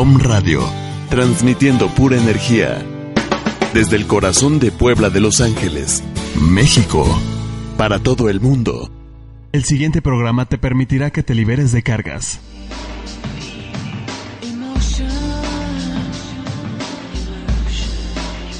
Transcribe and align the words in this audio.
Om 0.00 0.20
Radio, 0.20 0.62
transmitiendo 1.10 1.88
pura 1.88 2.16
energía. 2.16 2.86
Desde 3.74 3.96
el 3.96 4.06
corazón 4.06 4.60
de 4.60 4.70
Puebla 4.70 5.10
de 5.10 5.18
Los 5.18 5.40
Ángeles, 5.40 6.04
México, 6.40 7.04
para 7.76 7.98
todo 7.98 8.28
el 8.28 8.40
mundo. 8.40 8.88
El 9.50 9.64
siguiente 9.64 10.00
programa 10.00 10.44
te 10.44 10.56
permitirá 10.56 11.10
que 11.10 11.24
te 11.24 11.34
liberes 11.34 11.72
de 11.72 11.82
cargas. 11.82 12.38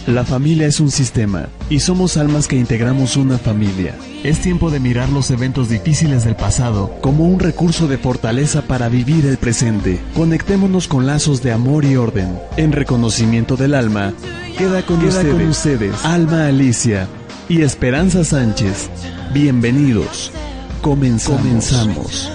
La 0.09 0.25
familia 0.25 0.67
es 0.67 0.81
un 0.81 0.91
sistema 0.91 1.47
y 1.71 1.79
somos 1.79 2.17
almas 2.17 2.49
que 2.49 2.57
integramos 2.57 3.17
una 3.17 3.39
familia. 3.39 3.95
Es 4.25 4.41
tiempo 4.41 4.71
de 4.71 4.81
mirar 4.81 5.09
los 5.11 5.31
eventos 5.31 5.69
difíciles 5.69 6.25
del 6.25 6.35
pasado 6.35 6.93
como 7.01 7.25
un 7.25 7.39
recurso 7.39 7.87
de 7.87 7.99
fortaleza 7.99 8.63
para 8.63 8.89
vivir 8.89 9.25
el 9.27 9.39
presente. 9.39 10.01
Conectémonos 10.15 10.89
con 10.89 11.07
lazos 11.07 11.41
de 11.43 11.53
amor 11.53 11.85
y 11.85 11.97
orden. 11.97 12.37
En 12.57 12.73
reconocimiento 12.73 13.57
del 13.57 13.75
alma, 13.75 14.13
queda 14.57 14.85
con, 14.85 15.05
ustedes, 15.05 16.05
Alma 16.05 16.47
Alicia 16.47 17.07
y 17.49 17.63
Esperanza 17.63 18.25
Sánchez. 18.25 18.91
Bienvenidos. 19.33 20.33
Comenzamos. 20.83 22.29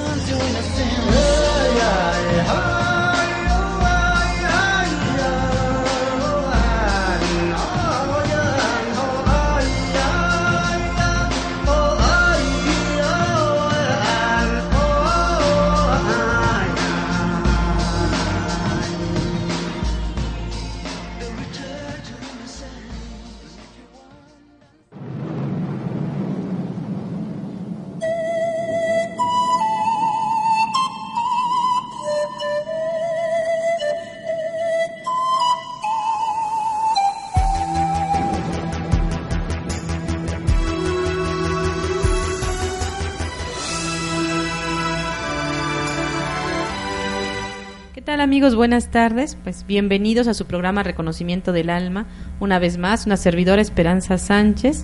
Amigos? 48.44 48.58
Buenas 48.58 48.91
tardes. 48.91 49.38
Pues 49.41 49.66
bienvenidos 49.66 50.27
a 50.27 50.33
su 50.33 50.45
programa 50.45 50.83
Reconocimiento 50.83 51.53
del 51.53 51.69
Alma. 51.69 52.08
Una 52.41 52.59
vez 52.59 52.77
más, 52.77 53.05
una 53.05 53.16
servidora 53.16 53.61
Esperanza 53.61 54.17
Sánchez. 54.17 54.83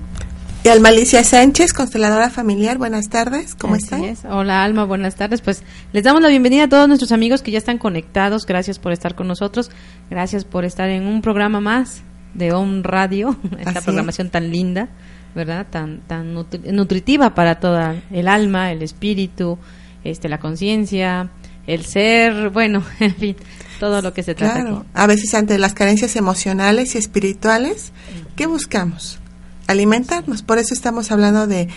Y 0.63 0.69
Alma 0.69 0.89
Alicia 0.89 1.25
Sánchez, 1.25 1.73
consteladora 1.73 2.30
familiar. 2.30 2.77
Buenas 2.77 3.09
tardes. 3.09 3.55
¿Cómo 3.55 3.75
están? 3.75 4.15
Hola 4.30 4.63
Alma, 4.63 4.85
buenas 4.85 5.15
tardes. 5.15 5.41
Pues 5.41 5.63
les 5.91 6.05
damos 6.05 6.21
la 6.21 6.30
bienvenida 6.30 6.63
a 6.63 6.69
todos 6.69 6.87
nuestros 6.87 7.11
amigos 7.11 7.41
que 7.41 7.52
ya 7.52 7.57
están 7.57 7.80
conectados. 7.80 8.45
Gracias 8.45 8.80
por 8.80 8.93
estar 8.93 9.15
con 9.15 9.27
nosotros. 9.27 9.71
Gracias 10.09 10.45
por 10.45 10.63
estar 10.63 10.87
en 10.87 11.05
un 11.05 11.21
programa 11.21 11.59
más 11.59 12.03
de 12.35 12.53
On 12.53 12.85
Radio, 12.85 13.35
esta 13.59 13.81
programación 13.81 14.30
tan 14.30 14.52
linda, 14.52 14.87
¿verdad? 15.35 15.67
Tan 15.69 15.99
tan 16.07 16.33
nutritiva 16.33 17.35
para 17.35 17.59
toda 17.59 17.97
el 18.09 18.30
alma, 18.30 18.71
el 18.71 18.83
espíritu, 18.83 19.57
este 20.05 20.30
la 20.30 20.39
conciencia, 20.39 21.30
el 21.70 21.86
ser, 21.86 22.50
bueno, 22.50 22.84
en 23.00 23.16
fin, 23.16 23.36
todo 23.80 24.02
lo 24.02 24.12
que 24.14 24.23
se 24.23 24.36
trata. 24.36 24.62
Claro, 24.62 24.86
a 24.94 25.08
veces 25.08 25.34
ante 25.36 25.58
las 25.58 25.73
carencias 25.73 26.16
emocionales 26.16 26.95
y 26.95 26.98
espirituales, 26.98 27.92
¿qué 28.36 28.48
buscamos? 28.48 29.20
Alimentarnos, 29.67 30.42
por 30.42 30.58
eso 30.58 30.73
estamos 30.73 31.11
hablando 31.11 31.45
de 31.45 31.70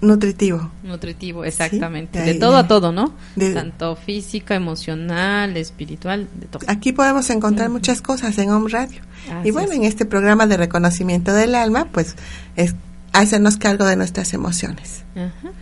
nutritivo. 0.00 0.72
Nutritivo, 0.82 1.44
exactamente. 1.44 2.20
De, 2.20 2.34
todo 2.34 2.56
a 2.56 2.66
todo, 2.66 2.90
¿no? 2.90 3.14
Tanto 3.54 3.94
física, 3.94 4.56
emocional, 4.56 5.56
espiritual, 5.56 6.28
de 6.34 6.46
todo. 6.46 6.62
Aquí 6.66 6.92
podemos 6.92 7.30
encontrar 7.30 7.70
muchas 7.70 8.02
cosas 8.02 8.36
en 8.38 8.50
Home 8.50 8.68
Radio. 8.68 9.00
y 9.44 9.52
bueno, 9.52 9.72
en 9.72 9.84
este 9.84 10.06
programa 10.06 10.48
de 10.48 10.56
reconocimiento 10.56 11.32
del 11.32 11.54
alma, 11.54 11.86
pues 11.92 12.16
es 12.56 12.74
hacernos 13.12 13.58
cargo 13.58 13.86
de 13.86 13.94
nuestras 13.94 14.34
emociones. 14.34 15.04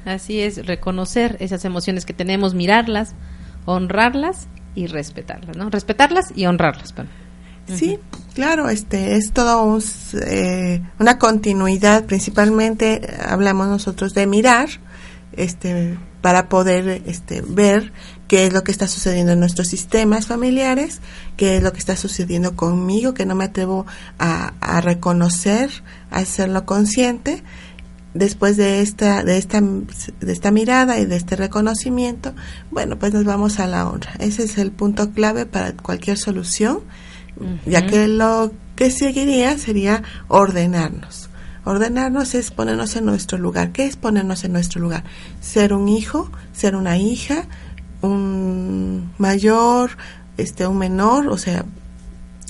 Así 0.07 0.41
es, 0.41 0.65
reconocer 0.65 1.37
esas 1.41 1.67
emociones 1.67 2.07
que 2.07 2.15
tenemos, 2.15 2.55
mirarlas, 2.55 3.15
honrarlas 3.69 4.49
y 4.75 4.87
respetarlas, 4.87 5.57
¿no? 5.57 5.69
Respetarlas 5.69 6.33
y 6.35 6.47
honrarlas. 6.47 6.95
Sí, 7.67 7.99
claro, 8.35 8.71
este 8.71 9.17
es 9.17 9.33
todo 9.33 9.79
eh, 10.27 10.83
una 10.99 11.19
continuidad. 11.19 12.07
Principalmente 12.07 13.03
hablamos 13.29 13.69
nosotros 13.69 14.15
de 14.15 14.27
mirar, 14.27 14.71
este, 15.33 15.99
para 16.23 16.49
poder 16.49 17.03
este, 17.05 17.43
ver 17.47 17.93
qué 18.27 18.47
es 18.47 18.55
lo 18.55 18.65
que 18.65 18.73
está 18.73 18.89
sucediendo 18.89 19.33
en 19.33 19.41
nuestros 19.41 19.69
sistemas 19.69 20.27
familiares, 20.27 21.01
qué 21.37 21.59
es 21.59 21.63
lo 21.63 21.75
que 21.75 21.79
está 21.79 21.95
sucediendo 21.95 22.57
conmigo, 22.57 23.13
que 23.13 23.27
no 23.27 23.35
me 23.35 23.45
atrevo 23.45 23.85
a, 24.19 24.55
a 24.61 24.81
reconocer, 24.81 25.71
a 26.11 26.21
hacerlo 26.21 26.65
consciente 26.65 27.43
después 28.19 28.57
de 28.57 28.81
esta, 28.81 29.23
de 29.23 29.39
esta, 29.39 29.61
de 29.61 30.33
esta 30.33 30.51
mirada 30.51 30.99
y 30.99 31.07
de 31.07 31.17
este 31.17 31.37
reconocimiento, 31.37 32.35
bueno, 32.71 32.99
pues 32.99 33.13
nos 33.15 33.25
vamos 33.25 33.61
a 33.61 33.67
la 33.67 33.89
honra. 33.89 34.13
Ese 34.19 34.43
es 34.43 34.59
el 34.59 34.73
punto 34.73 35.13
clave 35.13 35.47
para 35.47 35.73
cualquier 35.73 36.19
solución, 36.19 36.81
ya 37.65 37.87
que 37.87 38.09
lo 38.09 38.53
que 38.75 38.91
seguiría 38.91 39.57
sería 39.59 40.03
ordenarnos. 40.27 41.31
Ordenarnos 41.65 42.35
es 42.35 42.51
ponernos 42.51 42.97
en 42.97 43.05
nuestro 43.05 43.39
lugar. 43.39 43.73
¿Qué 43.73 43.85
es 43.85 43.97
ponernos 43.97 44.43
en 44.45 44.53
nuestro 44.53 44.81
lugar? 44.81 45.05
Ser 45.41 45.73
un 45.73 45.89
hijo, 45.89 46.31
ser 46.53 46.75
una 46.75 46.97
hija, 46.99 47.45
un 48.01 49.13
mayor, 49.19 49.91
este, 50.37 50.67
un 50.67 50.79
menor, 50.79 51.29
o 51.29 51.37
sea, 51.37 51.65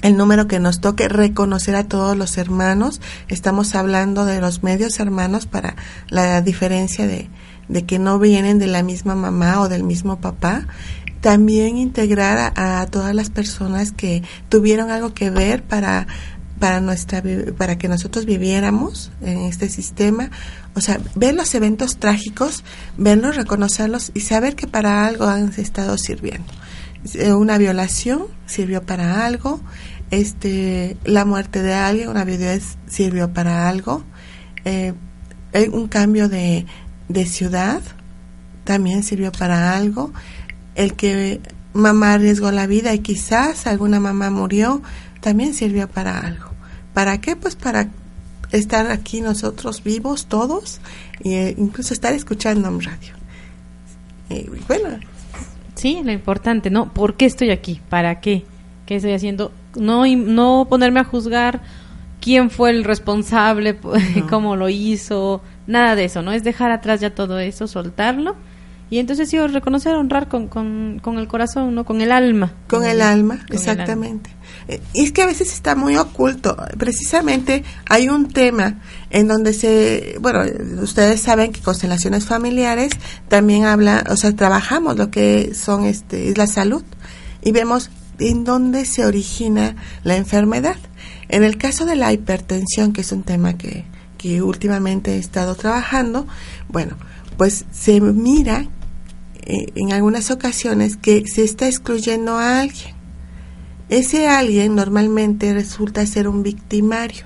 el 0.02 0.16
número 0.16 0.46
que 0.46 0.60
nos 0.60 0.80
toque, 0.80 1.08
reconocer 1.08 1.74
a 1.74 1.84
todos 1.84 2.16
los 2.16 2.38
hermanos. 2.38 3.00
Estamos 3.28 3.74
hablando 3.74 4.24
de 4.24 4.40
los 4.40 4.62
medios 4.62 5.00
hermanos 5.00 5.46
para 5.46 5.76
la 6.08 6.40
diferencia 6.40 7.06
de, 7.06 7.28
que 7.86 7.98
no 7.98 8.18
vienen 8.18 8.58
de 8.58 8.66
la 8.66 8.82
misma 8.82 9.14
mamá 9.14 9.60
o 9.60 9.68
del 9.68 9.82
mismo 9.82 10.20
papá. 10.20 10.66
También 11.20 11.76
integrar 11.76 12.52
a, 12.54 12.86
todas 12.86 13.14
las 13.14 13.28
personas 13.30 13.90
que 13.92 14.22
tuvieron 14.48 14.90
algo 14.90 15.14
que 15.14 15.30
ver 15.30 15.62
para 15.62 16.06
para 16.60 16.80
nuestra 16.80 17.22
para 17.56 17.78
que 17.78 17.86
nosotros 17.86 18.24
viviéramos 18.24 19.12
en 19.20 19.42
este 19.42 19.68
sistema, 19.68 20.32
o 20.74 20.80
sea, 20.80 20.98
ver 21.14 21.36
los 21.36 21.54
eventos 21.54 21.98
trágicos, 21.98 22.64
verlos, 22.96 23.36
reconocerlos 23.36 24.10
y 24.12 24.20
saber 24.20 24.56
que 24.56 24.66
para 24.66 25.06
algo 25.06 25.26
han 25.26 25.52
estado 25.56 25.96
sirviendo. 25.98 26.52
Eh, 27.14 27.32
una 27.32 27.58
violación 27.58 28.26
sirvió 28.46 28.82
para 28.82 29.24
algo, 29.26 29.60
este, 30.10 30.96
la 31.04 31.24
muerte 31.24 31.62
de 31.62 31.74
alguien, 31.74 32.08
una 32.08 32.24
viudez 32.24 32.76
sirvió 32.86 33.32
para 33.32 33.68
algo, 33.68 34.04
eh, 34.64 34.94
un 35.72 35.88
cambio 35.88 36.28
de, 36.28 36.66
de 37.08 37.26
ciudad 37.26 37.82
también 38.64 39.02
sirvió 39.02 39.32
para 39.32 39.76
algo, 39.76 40.12
el 40.74 40.94
que 40.94 41.40
mamá 41.72 42.14
arriesgó 42.14 42.50
la 42.50 42.66
vida 42.66 42.92
y 42.92 42.98
quizás 42.98 43.66
alguna 43.66 43.98
mamá 43.98 44.30
murió, 44.30 44.82
también 45.20 45.54
sirvió 45.54 45.88
para 45.88 46.18
algo. 46.20 46.50
¿Para 46.92 47.20
qué? 47.20 47.34
Pues 47.34 47.56
para 47.56 47.88
estar 48.52 48.90
aquí 48.90 49.20
nosotros 49.20 49.82
vivos 49.82 50.26
todos 50.26 50.80
e 51.24 51.54
incluso 51.58 51.94
estar 51.94 52.12
escuchando 52.12 52.68
en 52.68 52.80
radio. 52.80 53.14
Y 54.30 54.48
bueno, 54.66 54.98
Sí, 55.78 56.00
lo 56.04 56.10
importante, 56.10 56.70
¿no? 56.70 56.92
¿Por 56.92 57.14
qué 57.14 57.24
estoy 57.24 57.50
aquí? 57.50 57.80
¿Para 57.88 58.20
qué? 58.20 58.44
¿Qué 58.84 58.96
estoy 58.96 59.12
haciendo? 59.12 59.52
No, 59.76 60.04
no 60.06 60.66
ponerme 60.68 60.98
a 60.98 61.04
juzgar 61.04 61.60
quién 62.20 62.50
fue 62.50 62.70
el 62.70 62.82
responsable, 62.82 63.78
cómo 64.28 64.56
lo 64.56 64.68
hizo, 64.68 65.40
nada 65.68 65.94
de 65.94 66.06
eso, 66.06 66.22
¿no? 66.22 66.32
Es 66.32 66.42
dejar 66.42 66.72
atrás 66.72 67.00
ya 67.00 67.14
todo 67.14 67.38
eso, 67.38 67.68
soltarlo 67.68 68.34
y 68.90 68.98
entonces 68.98 69.28
sí, 69.28 69.38
reconocer, 69.38 69.94
honrar 69.94 70.28
con, 70.28 70.48
con, 70.48 70.98
con, 71.00 71.18
el 71.18 71.28
corazón, 71.28 71.74
¿no? 71.74 71.84
Con 71.84 72.00
el 72.00 72.10
alma. 72.10 72.52
Con 72.68 72.84
el 72.84 73.02
alma, 73.02 73.44
exactamente. 73.50 74.30
Y 74.92 75.04
es 75.04 75.12
que 75.12 75.22
a 75.22 75.26
veces 75.26 75.52
está 75.52 75.74
muy 75.74 75.96
oculto. 75.96 76.56
Precisamente 76.76 77.64
hay 77.88 78.08
un 78.08 78.28
tema 78.28 78.80
en 79.10 79.26
donde 79.26 79.54
se, 79.54 80.16
bueno, 80.20 80.40
ustedes 80.82 81.22
saben 81.22 81.52
que 81.52 81.60
constelaciones 81.60 82.26
familiares 82.26 82.92
también 83.28 83.64
habla, 83.64 84.04
o 84.10 84.16
sea, 84.16 84.34
trabajamos 84.36 84.96
lo 84.98 85.10
que 85.10 85.54
son, 85.54 85.84
este, 85.84 86.28
es 86.28 86.36
la 86.36 86.46
salud 86.46 86.82
y 87.42 87.52
vemos 87.52 87.90
en 88.18 88.44
dónde 88.44 88.84
se 88.84 89.06
origina 89.06 89.76
la 90.04 90.16
enfermedad. 90.16 90.76
En 91.30 91.44
el 91.44 91.56
caso 91.56 91.86
de 91.86 91.96
la 91.96 92.12
hipertensión, 92.12 92.92
que 92.92 93.00
es 93.00 93.12
un 93.12 93.22
tema 93.22 93.56
que, 93.56 93.84
que 94.18 94.42
últimamente 94.42 95.14
he 95.14 95.18
estado 95.18 95.54
trabajando, 95.54 96.26
bueno, 96.68 96.96
pues 97.38 97.64
se 97.70 98.00
mira 98.00 98.66
eh, 99.42 99.72
en 99.76 99.92
algunas 99.92 100.30
ocasiones 100.30 100.98
que 100.98 101.24
se 101.26 101.44
está 101.44 101.66
excluyendo 101.66 102.36
a 102.36 102.60
alguien. 102.60 102.97
Ese 103.88 104.28
alguien 104.28 104.74
normalmente 104.74 105.52
resulta 105.52 106.04
ser 106.06 106.28
un 106.28 106.42
victimario. 106.42 107.24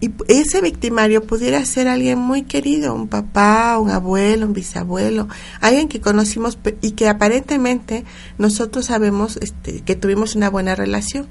Y 0.00 0.12
ese 0.28 0.60
victimario 0.60 1.24
pudiera 1.24 1.64
ser 1.64 1.88
alguien 1.88 2.18
muy 2.18 2.42
querido, 2.42 2.94
un 2.94 3.08
papá, 3.08 3.78
un 3.78 3.90
abuelo, 3.90 4.46
un 4.46 4.52
bisabuelo, 4.52 5.26
alguien 5.60 5.88
que 5.88 6.00
conocimos 6.00 6.56
y 6.82 6.92
que 6.92 7.08
aparentemente 7.08 8.04
nosotros 8.38 8.86
sabemos 8.86 9.38
este, 9.38 9.80
que 9.80 9.96
tuvimos 9.96 10.36
una 10.36 10.50
buena 10.50 10.76
relación, 10.76 11.26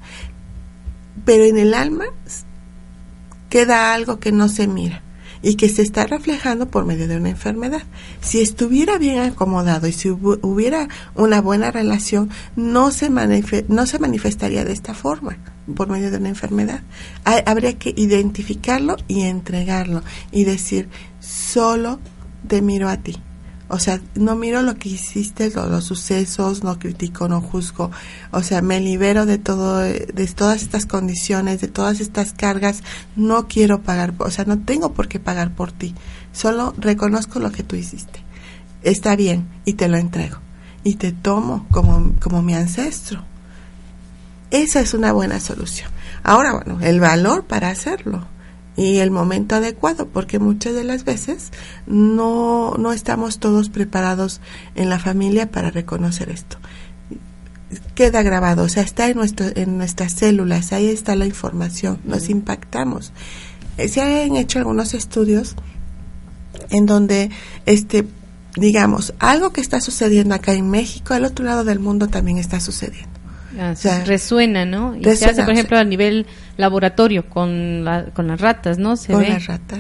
pero 1.23 1.45
en 1.45 1.57
el 1.57 1.73
alma 1.73 2.05
queda 3.49 3.93
algo 3.93 4.19
que 4.19 4.33
no 4.33 4.49
se 4.49 4.67
mira 4.67 5.01
y 5.41 5.55
que 5.55 5.69
se 5.69 5.81
está 5.81 6.05
reflejando 6.05 6.69
por 6.69 6.85
medio 6.85 7.07
de 7.07 7.17
una 7.17 7.29
enfermedad. 7.29 7.83
Si 8.21 8.41
estuviera 8.41 8.97
bien 8.97 9.19
acomodado 9.19 9.87
y 9.87 9.93
si 9.93 10.09
hubiera 10.09 10.87
una 11.15 11.41
buena 11.41 11.71
relación, 11.71 12.29
no 12.55 12.91
se, 12.91 13.09
no 13.67 13.85
se 13.85 13.99
manifestaría 13.99 14.65
de 14.65 14.73
esta 14.73 14.93
forma, 14.93 15.37
por 15.75 15.89
medio 15.89 16.11
de 16.11 16.17
una 16.17 16.29
enfermedad. 16.29 16.81
habría 17.23 17.77
que 17.77 17.93
identificarlo 17.95 18.97
y 19.07 19.21
entregarlo 19.21 20.03
y 20.31 20.43
decir, 20.43 20.89
solo 21.19 21.99
te 22.47 22.61
miro 22.61 22.89
a 22.89 22.97
ti 22.97 23.15
o 23.69 23.79
sea, 23.79 23.99
no 24.15 24.35
miro 24.35 24.61
lo 24.61 24.75
que 24.75 24.89
hiciste, 24.89 25.51
los, 25.51 25.83
sucesos, 25.83 26.63
no 26.63 26.79
critico, 26.79 27.27
no 27.27 27.41
juzgo. 27.41 27.91
O 28.31 28.41
sea, 28.41 28.61
me 28.61 28.79
libero 28.79 29.25
de 29.25 29.37
todo, 29.37 29.79
de 29.79 30.31
todas 30.33 30.61
estas 30.61 30.85
condiciones, 30.85 31.59
de 31.59 31.67
todas 31.67 31.99
estas 31.99 32.31
cargas. 32.31 32.81
No 33.17 33.47
quiero 33.47 33.81
pagar, 33.81 34.13
o 34.19 34.31
sea, 34.31 34.45
no 34.45 34.59
tengo 34.59 34.93
por 34.93 35.09
qué 35.09 35.19
pagar 35.19 35.53
por 35.53 35.73
ti. 35.73 35.95
Solo 36.31 36.73
reconozco 36.77 37.39
lo 37.39 37.51
que 37.51 37.63
tú 37.63 37.75
hiciste. 37.75 38.23
Está 38.83 39.17
bien 39.17 39.47
y 39.65 39.73
te 39.73 39.89
lo 39.89 39.97
entrego. 39.97 40.37
Y 40.85 40.95
te 40.95 41.11
tomo 41.11 41.67
como, 41.71 42.13
como 42.21 42.41
mi 42.41 42.53
ancestro. 42.53 43.23
Esa 44.49 44.79
es 44.79 44.93
una 44.93 45.11
buena 45.11 45.41
solución. 45.41 45.89
Ahora, 46.23 46.53
bueno, 46.53 46.79
el 46.81 47.01
valor 47.01 47.43
para 47.43 47.69
hacerlo 47.69 48.25
y 48.77 48.99
el 48.99 49.09
momento 49.11 49.55
adecuado, 49.55 50.07
porque 50.07 50.37
muchas 50.37 50.75
de 50.75 50.83
las 50.83 51.03
veces 51.03 51.51
no, 51.87 52.75
no 52.77 52.93
estamos 52.93 53.39
todos 53.39 53.69
preparados 53.69 54.39
en 54.75 54.89
la 54.89 54.99
familia 54.99 55.49
para 55.49 55.71
reconocer 55.71 56.29
esto. 56.29 56.57
Queda 57.95 58.21
grabado, 58.21 58.63
o 58.63 58.69
sea, 58.69 58.83
está 58.83 59.09
en, 59.09 59.17
nuestro, 59.17 59.47
en 59.55 59.77
nuestras 59.77 60.13
células, 60.13 60.71
ahí 60.71 60.87
está 60.87 61.15
la 61.15 61.25
información, 61.25 61.99
nos 62.05 62.29
impactamos. 62.29 63.11
Eh, 63.77 63.89
se 63.89 64.01
han 64.01 64.35
hecho 64.35 64.59
algunos 64.59 64.93
estudios 64.93 65.55
en 66.69 66.85
donde, 66.85 67.31
este, 67.65 68.05
digamos, 68.55 69.15
algo 69.17 69.51
que 69.51 69.61
está 69.61 69.81
sucediendo 69.81 70.35
acá 70.35 70.53
en 70.53 70.69
México, 70.69 71.15
al 71.15 71.25
otro 71.25 71.43
lado 71.45 71.63
del 71.63 71.79
mundo 71.79 72.07
también 72.07 72.37
está 72.37 72.59
sucediendo. 72.59 73.16
Ah, 73.59 73.73
resuena, 74.05 74.65
¿no? 74.65 74.95
Y 74.95 75.03
se 75.15 75.25
hace, 75.25 75.43
por 75.43 75.53
ejemplo, 75.53 75.77
a 75.77 75.83
nivel 75.83 76.25
laboratorio 76.57 77.29
con, 77.29 77.85
con 78.13 78.27
las 78.27 78.41
ratas, 78.41 78.77
¿no? 78.77 78.97
Se 78.97 79.13
con 79.13 79.21
ve, 79.21 79.29
las 79.29 79.47
ratas, 79.47 79.79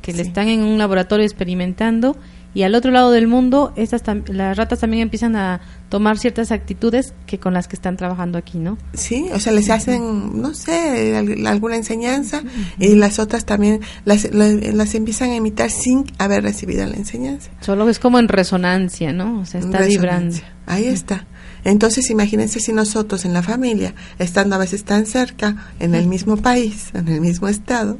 que, 0.00 0.12
le 0.12 0.22
están 0.22 0.48
en 0.48 0.62
un 0.62 0.78
laboratorio 0.78 1.24
experimentando 1.24 2.16
y 2.52 2.62
al 2.62 2.74
otro 2.74 2.90
lado 2.90 3.12
del 3.12 3.28
mundo 3.28 3.72
estas 3.76 4.02
las 4.26 4.56
ratas 4.56 4.80
también 4.80 5.02
empiezan 5.02 5.36
a 5.36 5.60
tomar 5.88 6.18
ciertas 6.18 6.50
actitudes 6.50 7.14
que 7.26 7.38
con 7.38 7.54
las 7.54 7.68
que 7.68 7.76
están 7.76 7.96
trabajando 7.96 8.38
aquí, 8.38 8.58
¿no? 8.58 8.76
Sí, 8.92 9.28
o 9.32 9.38
sea, 9.38 9.52
les 9.52 9.70
hacen, 9.70 10.40
no 10.40 10.54
sé, 10.54 11.16
alguna 11.46 11.76
enseñanza 11.76 12.42
y 12.78 12.96
las 12.96 13.18
otras 13.20 13.44
también 13.44 13.80
las, 14.04 14.32
las, 14.32 14.94
empiezan 14.94 15.30
a 15.30 15.36
imitar 15.36 15.70
sin 15.70 16.04
haber 16.18 16.42
recibido 16.42 16.86
la 16.86 16.96
enseñanza. 16.96 17.50
Solo 17.60 17.88
es 17.88 17.98
como 17.98 18.18
en 18.18 18.28
resonancia, 18.28 19.12
¿no? 19.12 19.40
O 19.40 19.44
sea, 19.44 19.60
está 19.60 19.82
vibrando. 19.82 20.36
Ahí 20.66 20.86
está. 20.86 21.26
Entonces, 21.64 22.10
imagínense 22.10 22.60
si 22.60 22.72
nosotros 22.72 23.24
en 23.24 23.32
la 23.32 23.42
familia, 23.42 23.94
estando 24.18 24.56
a 24.56 24.58
veces 24.58 24.84
tan 24.84 25.06
cerca, 25.06 25.72
en 25.78 25.94
el 25.94 26.06
mismo 26.06 26.36
país, 26.36 26.90
en 26.94 27.08
el 27.08 27.20
mismo 27.20 27.48
estado, 27.48 27.98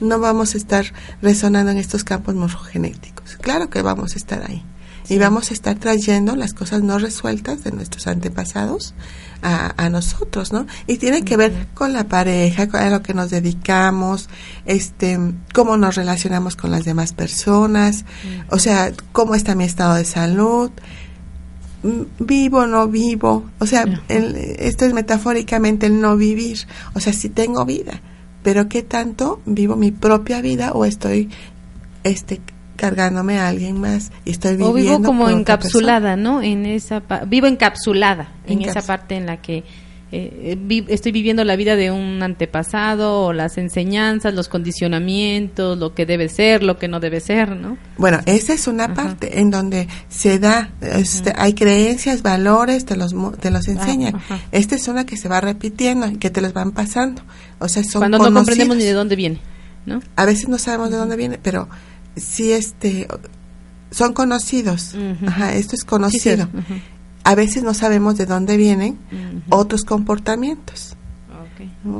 no 0.00 0.18
vamos 0.18 0.54
a 0.54 0.58
estar 0.58 0.86
resonando 1.22 1.70
en 1.70 1.78
estos 1.78 2.04
campos 2.04 2.34
morfogenéticos. 2.34 3.36
Claro 3.36 3.70
que 3.70 3.82
vamos 3.82 4.14
a 4.14 4.18
estar 4.18 4.42
ahí. 4.48 4.64
Y 5.10 5.16
vamos 5.16 5.50
a 5.50 5.54
estar 5.54 5.78
trayendo 5.78 6.36
las 6.36 6.52
cosas 6.52 6.82
no 6.82 6.98
resueltas 6.98 7.64
de 7.64 7.72
nuestros 7.72 8.06
antepasados 8.06 8.94
a, 9.40 9.88
nosotros, 9.88 10.52
¿no? 10.52 10.66
Y 10.86 10.98
tiene 10.98 11.24
que 11.24 11.36
ver 11.36 11.68
con 11.72 11.92
la 11.92 12.08
pareja, 12.08 12.68
con 12.68 12.80
a 12.80 12.90
lo 12.90 13.02
que 13.02 13.14
nos 13.14 13.30
dedicamos, 13.30 14.28
este, 14.66 15.18
cómo 15.54 15.76
nos 15.76 15.94
relacionamos 15.94 16.56
con 16.56 16.70
las 16.70 16.84
demás 16.84 17.12
personas, 17.12 18.04
o 18.50 18.58
sea, 18.58 18.92
cómo 19.12 19.34
está 19.34 19.54
mi 19.54 19.64
estado 19.64 19.94
de 19.94 20.04
salud, 20.04 20.70
vivo, 21.82 22.66
no 22.66 22.88
vivo, 22.88 23.44
o 23.58 23.66
sea, 23.66 23.84
esto 24.08 24.84
es 24.84 24.92
metafóricamente 24.92 25.86
el 25.86 26.00
no 26.00 26.16
vivir, 26.16 26.58
o 26.94 27.00
sea, 27.00 27.12
si 27.12 27.28
tengo 27.28 27.64
vida, 27.64 28.00
pero 28.42 28.68
qué 28.68 28.82
tanto 28.82 29.40
vivo 29.46 29.76
mi 29.76 29.92
propia 29.92 30.40
vida 30.40 30.72
o 30.72 30.84
estoy 30.84 31.28
este 32.04 32.40
cargándome 32.76 33.38
a 33.38 33.48
alguien 33.48 33.80
más 33.80 34.12
y 34.24 34.30
estoy 34.30 34.56
viviendo 34.56 34.70
o 34.70 34.74
vivo 34.74 35.02
como 35.02 35.28
encapsulada, 35.28 36.16
¿no? 36.16 36.42
En 36.42 36.64
esa 36.64 37.02
vivo 37.26 37.46
encapsulada 37.46 38.28
en 38.46 38.62
esa 38.62 38.82
parte 38.82 39.16
en 39.16 39.26
la 39.26 39.42
que 39.42 39.64
eh, 40.10 40.86
estoy 40.88 41.12
viviendo 41.12 41.44
la 41.44 41.54
vida 41.56 41.76
de 41.76 41.90
un 41.90 42.22
antepasado 42.22 43.26
o 43.26 43.32
las 43.34 43.58
enseñanzas, 43.58 44.32
los 44.32 44.48
condicionamientos, 44.48 45.76
lo 45.76 45.94
que 45.94 46.06
debe 46.06 46.30
ser, 46.30 46.62
lo 46.62 46.78
que 46.78 46.88
no 46.88 46.98
debe 46.98 47.20
ser, 47.20 47.54
¿no? 47.56 47.76
Bueno, 47.98 48.20
esa 48.24 48.54
es 48.54 48.66
una 48.68 48.94
parte 48.94 49.40
en 49.40 49.50
donde 49.50 49.86
se 50.08 50.38
da, 50.38 50.70
este, 50.80 51.34
hay 51.36 51.52
creencias, 51.52 52.22
valores, 52.22 52.86
te 52.86 52.96
los, 52.96 53.14
te 53.38 53.50
los 53.50 53.68
enseñan. 53.68 54.14
Esta 54.50 54.76
es 54.76 54.88
una 54.88 55.04
que 55.04 55.18
se 55.18 55.28
va 55.28 55.42
repitiendo 55.42 56.06
y 56.06 56.16
que 56.16 56.30
te 56.30 56.40
los 56.40 56.54
van 56.54 56.72
pasando. 56.72 57.20
O 57.58 57.68
sea, 57.68 57.84
son 57.84 58.00
Cuando 58.00 58.18
no 58.18 58.32
comprendemos 58.32 58.78
ni 58.78 58.84
de 58.84 58.92
dónde 58.92 59.14
viene, 59.14 59.40
¿no? 59.84 60.00
A 60.16 60.24
veces 60.24 60.48
no 60.48 60.56
sabemos 60.56 60.90
de 60.90 60.96
dónde 60.96 61.16
viene, 61.16 61.38
pero 61.42 61.68
sí, 62.16 62.52
este, 62.52 63.08
son 63.90 64.14
conocidos. 64.14 64.94
Ajá, 65.26 65.54
esto 65.54 65.76
es 65.76 65.84
conocido 65.84 66.48
a 67.28 67.34
veces 67.34 67.62
no 67.62 67.74
sabemos 67.74 68.16
de 68.16 68.24
dónde 68.24 68.56
vienen 68.56 68.98
otros 69.50 69.84
comportamientos. 69.84 70.96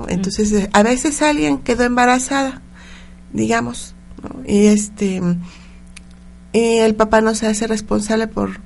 Entonces, 0.08 0.50
eh, 0.54 0.70
a 0.72 0.82
veces 0.82 1.20
alguien 1.20 1.58
quedó 1.58 1.84
embarazada, 1.84 2.62
digamos, 3.34 3.94
y 4.46 4.69
este 4.69 5.20
y 6.54 6.78
el 6.78 6.94
papá 6.94 7.20
no 7.20 7.34
se 7.34 7.46
hace 7.46 7.66
responsable 7.66 8.26
por 8.26 8.60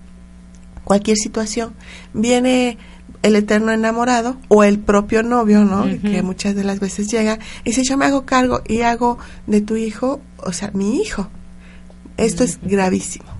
cualquier 0.84 1.16
situación. 1.16 1.74
Viene 2.14 2.78
el 3.22 3.34
eterno 3.34 3.72
enamorado 3.72 4.36
o 4.46 4.62
el 4.62 4.78
propio 4.78 5.24
novio, 5.24 5.64
¿no? 5.64 5.86
Que 6.00 6.22
muchas 6.22 6.54
de 6.54 6.62
las 6.62 6.78
veces 6.78 7.10
llega 7.10 7.40
y 7.64 7.70
dice, 7.70 7.82
yo 7.82 7.96
me 7.96 8.04
hago 8.04 8.24
cargo 8.24 8.62
y 8.68 8.82
hago 8.82 9.18
de 9.48 9.62
tu 9.62 9.74
hijo, 9.74 10.20
o 10.38 10.52
sea, 10.52 10.70
mi 10.74 11.00
hijo. 11.00 11.28
Esto 12.16 12.44
es 12.44 12.60
gravísimo 12.62 13.31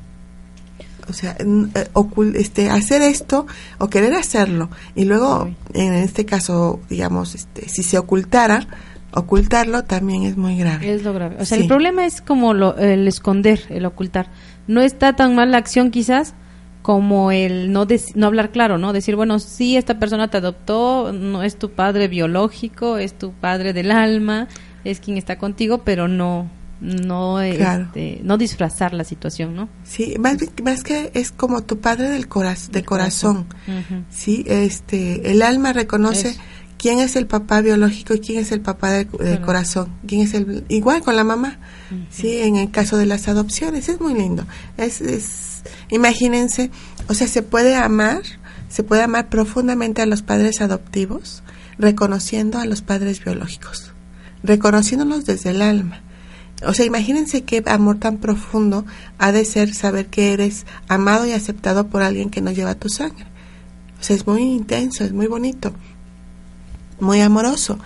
o 1.09 1.13
sea, 1.13 1.37
eh, 1.39 1.87
este, 2.35 2.71
hacer 2.71 3.03
esto 3.03 3.47
o 3.79 3.89
querer 3.89 4.15
hacerlo 4.15 4.71
y 4.95 5.05
luego, 5.05 5.51
en 5.75 5.95
este 5.95 6.25
caso, 6.25 6.81
digamos, 6.89 7.35
este, 7.35 7.69
si 7.69 7.83
se 7.83 7.99
ocultara, 7.99 8.67
ocultarlo 9.13 9.85
también 9.85 10.23
es 10.25 10.37
muy 10.37 10.57
grave. 10.57 10.93
Es 10.93 11.03
lo 11.03 11.13
grave. 11.13 11.37
O 11.41 11.45
sea, 11.45 11.59
el 11.59 11.67
problema 11.67 12.07
es 12.07 12.21
como 12.21 12.55
lo, 12.55 12.77
el 12.77 13.07
esconder, 13.07 13.61
el 13.69 13.85
ocultar. 13.85 14.29
No 14.67 14.81
está 14.81 15.15
tan 15.15 15.35
mal 15.35 15.51
la 15.51 15.59
acción 15.59 15.91
quizás 15.91 16.35
como 16.83 17.31
el 17.31 17.73
no, 17.73 17.87
no 18.15 18.27
hablar 18.27 18.51
claro, 18.51 18.79
¿no? 18.79 18.93
Decir, 18.93 19.15
bueno, 19.17 19.39
sí, 19.39 19.77
esta 19.77 19.99
persona 19.99 20.29
te 20.29 20.39
adoptó, 20.39 21.13
no 21.13 21.43
es 21.43 21.57
tu 21.57 21.71
padre 21.71 22.09
biológico, 22.09 22.99
es 22.99 23.15
tu 23.15 23.33
padre 23.33 23.73
del 23.73 23.91
alma, 23.93 24.49
es 24.85 24.99
quien 24.99 25.17
está 25.17 25.39
contigo, 25.39 25.79
pero 25.85 26.09
no 26.09 26.51
no 26.83 27.41
este, 27.41 28.21
no 28.25 28.37
disfrazar 28.37 28.93
la 28.93 29.05
situación, 29.05 29.55
¿no? 29.55 29.69
Sí, 29.85 30.17
más, 30.19 30.37
más 30.65 30.83
que 30.83 31.13
es 31.15 31.31
como 31.31 31.63
tu 31.63 31.79
padre 31.79 32.11
del 32.11 32.27
corazón, 32.27 32.73
de 32.73 32.85
corazón, 32.85 33.47
sí, 34.11 34.45
este, 34.49 35.31
el 35.31 35.43
alma 35.43 35.73
reconoce 35.73 36.37
quién 36.79 36.99
es 36.99 37.15
el 37.15 37.29
papá 37.29 37.61
biológico 37.61 38.15
y 38.15 38.21
quién 38.21 38.41
es 38.41 38.51
el 38.51 38.61
papá 38.61 38.91
del, 38.91 39.07
corazón, 39.43 39.93
quién 40.09 40.23
es 40.23 40.35
el 40.35 40.65
igual 40.69 41.03
con 41.03 41.15
la 41.15 41.23
mamá, 41.23 41.61
sí, 42.11 42.39
en 42.39 42.57
el 42.57 42.73
caso 42.73 42.97
de 42.97 43.07
las 43.07 43.29
adopciones 43.29 43.89
es 43.89 44.01
muy 44.01 44.15
lindo, 44.15 44.45
es, 44.77 45.01
es 45.01 45.63
imagínense, 45.89 46.73
o 47.09 47.15
sea, 47.15 47.29
se 47.29 47.43
puede 47.43 47.77
amar, 47.77 48.23
se 48.69 48.83
puede 48.83 49.03
amar 49.03 49.29
profundamente 49.29 50.03
a 50.03 50.07
los 50.07 50.23
padres 50.23 50.61
adoptivos, 50.61 51.45
reconociendo 51.79 52.59
a 52.59 52.67
los 52.67 52.83
padres 52.83 53.25
biológicos, 53.25 53.93
reconociéndolos 54.43 55.25
desde 55.25 55.51
el 55.51 55.63
alma 55.63 56.03
o 56.65 56.75
sea, 56.75 56.87
imagínense 56.87 57.43
qué 57.43 57.63
amor 57.67 57.99
tan 57.99 58.19
profundo 58.19 58.85
ha 59.19 59.33
de 59.33 59.45
ser 59.45 59.75
saber 59.75 60.07
que 60.07 60.33
eres 60.33 60.67
amado 60.89 61.27
y 61.27 61.33
aceptado 61.33 61.89
por 61.89 62.03
alguien 62.03 62.31
que 62.31 62.41
no 62.41 62.51
lleva 62.51 62.75
tu 62.75 62.89
sangre. 62.89 63.27
O 64.01 64.03
sea, 64.03 64.17
es 64.17 64.27
muy 64.27 64.43
intenso, 64.43 65.05
es 65.05 65.13
muy 65.13 65.27
bonito, 65.27 65.73
muy 67.01 67.21
amoroso. 67.21 67.79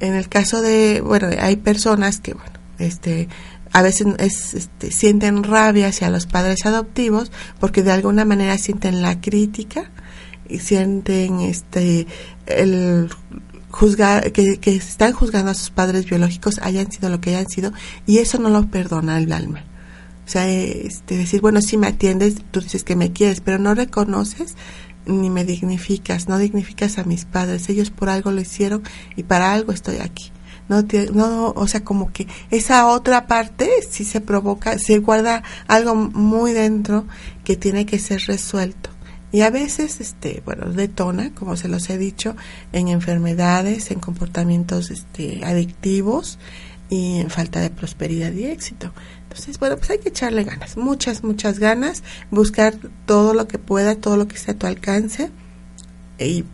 En 0.00 0.14
el 0.14 0.28
caso 0.28 0.62
de, 0.62 1.02
bueno, 1.04 1.28
hay 1.40 1.56
personas 1.56 2.20
que, 2.20 2.34
bueno, 2.34 2.52
este, 2.78 3.28
a 3.72 3.82
veces 3.82 4.06
este, 4.54 4.90
sienten 4.90 5.44
rabia 5.44 5.88
hacia 5.88 6.10
los 6.10 6.26
padres 6.26 6.64
adoptivos 6.64 7.30
porque 7.60 7.82
de 7.82 7.92
alguna 7.92 8.24
manera 8.24 8.56
sienten 8.58 9.02
la 9.02 9.20
crítica 9.20 9.90
sienten 10.58 11.40
este 11.40 12.06
el 12.46 13.10
juzgar 13.78 14.32
que, 14.32 14.58
que 14.58 14.74
están 14.74 15.12
juzgando 15.12 15.52
a 15.52 15.54
sus 15.54 15.70
padres 15.70 16.04
biológicos 16.04 16.58
hayan 16.62 16.90
sido 16.90 17.10
lo 17.10 17.20
que 17.20 17.30
hayan 17.30 17.48
sido 17.48 17.72
y 18.06 18.18
eso 18.18 18.38
no 18.38 18.50
lo 18.50 18.66
perdona 18.66 19.18
el 19.18 19.32
alma. 19.32 19.62
O 20.26 20.30
sea 20.30 20.48
este, 20.48 21.16
decir 21.16 21.40
bueno 21.40 21.60
si 21.62 21.76
me 21.76 21.86
atiendes 21.86 22.34
tú 22.50 22.60
dices 22.60 22.82
que 22.82 22.96
me 22.96 23.12
quieres 23.12 23.40
pero 23.40 23.58
no 23.58 23.74
reconoces 23.74 24.56
ni 25.06 25.30
me 25.30 25.44
dignificas 25.44 26.28
no 26.28 26.38
dignificas 26.38 26.98
a 26.98 27.04
mis 27.04 27.24
padres. 27.24 27.68
Ellos 27.68 27.90
por 27.90 28.08
algo 28.08 28.32
lo 28.32 28.40
hicieron 28.40 28.82
y 29.14 29.22
para 29.22 29.52
algo 29.52 29.70
estoy 29.70 29.98
aquí. 29.98 30.32
No, 30.68 30.82
no, 31.14 31.54
o 31.56 31.66
sea, 31.66 31.82
como 31.82 32.12
que 32.12 32.26
esa 32.50 32.88
otra 32.88 33.26
parte 33.26 33.70
si 33.88 34.04
se 34.04 34.20
provoca, 34.20 34.78
se 34.78 34.98
guarda 34.98 35.42
algo 35.66 35.94
muy 35.94 36.52
dentro 36.52 37.06
que 37.42 37.56
tiene 37.56 37.86
que 37.86 37.98
ser 37.98 38.20
resuelto. 38.26 38.90
Y 39.30 39.42
a 39.42 39.50
veces, 39.50 40.00
este, 40.00 40.42
bueno, 40.44 40.70
detona, 40.72 41.34
como 41.34 41.56
se 41.56 41.68
los 41.68 41.90
he 41.90 41.98
dicho, 41.98 42.34
en 42.72 42.88
enfermedades, 42.88 43.90
en 43.90 44.00
comportamientos 44.00 44.90
este, 44.90 45.44
adictivos 45.44 46.38
y 46.88 47.18
en 47.18 47.28
falta 47.28 47.60
de 47.60 47.70
prosperidad 47.70 48.32
y 48.32 48.46
éxito. 48.46 48.92
Entonces, 49.24 49.58
bueno, 49.58 49.76
pues 49.76 49.90
hay 49.90 49.98
que 49.98 50.08
echarle 50.08 50.44
ganas, 50.44 50.78
muchas, 50.78 51.22
muchas 51.22 51.58
ganas, 51.58 52.02
buscar 52.30 52.74
todo 53.04 53.34
lo 53.34 53.46
que 53.46 53.58
pueda, 53.58 53.96
todo 53.96 54.16
lo 54.16 54.26
que 54.26 54.36
esté 54.36 54.52
a 54.52 54.58
tu 54.58 54.66
alcance. 54.66 55.30
Y 56.18 56.44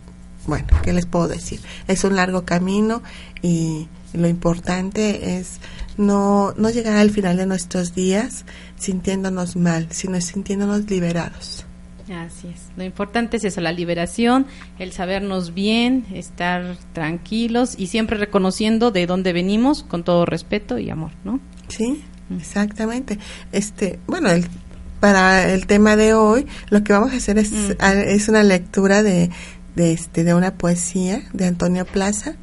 bueno, 0.45 0.67
¿qué 0.83 0.91
les 0.91 1.05
puedo 1.05 1.29
decir? 1.29 1.61
Es 1.87 2.03
un 2.03 2.17
largo 2.17 2.43
camino 2.43 3.01
y 3.41 3.87
lo 4.13 4.27
importante 4.27 5.37
es 5.37 5.59
no, 5.97 6.53
no 6.57 6.69
llegar 6.69 6.97
al 6.97 7.11
final 7.11 7.37
de 7.37 7.45
nuestros 7.45 7.95
días 7.95 8.43
sintiéndonos 8.77 9.55
mal, 9.55 9.87
sino 9.91 10.19
sintiéndonos 10.19 10.89
liberados. 10.89 11.64
Así 12.13 12.49
es. 12.49 12.67
Lo 12.77 12.83
importante 12.83 13.37
es 13.37 13.45
eso, 13.45 13.61
la 13.61 13.71
liberación, 13.71 14.45
el 14.77 14.91
sabernos 14.91 15.55
bien, 15.55 16.05
estar 16.13 16.77
tranquilos 16.93 17.73
y 17.77 17.87
siempre 17.87 18.17
reconociendo 18.17 18.91
de 18.91 19.07
dónde 19.07 19.33
venimos 19.33 19.83
con 19.83 20.03
todo 20.03 20.25
respeto 20.25 20.77
y 20.77 20.89
amor, 20.91 21.11
¿no? 21.23 21.39
Sí, 21.67 22.03
exactamente. 22.37 23.17
Este, 23.51 23.99
bueno, 24.05 24.29
el, 24.29 24.45
para 24.99 25.51
el 25.51 25.65
tema 25.65 25.95
de 25.95 26.13
hoy, 26.13 26.45
lo 26.69 26.83
que 26.83 26.93
vamos 26.93 27.11
a 27.11 27.17
hacer 27.17 27.39
es, 27.39 27.51
es 27.51 28.29
una 28.29 28.43
lectura 28.43 29.01
de, 29.01 29.31
de, 29.75 29.91
este, 29.91 30.23
de 30.23 30.35
una 30.35 30.53
poesía 30.53 31.23
de 31.33 31.47
Antonio 31.47 31.85
Plaza. 31.85 32.35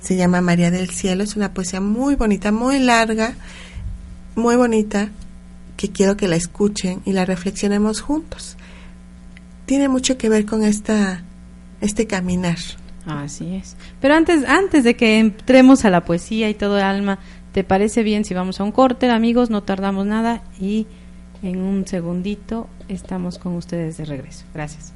Se 0.00 0.16
llama 0.16 0.40
María 0.40 0.70
del 0.70 0.88
Cielo. 0.88 1.22
Es 1.22 1.36
una 1.36 1.52
poesía 1.52 1.82
muy 1.82 2.14
bonita, 2.14 2.50
muy 2.50 2.78
larga, 2.78 3.34
muy 4.36 4.56
bonita, 4.56 5.10
que 5.76 5.90
quiero 5.90 6.16
que 6.16 6.28
la 6.28 6.36
escuchen 6.36 7.02
y 7.04 7.12
la 7.12 7.26
reflexionemos 7.26 8.00
juntos 8.00 8.56
tiene 9.70 9.88
mucho 9.88 10.18
que 10.18 10.28
ver 10.28 10.46
con 10.46 10.64
esta 10.64 11.22
este 11.80 12.08
caminar. 12.08 12.58
Así 13.06 13.54
es. 13.54 13.76
Pero 14.00 14.14
antes 14.14 14.44
antes 14.48 14.82
de 14.82 14.96
que 14.96 15.20
entremos 15.20 15.84
a 15.84 15.90
la 15.90 16.04
poesía 16.04 16.50
y 16.50 16.54
todo 16.54 16.78
el 16.78 16.82
alma, 16.82 17.20
¿te 17.52 17.62
parece 17.62 18.02
bien 18.02 18.24
si 18.24 18.34
vamos 18.34 18.58
a 18.58 18.64
un 18.64 18.72
corte, 18.72 19.08
amigos? 19.08 19.48
No 19.48 19.62
tardamos 19.62 20.06
nada 20.06 20.42
y 20.58 20.88
en 21.44 21.60
un 21.60 21.86
segundito 21.86 22.66
estamos 22.88 23.38
con 23.38 23.54
ustedes 23.54 23.96
de 23.96 24.06
regreso. 24.06 24.44
Gracias. 24.52 24.92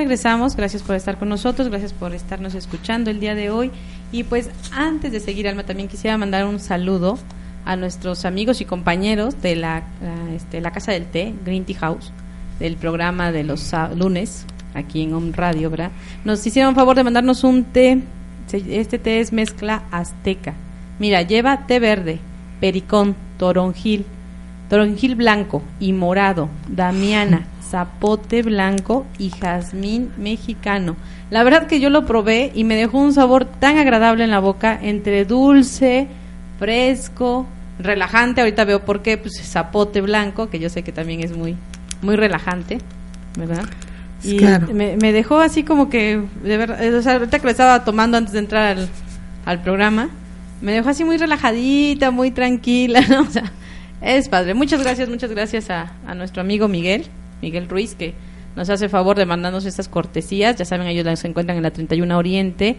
regresamos. 0.04 0.54
Gracias 0.54 0.82
por 0.82 0.96
estar 0.96 1.18
con 1.18 1.30
nosotros, 1.30 1.68
gracias 1.68 1.94
por 1.94 2.14
estarnos 2.14 2.54
escuchando 2.54 3.11
el 3.11 3.20
día 3.20 3.34
de 3.34 3.49
hoy. 3.49 3.70
Y 4.12 4.25
pues 4.25 4.50
antes 4.70 5.12
de 5.12 5.20
seguir, 5.20 5.49
Alma, 5.49 5.64
también 5.64 5.88
quisiera 5.88 6.18
mandar 6.18 6.44
un 6.44 6.61
saludo 6.61 7.18
a 7.64 7.75
nuestros 7.76 8.26
amigos 8.26 8.61
y 8.61 8.66
compañeros 8.66 9.40
de 9.40 9.56
la, 9.56 9.84
este, 10.34 10.61
la 10.61 10.73
Casa 10.73 10.92
del 10.92 11.06
Té, 11.06 11.32
Green 11.46 11.64
Tea 11.64 11.78
House, 11.78 12.12
del 12.61 12.76
programa 12.76 13.32
de 13.32 13.44
los 13.44 13.73
lunes, 13.96 14.44
aquí 14.75 15.00
en 15.02 15.14
Home 15.14 15.32
Radio, 15.32 15.70
¿verdad? 15.70 15.90
Nos 16.23 16.46
hicieron 16.46 16.75
favor 16.75 16.96
de 16.96 17.04
mandarnos 17.04 17.42
un 17.42 17.64
té. 17.64 18.02
Este 18.52 18.99
té 18.99 19.20
es 19.20 19.32
mezcla 19.32 19.84
azteca. 19.90 20.52
Mira, 20.99 21.23
lleva 21.23 21.66
té 21.66 21.80
verde, 21.80 22.18
pericón, 22.61 23.16
toronjil, 23.38 24.04
toronjil 24.68 25.14
blanco 25.14 25.62
y 25.80 25.92
morado, 25.92 26.49
damiana, 26.68 27.47
zapote 27.62 28.42
blanco 28.42 29.06
y 29.18 29.30
jazmín 29.30 30.11
mexicano. 30.16 30.97
La 31.30 31.42
verdad 31.42 31.66
que 31.66 31.80
yo 31.80 31.90
lo 31.90 32.06
probé 32.06 32.52
y 32.54 32.64
me 32.64 32.76
dejó 32.76 32.99
un 32.99 33.12
sabor 33.12 33.44
tan 33.44 33.78
agradable 33.78 34.25
en 34.25 34.30
la 34.30 34.38
boca, 34.38 34.78
entre 34.80 35.25
dulce, 35.25 36.09
fresco, 36.59 37.47
relajante. 37.78 38.40
Ahorita 38.40 38.64
veo 38.64 38.85
por 38.85 39.02
qué, 39.02 39.18
pues 39.18 39.40
zapote 39.42 40.00
blanco, 40.00 40.50
que 40.50 40.59
yo 40.59 40.68
sé 40.68 40.83
que 40.83 40.92
también 40.92 41.23
es 41.23 41.37
muy, 41.37 41.56
muy 42.02 42.16
relajante, 42.16 42.78
¿verdad? 43.37 43.64
Y 44.23 44.38
me, 44.73 45.12
dejó 45.12 45.40
así 45.40 45.64
como 45.64 45.90
que, 45.90 46.23
de 46.42 46.56
verdad, 46.56 46.94
o 46.94 47.02
sea, 47.02 47.14
ahorita 47.14 47.38
que 47.38 47.44
lo 47.44 47.50
estaba 47.50 47.85
tomando 47.85 48.16
antes 48.16 48.33
de 48.33 48.38
entrar 48.38 48.78
al, 48.78 48.88
al 49.44 49.61
programa, 49.61 50.09
me 50.62 50.73
dejó 50.73 50.88
así 50.88 51.04
muy 51.04 51.18
relajadita, 51.18 52.11
muy 52.11 52.30
tranquila, 52.30 53.00
¿no? 53.09 53.21
O 53.23 53.30
sea, 53.30 53.52
es 54.04 54.28
padre. 54.28 54.54
Muchas 54.54 54.82
gracias, 54.82 55.08
muchas 55.08 55.30
gracias 55.30 55.70
a, 55.70 55.92
nuestro 56.14 56.42
amigo 56.42 56.68
Miguel, 56.68 57.06
Miguel 57.42 57.68
Ruiz, 57.68 57.94
que 57.94 58.14
nos 58.54 58.70
hace 58.70 58.88
favor 58.88 59.16
de 59.16 59.26
mandarnos 59.26 59.64
estas 59.64 59.88
cortesías. 59.88 60.56
Ya 60.56 60.64
saben, 60.64 60.87
ellos 60.87 61.18
se 61.18 61.26
encuentran 61.26 61.56
en 61.56 61.62
la 61.62 61.73
31 61.73 62.16
Oriente, 62.16 62.76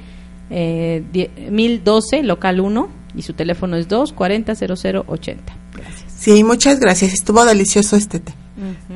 eh, 0.49 1.03
1012, 1.49 2.23
local 2.23 2.59
1, 2.59 2.89
y 3.15 3.21
su 3.23 3.33
teléfono 3.33 3.75
es 3.75 3.87
240-0080. 3.87 5.37
Gracias. 5.73 6.13
Sí, 6.17 6.43
muchas 6.43 6.79
gracias. 6.79 7.13
Estuvo 7.13 7.43
delicioso 7.45 7.95
este 7.95 8.19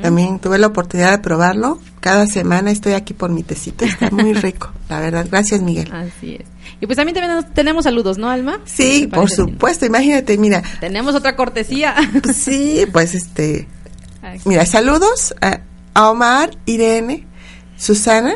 También 0.01 0.39
tuve 0.39 0.57
la 0.57 0.67
oportunidad 0.67 1.11
de 1.11 1.17
probarlo. 1.19 1.79
Cada 1.99 2.25
semana 2.27 2.71
estoy 2.71 2.93
aquí 2.93 3.13
por 3.13 3.29
mi 3.29 3.43
tecito. 3.43 3.85
Está 3.85 4.09
muy 4.09 4.33
rico, 4.41 4.71
la 4.87 4.99
verdad. 4.99 5.27
Gracias, 5.29 5.61
Miguel. 5.61 5.91
Así 5.91 6.35
es. 6.35 6.45
Y 6.81 6.85
pues 6.85 6.95
también 6.95 7.17
tenemos 7.53 7.83
saludos, 7.83 8.17
¿no, 8.17 8.29
Alma? 8.29 8.59
Sí, 8.65 9.07
por 9.07 9.29
supuesto. 9.29 9.85
Imagínate, 9.85 10.37
mira. 10.37 10.63
Tenemos 10.79 11.13
otra 11.15 11.35
cortesía. 11.35 11.95
sí, 12.33 12.85
pues 12.91 13.15
este. 13.15 13.67
Mira, 14.45 14.65
saludos 14.65 15.33
a, 15.41 15.61
Omar, 16.09 16.51
Irene, 16.65 17.27
Susana 17.77 18.35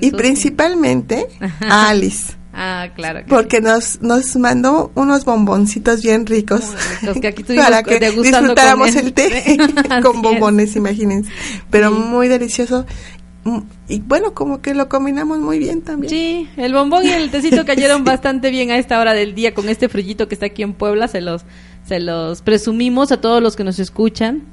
y 0.00 0.10
principalmente 0.10 1.28
a 1.68 1.88
Alice. 1.88 2.34
Ah, 2.54 2.88
claro. 2.94 3.20
porque 3.28 3.60
nos, 3.60 4.00
nos 4.00 4.36
mandó 4.36 4.92
unos 4.94 5.24
bomboncitos 5.24 6.02
bien 6.02 6.24
ricos, 6.24 6.72
que 7.20 7.28
aquí 7.28 7.42
para 7.56 7.82
que 7.82 7.98
disfrutáramos 7.98 8.94
el 8.94 9.12
té 9.12 9.58
con 10.02 10.22
bombones, 10.22 10.76
imagínense. 10.76 11.30
Pero 11.70 11.90
muy 11.90 12.28
delicioso. 12.28 12.86
Mm, 13.44 13.58
y 13.88 14.00
bueno, 14.00 14.32
como 14.34 14.62
que 14.62 14.72
lo 14.74 14.88
combinamos 14.88 15.38
muy 15.38 15.58
bien 15.58 15.82
también. 15.82 16.08
Sí, 16.10 16.48
el 16.56 16.72
bombón 16.72 17.04
y 17.04 17.10
el 17.10 17.30
tecito 17.30 17.64
cayeron 17.66 18.04
bastante 18.04 18.50
bien 18.50 18.70
a 18.70 18.78
esta 18.78 18.98
hora 19.00 19.12
del 19.12 19.34
día 19.34 19.52
con 19.52 19.68
este 19.68 19.88
frillito 19.88 20.28
que 20.28 20.34
está 20.34 20.46
aquí 20.46 20.62
en 20.62 20.72
Puebla. 20.72 21.08
Se 21.08 21.20
los, 21.20 21.44
se 21.84 22.00
los 22.00 22.40
presumimos 22.40 23.12
a 23.12 23.20
todos 23.20 23.42
los 23.42 23.56
que 23.56 23.64
nos 23.64 23.78
escuchan. 23.78 24.44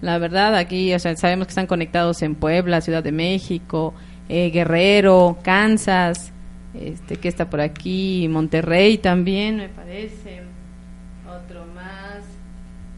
La 0.00 0.18
verdad, 0.18 0.56
aquí 0.56 0.92
o 0.94 0.98
sea, 0.98 1.14
sabemos 1.16 1.46
que 1.46 1.50
están 1.50 1.66
conectados 1.66 2.22
en 2.22 2.34
Puebla, 2.34 2.80
Ciudad 2.80 3.04
de 3.04 3.12
México, 3.12 3.94
eh, 4.28 4.50
Guerrero, 4.50 5.38
Kansas, 5.42 6.32
este 6.74 7.16
que 7.16 7.28
está 7.28 7.50
por 7.50 7.60
aquí, 7.60 8.28
Monterrey 8.28 8.98
también, 8.98 9.56
me 9.56 9.68
parece. 9.68 10.42
Otro 11.26 11.64
más. 11.74 12.24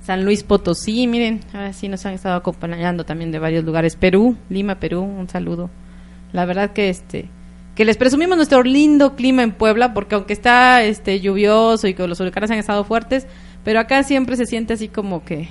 San 0.02 0.24
Luis 0.24 0.42
Potosí, 0.42 1.06
miren, 1.06 1.40
así 1.52 1.88
nos 1.88 2.04
han 2.06 2.14
estado 2.14 2.34
acompañando 2.34 3.04
también 3.04 3.30
de 3.30 3.38
varios 3.38 3.64
lugares. 3.64 3.96
Perú, 3.96 4.36
Lima, 4.48 4.76
Perú, 4.76 5.02
un 5.02 5.28
saludo. 5.28 5.70
La 6.32 6.44
verdad 6.44 6.72
que 6.72 6.88
este 6.88 7.28
que 7.74 7.84
les 7.86 7.96
presumimos 7.96 8.36
nuestro 8.36 8.62
lindo 8.62 9.16
clima 9.16 9.42
en 9.42 9.52
Puebla 9.52 9.94
porque 9.94 10.14
aunque 10.14 10.34
está 10.34 10.82
este 10.82 11.20
lluvioso 11.20 11.88
y 11.88 11.94
que 11.94 12.06
los 12.06 12.20
huracanes 12.20 12.50
han 12.50 12.58
estado 12.58 12.84
fuertes, 12.84 13.26
pero 13.64 13.80
acá 13.80 14.02
siempre 14.02 14.36
se 14.36 14.46
siente 14.46 14.74
así 14.74 14.88
como 14.88 15.24
que 15.24 15.48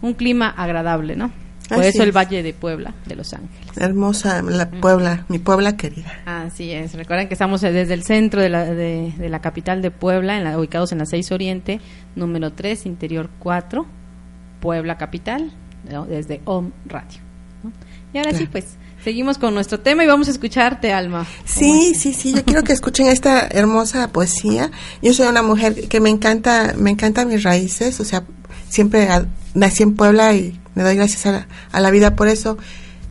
un 0.00 0.14
clima 0.14 0.48
agradable, 0.48 1.16
¿no? 1.16 1.30
Por 1.68 1.84
eso 1.84 2.02
el 2.02 2.12
Valle 2.16 2.42
de 2.42 2.54
Puebla, 2.54 2.94
de 3.06 3.14
Los 3.14 3.32
Ángeles. 3.34 3.76
Hermosa 3.76 4.42
la 4.42 4.70
Puebla, 4.70 5.24
mi 5.28 5.38
Puebla 5.38 5.76
querida. 5.76 6.12
Así 6.24 6.72
es. 6.72 6.94
Recuerden 6.94 7.28
que 7.28 7.34
estamos 7.34 7.60
desde 7.60 7.92
el 7.92 8.04
centro 8.04 8.40
de 8.40 8.48
la, 8.48 8.64
de, 8.64 9.12
la 9.28 9.40
capital 9.40 9.82
de 9.82 9.90
Puebla, 9.90 10.38
en 10.38 10.44
la, 10.44 10.58
ubicados 10.58 10.92
en 10.92 10.98
la 10.98 11.06
6 11.06 11.30
Oriente, 11.32 11.80
número 12.16 12.52
3, 12.52 12.86
interior 12.86 13.28
4, 13.38 13.86
Puebla 14.60 14.96
capital, 14.96 15.52
desde 16.08 16.40
Home 16.44 16.70
Radio. 16.86 17.20
Y 18.14 18.18
ahora 18.18 18.32
sí, 18.32 18.46
pues 18.50 18.64
seguimos 19.04 19.36
con 19.36 19.54
nuestro 19.54 19.80
tema 19.80 20.02
y 20.04 20.06
vamos 20.06 20.28
a 20.28 20.30
escucharte, 20.30 20.92
Alma. 20.92 21.26
Sí, 21.44 21.94
sí, 21.94 22.14
sí. 22.14 22.32
Yo 22.34 22.44
quiero 22.44 22.62
que 22.62 22.72
escuchen 22.72 23.06
esta 23.06 23.46
hermosa 23.46 24.08
poesía. 24.08 24.70
Yo 25.02 25.12
soy 25.12 25.28
una 25.28 25.42
mujer 25.42 25.88
que 25.88 26.00
me 26.00 26.08
encanta, 26.08 26.74
me 26.76 26.90
encantan 26.90 27.28
mis 27.28 27.42
raíces, 27.42 28.00
o 28.00 28.04
sea, 28.04 28.24
siempre 28.68 29.08
nací 29.54 29.82
en 29.82 29.94
Puebla 29.94 30.34
y 30.34 30.58
me 30.78 30.84
doy 30.84 30.94
gracias 30.94 31.26
a 31.26 31.80
la, 31.80 31.90
vida 31.90 32.14
por 32.14 32.28
eso. 32.28 32.56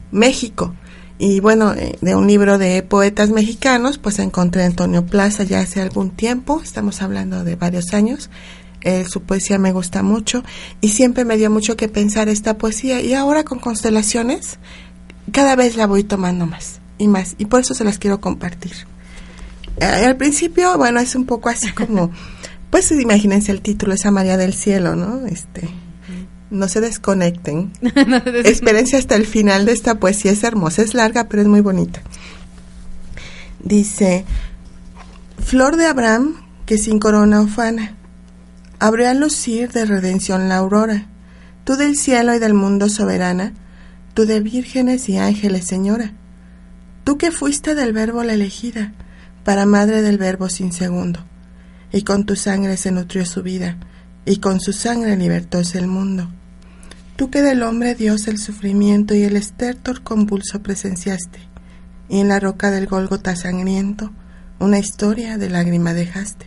México. 0.10 0.74
Y 1.20 1.42
bueno, 1.42 1.74
eh, 1.74 1.98
de 2.00 2.16
un 2.16 2.28
libro 2.28 2.58
de 2.58 2.82
poetas 2.82 3.30
mexicanos, 3.30 3.98
pues 3.98 4.20
encontré 4.20 4.64
a 4.64 4.68
Antonio 4.68 5.06
Plaza 5.06 5.44
ya 5.44 5.60
hace 5.60 5.82
algún 5.82 6.12
tiempo, 6.12 6.62
estamos 6.64 7.02
hablando 7.02 7.44
de 7.44 7.58
varios 7.58 7.94
años. 7.94 8.30
su 9.10 9.24
poesía 9.24 9.58
me 9.58 9.74
gusta 9.74 10.02
mucho 10.02 10.44
y 10.80 10.90
siempre 10.90 11.26
me 11.26 11.36
dio 11.36 11.50
mucho 11.50 11.76
que 11.76 11.90
pensar 11.90 12.30
esta 12.30 12.58
poesía 12.58 13.02
y 13.02 13.14
ahora 13.14 13.44
con 13.44 13.60
constelaciones 13.60 14.60
cada 15.34 15.58
vez 15.58 15.76
la 15.76 15.88
voy 15.88 16.06
tomando 16.06 16.46
más 16.46 16.80
y 16.98 17.10
más 17.10 17.36
y 17.38 17.48
por 17.48 17.60
eso 17.60 17.74
se 17.74 17.84
las 17.84 17.98
quiero 17.98 18.22
compartir. 18.22 18.72
Eh, 19.82 20.06
al 20.06 20.16
principio, 20.16 20.78
bueno, 20.78 21.02
es 21.02 21.16
un 21.16 21.26
poco 21.26 21.50
así 21.50 21.70
como, 21.74 22.12
pues 22.70 22.90
imagínense 22.92 23.52
el 23.52 23.62
título, 23.62 23.94
esa 23.94 24.10
María 24.10 24.38
del 24.38 24.54
Cielo, 24.54 24.96
¿no? 24.96 25.28
Este, 25.28 25.68
no 26.52 26.68
se 26.68 26.82
desconecten. 26.82 27.72
Espérense 28.44 28.98
hasta 28.98 29.16
el 29.16 29.26
final 29.26 29.66
de 29.66 29.74
esta 29.74 29.96
poesía. 29.96 30.32
Es 30.32 30.44
hermosa, 30.44 30.82
es 30.82 30.94
larga, 30.94 31.28
pero 31.28 31.42
es 31.42 31.48
muy 31.48 31.62
bonita. 31.62 32.02
Dice, 33.64 34.26
Flor 35.44 35.78
de 35.78 35.86
Abraham, 35.86 36.36
que 36.66 36.78
sin 36.78 37.00
corona 37.00 37.42
ufana, 37.42 37.96
abrió 38.80 39.10
a 39.10 39.14
lucir 39.14 39.72
de 39.72 39.86
redención 39.86 40.50
la 40.50 40.58
aurora. 40.58 41.08
Tú 41.64 41.76
del 41.76 41.98
cielo 41.98 42.34
y 42.34 42.40
del 42.40 42.54
mundo 42.54 42.90
soberana, 42.90 43.54
tú 44.14 44.26
de 44.26 44.40
vírgenes 44.40 45.10
y 45.10 45.18
ángeles, 45.18 45.66
señora. 45.66 46.14
Tú 47.04 47.18
que 47.18 47.32
fuiste 47.32 47.76
del 47.76 47.94
verbo 47.94 48.24
la 48.24 48.34
elegida, 48.34 48.94
para 49.44 49.66
madre 49.66 50.02
del 50.02 50.18
verbo 50.18 50.50
sin 50.50 50.72
segundo, 50.74 51.22
y 51.92 52.04
con 52.04 52.26
tu 52.26 52.36
sangre 52.36 52.76
se 52.78 52.92
nutrió 52.92 53.26
su 53.26 53.44
vida 53.44 53.78
y 54.26 54.38
con 54.38 54.60
su 54.60 54.74
sangre 54.74 55.16
libertóse 55.16 55.78
el 55.78 55.88
mundo. 55.88 56.30
Tú 57.18 57.32
que 57.32 57.42
del 57.42 57.64
hombre 57.64 57.96
Dios 57.96 58.28
el 58.28 58.38
sufrimiento 58.38 59.16
y 59.16 59.24
el 59.24 59.36
estertor 59.36 60.04
convulso 60.04 60.62
presenciaste, 60.62 61.40
y 62.08 62.20
en 62.20 62.28
la 62.28 62.40
roca 62.40 62.70
del 62.70 62.86
Gólgota 62.86 63.36
sangriento 63.36 64.14
una 64.60 64.78
historia 64.78 65.38
de 65.38 65.50
lágrima 65.50 65.94
dejaste. 65.94 66.46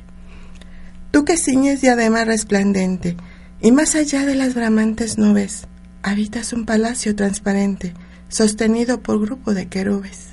Tú 1.11 1.25
que 1.25 1.37
ciñes 1.37 1.81
diadema 1.81 2.25
resplandente, 2.25 3.17
y 3.61 3.73
más 3.73 3.97
allá 3.97 4.25
de 4.25 4.37
las 4.37 4.55
bramantes 4.55 5.19
nubes, 5.19 5.67
habitas 6.03 6.53
un 6.53 6.65
palacio 6.67 7.17
transparente, 7.17 7.93
sostenido 8.29 9.03
por 9.03 9.21
grupo 9.21 9.53
de 9.53 9.67
querubes. 9.67 10.29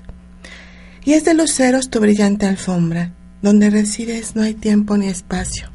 Y 1.03 1.13
es 1.13 1.25
de 1.25 1.33
luceros 1.33 1.89
tu 1.89 1.99
brillante 1.99 2.45
alfombra, 2.45 3.11
donde 3.41 3.71
resides 3.71 4.35
no 4.35 4.43
hay 4.43 4.53
tiempo 4.53 4.97
ni 4.97 5.07
espacio 5.07 5.71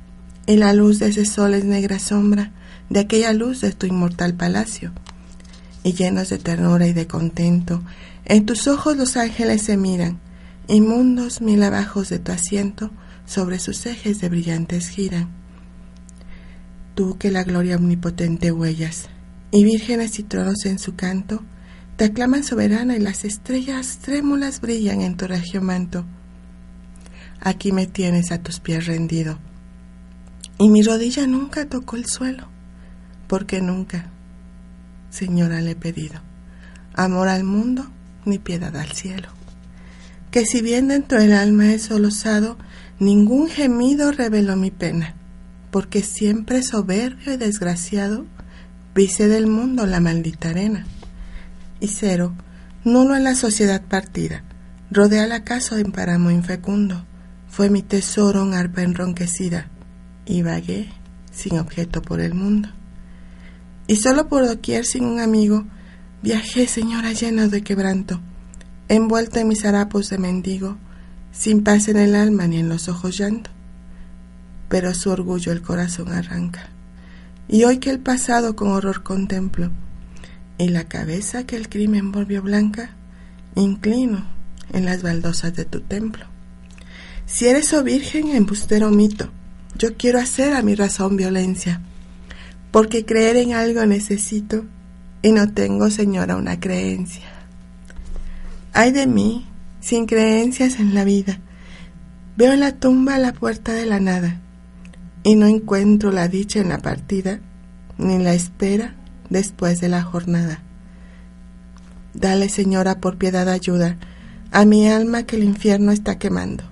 y 0.46 0.56
la 0.56 0.72
luz 0.72 0.98
de 0.98 1.08
ese 1.08 1.24
sol 1.24 1.54
es 1.54 1.64
negra 1.64 1.98
sombra 1.98 2.52
de 2.92 3.00
aquella 3.00 3.32
luz 3.32 3.62
de 3.62 3.72
tu 3.72 3.86
inmortal 3.86 4.34
palacio. 4.34 4.92
Y 5.82 5.94
llenos 5.94 6.28
de 6.28 6.38
ternura 6.38 6.86
y 6.86 6.92
de 6.92 7.06
contento, 7.06 7.82
en 8.26 8.44
tus 8.44 8.68
ojos 8.68 8.96
los 8.96 9.16
ángeles 9.16 9.62
se 9.62 9.76
miran, 9.76 10.20
y 10.68 10.80
mundos 10.80 11.40
mil 11.40 11.62
abajos 11.62 12.10
de 12.10 12.18
tu 12.18 12.32
asiento 12.32 12.90
sobre 13.24 13.58
sus 13.58 13.86
ejes 13.86 14.20
de 14.20 14.28
brillantes 14.28 14.88
giran. 14.88 15.30
Tú 16.94 17.16
que 17.16 17.30
la 17.30 17.44
gloria 17.44 17.76
omnipotente 17.76 18.52
huellas, 18.52 19.08
y 19.50 19.64
vírgenes 19.64 20.18
y 20.18 20.22
tronos 20.22 20.66
en 20.66 20.78
su 20.78 20.94
canto, 20.94 21.42
te 21.96 22.04
aclaman 22.04 22.44
soberana 22.44 22.94
y 22.96 23.00
las 23.00 23.24
estrellas 23.24 24.00
trémulas 24.02 24.60
brillan 24.60 25.00
en 25.00 25.16
tu 25.16 25.26
regio 25.26 25.62
manto. 25.62 26.04
Aquí 27.40 27.72
me 27.72 27.86
tienes 27.86 28.30
a 28.32 28.38
tus 28.42 28.60
pies 28.60 28.86
rendido 28.86 29.38
y 30.58 30.68
mi 30.68 30.82
rodilla 30.82 31.26
nunca 31.26 31.66
tocó 31.66 31.96
el 31.96 32.06
suelo, 32.06 32.48
porque 33.32 33.62
nunca, 33.62 34.10
Señora, 35.08 35.62
le 35.62 35.70
he 35.70 35.74
pedido 35.74 36.20
amor 36.92 37.28
al 37.28 37.44
mundo 37.44 37.86
ni 38.26 38.38
piedad 38.38 38.76
al 38.76 38.92
cielo. 38.92 39.30
Que 40.30 40.44
si 40.44 40.60
bien 40.60 40.88
dentro 40.88 41.18
del 41.18 41.32
alma 41.32 41.72
es 41.72 41.84
solosado, 41.84 42.58
Ningún 42.98 43.48
gemido 43.48 44.12
reveló 44.12 44.54
mi 44.56 44.70
pena, 44.70 45.14
porque 45.70 46.02
siempre 46.02 46.62
soberbio 46.62 47.32
y 47.32 47.38
desgraciado 47.38 48.26
vise 48.94 49.28
del 49.28 49.46
mundo 49.46 49.86
la 49.86 50.00
maldita 50.00 50.50
arena. 50.50 50.84
Y 51.80 51.88
cero, 51.88 52.34
nulo 52.84 53.16
en 53.16 53.24
la 53.24 53.34
sociedad 53.34 53.80
partida, 53.80 54.44
rodea 54.90 55.26
la 55.26 55.42
casa 55.42 55.74
de 55.76 55.84
un 55.84 55.92
páramo 55.92 56.30
infecundo, 56.30 57.06
fue 57.48 57.70
mi 57.70 57.80
tesoro 57.80 58.42
un 58.42 58.52
arpa 58.52 58.82
enronquecida, 58.82 59.70
y 60.26 60.42
vagué 60.42 60.90
sin 61.30 61.58
objeto 61.58 62.02
por 62.02 62.20
el 62.20 62.34
mundo. 62.34 62.68
Y 63.92 63.96
solo 63.96 64.26
por 64.26 64.46
doquier 64.46 64.86
sin 64.86 65.04
un 65.04 65.20
amigo, 65.20 65.66
viajé, 66.22 66.66
señora, 66.66 67.12
lleno 67.12 67.50
de 67.50 67.62
quebranto, 67.62 68.22
envuelto 68.88 69.38
en 69.38 69.48
mis 69.48 69.66
harapos 69.66 70.08
de 70.08 70.16
mendigo, 70.16 70.78
sin 71.30 71.62
paz 71.62 71.88
en 71.88 71.98
el 71.98 72.14
alma 72.14 72.46
ni 72.46 72.56
en 72.56 72.70
los 72.70 72.88
ojos 72.88 73.18
llanto. 73.18 73.50
Pero 74.70 74.94
su 74.94 75.10
orgullo 75.10 75.52
el 75.52 75.60
corazón 75.60 76.10
arranca. 76.10 76.70
Y 77.48 77.64
hoy 77.64 77.80
que 77.80 77.90
el 77.90 77.98
pasado 77.98 78.56
con 78.56 78.68
horror 78.68 79.02
contemplo, 79.02 79.70
y 80.56 80.70
la 80.70 80.84
cabeza 80.84 81.44
que 81.44 81.56
el 81.56 81.68
crimen 81.68 82.12
volvió 82.12 82.40
blanca, 82.40 82.92
inclino 83.56 84.24
en 84.72 84.86
las 84.86 85.02
baldosas 85.02 85.54
de 85.54 85.66
tu 85.66 85.82
templo. 85.82 86.24
Si 87.26 87.46
eres, 87.46 87.70
oh 87.74 87.84
virgen, 87.84 88.28
embustero 88.28 88.90
mito, 88.90 89.28
yo 89.76 89.98
quiero 89.98 90.18
hacer 90.18 90.54
a 90.54 90.62
mi 90.62 90.74
razón 90.74 91.18
violencia, 91.18 91.82
porque 92.72 93.04
creer 93.04 93.36
en 93.36 93.52
algo 93.52 93.86
necesito 93.86 94.64
y 95.22 95.30
no 95.30 95.52
tengo, 95.52 95.88
señora, 95.90 96.36
una 96.36 96.58
creencia. 96.58 97.28
Ay 98.72 98.90
de 98.90 99.06
mí, 99.06 99.46
sin 99.80 100.06
creencias 100.06 100.80
en 100.80 100.94
la 100.94 101.04
vida, 101.04 101.38
veo 102.36 102.52
en 102.52 102.60
la 102.60 102.72
tumba 102.72 103.18
la 103.18 103.32
puerta 103.32 103.72
de 103.74 103.86
la 103.86 104.00
nada 104.00 104.40
y 105.22 105.36
no 105.36 105.46
encuentro 105.46 106.10
la 106.10 106.26
dicha 106.26 106.60
en 106.60 106.70
la 106.70 106.78
partida 106.78 107.38
ni 107.98 108.18
la 108.18 108.32
espera 108.32 108.96
después 109.28 109.80
de 109.80 109.88
la 109.88 110.02
jornada. 110.02 110.62
Dale, 112.14 112.48
señora, 112.48 113.00
por 113.00 113.18
piedad 113.18 113.48
ayuda 113.48 113.96
a 114.50 114.64
mi 114.64 114.88
alma 114.88 115.24
que 115.24 115.36
el 115.36 115.44
infierno 115.44 115.92
está 115.92 116.18
quemando. 116.18 116.64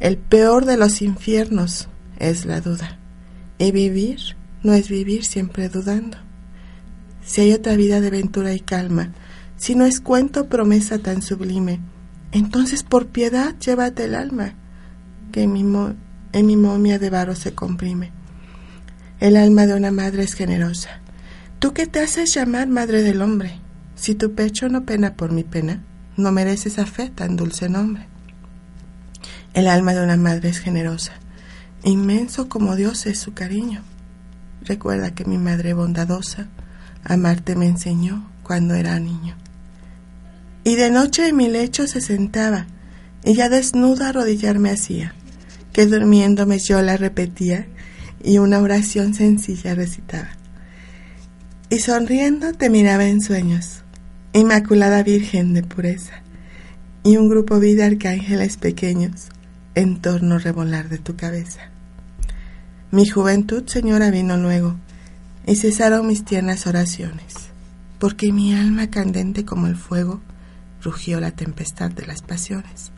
El 0.00 0.16
peor 0.16 0.64
de 0.64 0.76
los 0.76 1.02
infiernos 1.02 1.88
es 2.18 2.46
la 2.46 2.60
duda. 2.60 2.98
Y 3.58 3.72
vivir 3.72 4.36
no 4.62 4.72
es 4.74 4.88
vivir 4.88 5.24
siempre 5.24 5.68
dudando. 5.68 6.18
Si 7.24 7.40
hay 7.40 7.52
otra 7.52 7.76
vida 7.76 8.00
de 8.00 8.10
ventura 8.10 8.54
y 8.54 8.60
calma, 8.60 9.12
si 9.56 9.74
no 9.74 9.84
es 9.84 10.00
cuento 10.00 10.48
promesa 10.48 10.98
tan 10.98 11.20
sublime, 11.20 11.80
entonces 12.32 12.82
por 12.82 13.08
piedad 13.08 13.56
llévate 13.58 14.04
el 14.04 14.14
alma, 14.14 14.54
que 15.32 15.42
en 15.42 15.52
mi, 15.52 16.56
momia 16.56 16.98
de 16.98 17.10
barro 17.10 17.34
se 17.34 17.54
comprime. 17.54 18.12
El 19.20 19.36
alma 19.36 19.66
de 19.66 19.74
una 19.74 19.90
madre 19.90 20.22
es 20.22 20.34
generosa. 20.34 21.00
Tú 21.58 21.72
que 21.72 21.86
te 21.86 22.00
haces 22.00 22.32
llamar 22.32 22.68
madre 22.68 23.02
del 23.02 23.20
hombre, 23.20 23.60
si 23.96 24.14
tu 24.14 24.32
pecho 24.34 24.68
no 24.68 24.84
pena 24.84 25.14
por 25.14 25.32
mi 25.32 25.42
pena, 25.42 25.82
no 26.16 26.30
mereces 26.30 26.78
a 26.78 26.86
fe 26.86 27.10
tan 27.10 27.36
dulce 27.36 27.68
nombre. 27.68 28.06
El 29.54 29.66
alma 29.66 29.92
de 29.92 30.04
una 30.04 30.16
madre 30.16 30.50
es 30.50 30.60
generosa. 30.60 31.12
Inmenso 31.82 32.48
como 32.48 32.76
Dios 32.76 33.06
es 33.06 33.18
su 33.18 33.34
cariño. 33.34 33.82
Recuerda 34.68 35.14
que 35.14 35.24
mi 35.24 35.38
madre 35.38 35.72
bondadosa 35.72 36.46
amarte 37.02 37.56
me 37.56 37.66
enseñó 37.66 38.30
cuando 38.42 38.74
era 38.74 39.00
niño. 39.00 39.34
Y 40.62 40.76
de 40.76 40.90
noche 40.90 41.28
en 41.28 41.36
mi 41.36 41.48
lecho 41.48 41.86
se 41.86 42.02
sentaba, 42.02 42.66
y 43.24 43.32
ya 43.32 43.48
desnuda 43.48 44.10
arrodillarme 44.10 44.70
hacía, 44.70 45.14
que 45.72 45.86
durmiéndome 45.86 46.58
yo 46.58 46.82
la 46.82 46.98
repetía 46.98 47.66
y 48.22 48.36
una 48.38 48.60
oración 48.60 49.14
sencilla 49.14 49.74
recitaba. 49.74 50.28
Y 51.70 51.78
sonriendo 51.78 52.52
te 52.52 52.68
miraba 52.68 53.06
en 53.06 53.22
sueños, 53.22 53.84
Inmaculada 54.34 55.02
Virgen 55.02 55.54
de 55.54 55.62
pureza, 55.62 56.20
y 57.04 57.16
un 57.16 57.30
grupo 57.30 57.58
de 57.58 57.82
arcángeles 57.82 58.58
pequeños 58.58 59.28
en 59.74 60.02
torno 60.02 60.38
revolar 60.38 60.90
de 60.90 60.98
tu 60.98 61.16
cabeza. 61.16 61.70
Mi 62.90 63.06
juventud, 63.06 63.64
Señora, 63.66 64.10
vino 64.10 64.38
luego, 64.38 64.74
y 65.46 65.56
cesaron 65.56 66.06
mis 66.06 66.24
tiernas 66.24 66.66
oraciones, 66.66 67.50
porque 67.98 68.32
mi 68.32 68.54
alma 68.54 68.88
candente 68.88 69.44
como 69.44 69.66
el 69.66 69.76
fuego 69.76 70.22
rugió 70.82 71.20
la 71.20 71.32
tempestad 71.32 71.90
de 71.90 72.06
las 72.06 72.22
pasiones. 72.22 72.90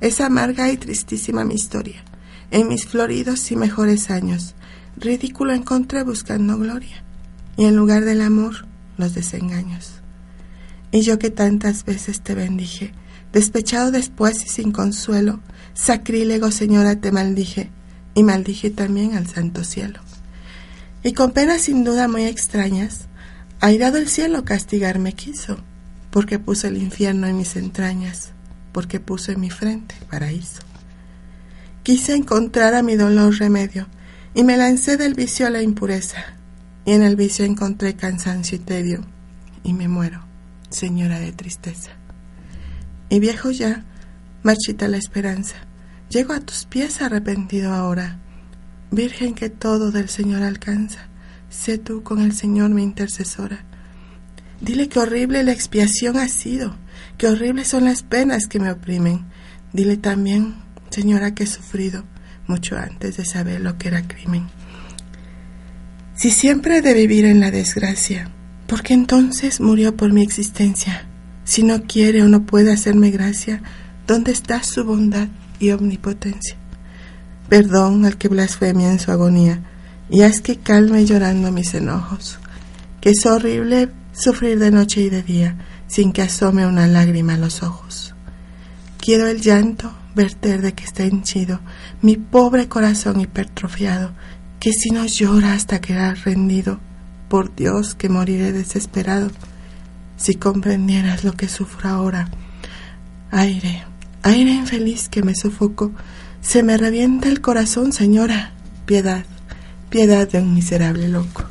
Es 0.00 0.22
amarga 0.22 0.72
y 0.72 0.78
tristísima 0.78 1.44
mi 1.44 1.54
historia. 1.54 2.02
En 2.50 2.66
mis 2.68 2.86
floridos 2.86 3.50
y 3.50 3.56
mejores 3.56 4.10
años, 4.10 4.54
ridículo 4.96 5.52
encontré 5.52 6.02
buscando 6.02 6.56
gloria, 6.56 7.04
y 7.58 7.66
en 7.66 7.76
lugar 7.76 8.06
del 8.06 8.22
amor, 8.22 8.66
los 8.96 9.12
desengaños. 9.12 10.00
Y 10.92 11.02
yo 11.02 11.18
que 11.18 11.28
tantas 11.28 11.84
veces 11.84 12.22
te 12.22 12.34
bendije, 12.34 12.94
despechado 13.34 13.90
después 13.90 14.42
y 14.46 14.48
sin 14.48 14.72
consuelo, 14.72 15.40
sacrílego 15.74 16.50
señora 16.50 16.96
te 16.96 17.12
maldije, 17.12 17.70
y 18.14 18.22
maldije 18.22 18.70
también 18.70 19.14
al 19.14 19.26
santo 19.26 19.64
cielo. 19.64 20.00
Y 21.02 21.12
con 21.12 21.32
penas 21.32 21.62
sin 21.62 21.84
duda 21.84 22.08
muy 22.08 22.24
extrañas, 22.24 23.06
airado 23.60 23.98
el 23.98 24.08
cielo 24.08 24.44
castigarme 24.44 25.14
quiso, 25.14 25.58
porque 26.10 26.38
puso 26.38 26.66
el 26.66 26.76
infierno 26.76 27.26
en 27.26 27.36
mis 27.36 27.56
entrañas, 27.56 28.32
porque 28.72 29.00
puso 29.00 29.32
en 29.32 29.40
mi 29.40 29.50
frente 29.50 29.94
paraíso. 30.10 30.62
Quise 31.82 32.14
encontrar 32.14 32.74
a 32.74 32.82
mi 32.82 32.96
dolor 32.96 33.38
remedio, 33.38 33.86
y 34.34 34.44
me 34.44 34.56
lancé 34.56 34.96
del 34.96 35.14
vicio 35.14 35.46
a 35.46 35.50
la 35.50 35.62
impureza, 35.62 36.22
y 36.84 36.92
en 36.92 37.02
el 37.02 37.16
vicio 37.16 37.44
encontré 37.44 37.94
cansancio 37.94 38.56
y 38.56 38.60
tedio, 38.60 39.04
y 39.62 39.72
me 39.72 39.88
muero, 39.88 40.22
señora 40.68 41.18
de 41.18 41.32
tristeza. 41.32 41.90
Y 43.08 43.20
viejo 43.20 43.50
ya, 43.50 43.84
marchita 44.42 44.88
la 44.88 44.96
esperanza, 44.96 45.56
llego 46.10 46.34
a 46.34 46.40
tus 46.40 46.66
pies 46.66 47.00
arrepentido 47.00 47.72
ahora, 47.72 48.18
Virgen 48.90 49.34
que 49.34 49.48
todo 49.48 49.90
del 49.90 50.08
Señor 50.08 50.42
alcanza, 50.42 51.08
sé 51.48 51.78
tú 51.78 52.02
con 52.02 52.20
el 52.20 52.32
Señor 52.32 52.70
mi 52.70 52.82
intercesora 52.82 53.64
Dile 54.60 54.88
que 54.88 54.98
horrible 54.98 55.42
la 55.42 55.52
expiación 55.52 56.18
ha 56.18 56.28
sido, 56.28 56.76
que 57.16 57.28
horribles 57.28 57.68
son 57.68 57.86
las 57.86 58.02
penas 58.02 58.46
que 58.46 58.60
me 58.60 58.70
oprimen. 58.70 59.24
Dile 59.72 59.96
también, 59.96 60.56
Señora, 60.90 61.34
que 61.34 61.44
he 61.44 61.46
sufrido 61.46 62.04
mucho 62.46 62.76
antes 62.76 63.16
de 63.16 63.24
saber 63.24 63.60
lo 63.60 63.78
que 63.78 63.88
era 63.88 64.06
crimen. 64.06 64.48
Si 66.14 66.30
siempre 66.30 66.78
he 66.78 66.82
de 66.82 66.92
vivir 66.92 67.24
en 67.24 67.40
la 67.40 67.50
desgracia, 67.50 68.30
¿por 68.66 68.82
qué 68.82 68.92
entonces 68.92 69.60
murió 69.60 69.96
por 69.96 70.12
mi 70.12 70.22
existencia? 70.22 71.06
Si 71.44 71.62
no 71.62 71.84
quiere 71.84 72.22
o 72.22 72.28
no 72.28 72.44
puede 72.44 72.70
hacerme 72.70 73.10
gracia, 73.10 73.62
¿dónde 74.06 74.32
está 74.32 74.62
su 74.62 74.84
bondad 74.84 75.28
y 75.60 75.70
omnipotencia? 75.70 76.56
Perdón 77.48 78.04
al 78.04 78.16
que 78.16 78.28
blasfemia 78.28 78.90
en 78.90 78.98
su 78.98 79.12
agonía, 79.12 79.62
y 80.08 80.22
haz 80.22 80.40
que 80.40 80.56
calme 80.56 81.06
llorando 81.06 81.52
mis 81.52 81.72
enojos, 81.74 82.40
que 83.00 83.10
es 83.10 83.24
horrible 83.26 83.90
sufrir 84.12 84.58
de 84.58 84.72
noche 84.72 85.02
y 85.02 85.10
de 85.10 85.22
día 85.22 85.56
sin 85.90 86.12
que 86.12 86.22
asome 86.22 86.66
una 86.66 86.86
lágrima 86.86 87.34
a 87.34 87.38
los 87.38 87.62
ojos. 87.64 88.14
Quiero 88.98 89.26
el 89.26 89.40
llanto 89.40 89.92
verter 90.14 90.62
de 90.62 90.72
que 90.72 90.84
está 90.84 91.02
henchido 91.02 91.60
mi 92.00 92.16
pobre 92.16 92.68
corazón 92.68 93.20
hipertrofiado, 93.20 94.12
que 94.60 94.72
si 94.72 94.90
no 94.90 95.04
llora 95.06 95.52
hasta 95.54 95.80
quedar 95.80 96.16
rendido, 96.18 96.78
por 97.28 97.54
Dios 97.54 97.94
que 97.94 98.08
moriré 98.08 98.52
desesperado. 98.52 99.30
Si 100.16 100.34
comprendieras 100.34 101.24
lo 101.24 101.32
que 101.32 101.48
sufro 101.48 101.88
ahora, 101.88 102.28
aire, 103.30 103.84
aire 104.22 104.50
infeliz 104.50 105.08
que 105.08 105.22
me 105.22 105.34
sofoco, 105.34 105.92
se 106.40 106.62
me 106.62 106.76
revienta 106.76 107.28
el 107.28 107.40
corazón, 107.40 107.92
señora, 107.92 108.52
piedad, 108.86 109.24
piedad 109.88 110.28
de 110.28 110.40
un 110.40 110.54
miserable 110.54 111.08
loco. 111.08 111.44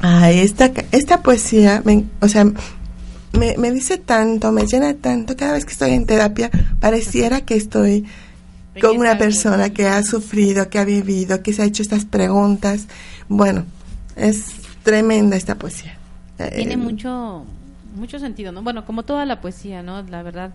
Ay, 0.00 0.40
esta, 0.40 0.72
esta 0.90 1.22
poesía, 1.22 1.82
me, 1.84 2.04
o 2.20 2.28
sea, 2.28 2.44
me, 2.44 3.56
me, 3.56 3.70
dice 3.70 3.98
tanto, 3.98 4.50
me 4.50 4.66
llena 4.66 4.94
tanto. 4.94 5.36
Cada 5.36 5.52
vez 5.52 5.64
que 5.64 5.72
estoy 5.72 5.92
en 5.92 6.06
terapia, 6.06 6.50
pareciera 6.80 7.42
que 7.42 7.54
estoy 7.54 8.04
con 8.80 8.98
una 8.98 9.18
persona 9.18 9.70
que 9.70 9.86
ha 9.86 10.02
sufrido, 10.02 10.68
que 10.70 10.78
ha 10.78 10.84
vivido, 10.84 11.42
que 11.42 11.52
se 11.52 11.62
ha 11.62 11.66
hecho 11.66 11.82
estas 11.82 12.04
preguntas. 12.04 12.86
Bueno, 13.28 13.64
es 14.16 14.44
tremenda 14.82 15.36
esta 15.36 15.56
poesía. 15.56 15.96
Tiene 16.36 16.74
eh, 16.74 16.76
mucho, 16.76 17.44
mucho 17.94 18.18
sentido, 18.18 18.50
¿no? 18.52 18.62
Bueno, 18.62 18.84
como 18.84 19.04
toda 19.04 19.24
la 19.26 19.40
poesía, 19.40 19.82
¿no? 19.82 20.02
La 20.02 20.22
verdad, 20.22 20.52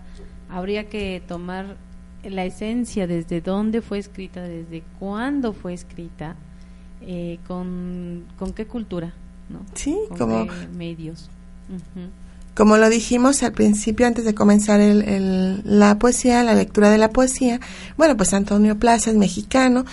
habría 0.48 0.88
que 0.88 1.22
tomar 1.26 1.76
la 2.24 2.44
esencia 2.44 3.06
desde 3.06 3.40
dónde 3.40 3.80
fue 3.80 3.98
escrita, 3.98 4.42
desde 4.42 4.82
cuándo 4.98 5.52
fue 5.52 5.72
escrita, 5.74 6.36
eh, 7.00 7.38
con, 7.46 8.24
con 8.38 8.52
qué 8.52 8.66
cultura, 8.66 9.14
Sí, 9.74 9.96
como 10.18 10.46
medios. 10.76 11.30
como 12.54 12.76
lo 12.76 12.88
dijimos 12.90 13.42
al 13.42 13.52
principio, 13.52 14.06
antes 14.06 14.24
de 14.24 14.34
comenzar 14.34 14.80
el, 14.80 15.62
la 15.64 15.98
poesía, 15.98 16.42
la 16.42 16.54
lectura 16.54 16.90
de 16.90 16.98
la 16.98 17.10
poesía, 17.10 17.60
bueno, 17.96 18.16
pues 18.16 18.34
Antonio 18.34 18.78
Plaza 18.78 19.10
es 19.10 19.16
mexicano, 19.16 19.84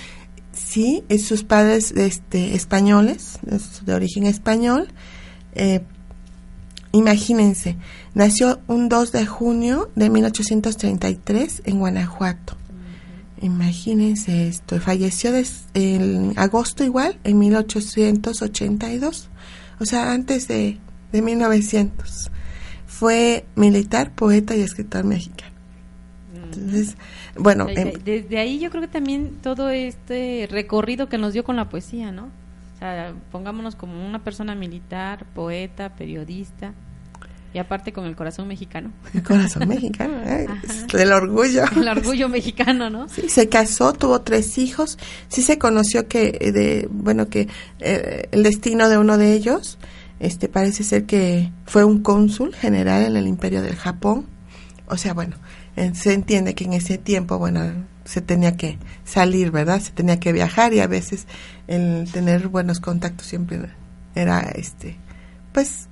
sí, 0.52 1.04
es 1.10 1.26
sus 1.26 1.44
padres 1.44 1.92
este, 1.92 2.56
españoles, 2.56 3.40
de 3.86 3.94
origen 3.94 4.26
español. 4.26 4.88
Eh, 5.54 5.82
imagínense, 6.96 7.78
nació 8.14 8.60
un 8.68 8.90
2 8.90 9.12
de 9.12 9.26
junio 9.26 9.90
de 9.96 10.10
1833 10.10 11.64
en 11.66 11.80
Guanajuato. 11.80 12.58
Imagínense 13.42 14.48
esto, 14.48 14.80
falleció 14.80 15.32
en 15.74 16.34
agosto 16.38 16.84
igual, 16.84 17.20
en 17.24 17.38
1882, 17.38 19.30
o 19.80 19.86
sea, 19.86 20.14
antes 20.14 20.48
de, 20.48 20.80
de 21.12 21.22
1900. 21.22 22.32
Fue 22.88 23.46
militar, 23.56 24.12
poeta 24.14 24.56
y 24.56 24.62
escritor 24.62 25.04
mexicano. 25.04 25.54
Entonces, 26.34 26.96
bueno. 27.38 27.68
Em, 27.70 27.92
desde, 28.04 28.38
ahí 28.38 28.60
yo 28.60 28.70
creo 28.70 28.82
que 28.82 28.88
también 28.88 29.38
todo 29.42 29.70
este 29.70 30.48
recorrido 30.50 31.10
que 31.10 31.18
nos 31.18 31.34
dio 31.34 31.44
con 31.44 31.56
la 31.56 31.70
poesía, 31.70 32.12
¿no? 32.12 32.26
O 32.76 32.80
sea, 32.80 33.14
pongámonos 33.32 33.76
como 33.76 34.06
una 34.06 34.24
persona 34.24 34.56
militar, 34.56 35.26
poeta, 35.34 35.96
periodista, 35.96 36.74
y 37.56 37.58
aparte 37.58 37.94
con 37.94 38.04
el 38.04 38.18
corazón 38.18 38.50
mexicano. 38.50 38.92
El 39.14 39.24
corazón 39.24 39.66
mexicano, 39.70 40.22
¿eh? 40.26 40.46
el 40.92 41.14
orgullo. 41.14 41.64
El 41.78 41.88
orgullo 41.88 42.28
mexicano, 42.28 42.90
¿no? 42.90 43.08
Sí, 43.08 43.30
se 43.30 43.48
casó, 43.48 43.94
tuvo 43.94 44.20
tres 44.20 44.58
hijos. 44.58 45.00
Sí 45.30 45.42
se 45.42 45.58
conoció 45.58 46.10
que, 46.10 46.32
de, 46.32 46.90
bueno, 46.92 47.30
que 47.30 47.48
eh, 47.80 48.28
el 48.34 48.44
destino 48.44 48.90
de 48.90 48.98
uno 48.98 49.18
de 49.18 49.32
ellos, 49.32 49.78
este, 50.20 50.50
parece 50.50 50.84
ser 50.84 51.06
que 51.06 51.50
fue 51.66 51.86
un 51.86 52.02
cónsul 52.02 52.54
general 52.54 53.04
en 53.04 53.16
el 53.16 53.26
Imperio 53.26 53.62
del 53.62 53.78
Japón. 53.78 54.26
O 54.88 54.98
sea, 54.98 55.14
bueno, 55.14 55.38
eh, 55.78 55.94
se 55.96 56.12
entiende 56.12 56.56
que 56.56 56.66
en 56.66 56.74
ese 56.74 56.98
tiempo, 56.98 57.40
bueno, 57.40 57.86
se 58.04 58.20
tenía 58.20 58.58
que 58.58 58.80
salir, 59.06 59.52
¿verdad? 59.52 59.80
Se 59.80 59.94
tenía 59.94 60.20
que 60.20 60.34
viajar 60.34 60.74
y 60.74 60.82
a 60.82 60.88
veces 60.88 61.26
el 61.68 62.12
tener 62.12 62.50
buenos 62.50 62.82
contactos 62.82 63.28
siempre 63.28 63.62
era, 64.14 64.42
este, 64.42 64.98
pues 65.54 65.88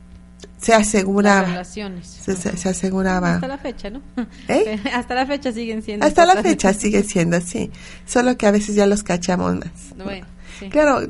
se 0.63 0.73
aseguraba. 0.73 1.63
Se, 1.65 2.69
aseguraba. 2.69 3.36
Hasta 3.36 3.47
la 3.47 3.58
fecha, 3.58 3.89
¿no? 3.89 4.02
¿Eh? 4.47 4.80
Hasta 4.93 5.13
la 5.13 5.26
fecha 5.26 5.52
siguen 5.52 5.84
siendo. 5.84 6.06
Hasta 6.06 6.26
la 6.26 6.41
fecha 6.41 6.73
sigue 6.73 7.04
siendo 7.04 7.36
así. 7.36 7.69
Solo 8.06 8.38
que 8.38 8.47
a 8.47 8.52
veces 8.52 8.73
ya 8.76 8.88
los 8.88 9.04
cachamos 9.04 9.56
más. 9.56 9.71
Bueno, 10.02 10.26
Claro, 10.69 11.02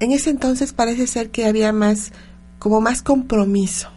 en 0.00 0.12
ese 0.12 0.28
entonces 0.28 0.74
parece 0.74 1.06
ser 1.06 1.30
que 1.30 1.46
había 1.46 1.72
más, 1.72 2.12
como 2.58 2.82
más 2.82 3.00
compromiso. 3.00 3.88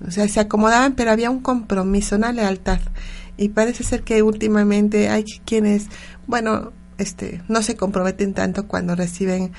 Mm. 0.00 0.08
O 0.08 0.10
sea, 0.10 0.26
se 0.26 0.40
acomodaban, 0.40 0.94
pero 0.94 1.10
había 1.10 1.28
un 1.28 1.40
compromiso, 1.40 2.16
una 2.16 2.32
lealtad. 2.32 2.80
Y 3.36 3.50
parece 3.50 3.84
ser 3.84 4.04
que 4.04 4.22
últimamente 4.22 5.10
hay 5.10 5.24
quienes, 5.24 5.88
bueno, 6.26 6.72
este, 6.96 7.42
no 7.48 7.60
se 7.60 7.76
comprometen 7.76 8.32
tanto 8.32 8.66
cuando 8.66 8.94
reciben 8.94 9.52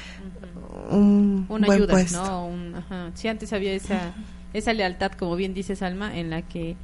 un 0.89 1.45
Una 1.49 1.67
buen 1.67 1.79
ayuda, 1.81 1.93
puesto. 1.93 2.23
¿no? 2.23 2.47
Un, 2.47 2.75
ajá. 2.75 3.11
Sí, 3.15 3.27
antes 3.27 3.51
había 3.53 3.73
esa, 3.73 4.13
esa 4.53 4.73
lealtad, 4.73 5.11
como 5.13 5.35
bien 5.35 5.53
dices, 5.53 5.81
Alma, 5.81 6.17
en 6.17 6.29
la 6.29 6.41
que 6.41 6.75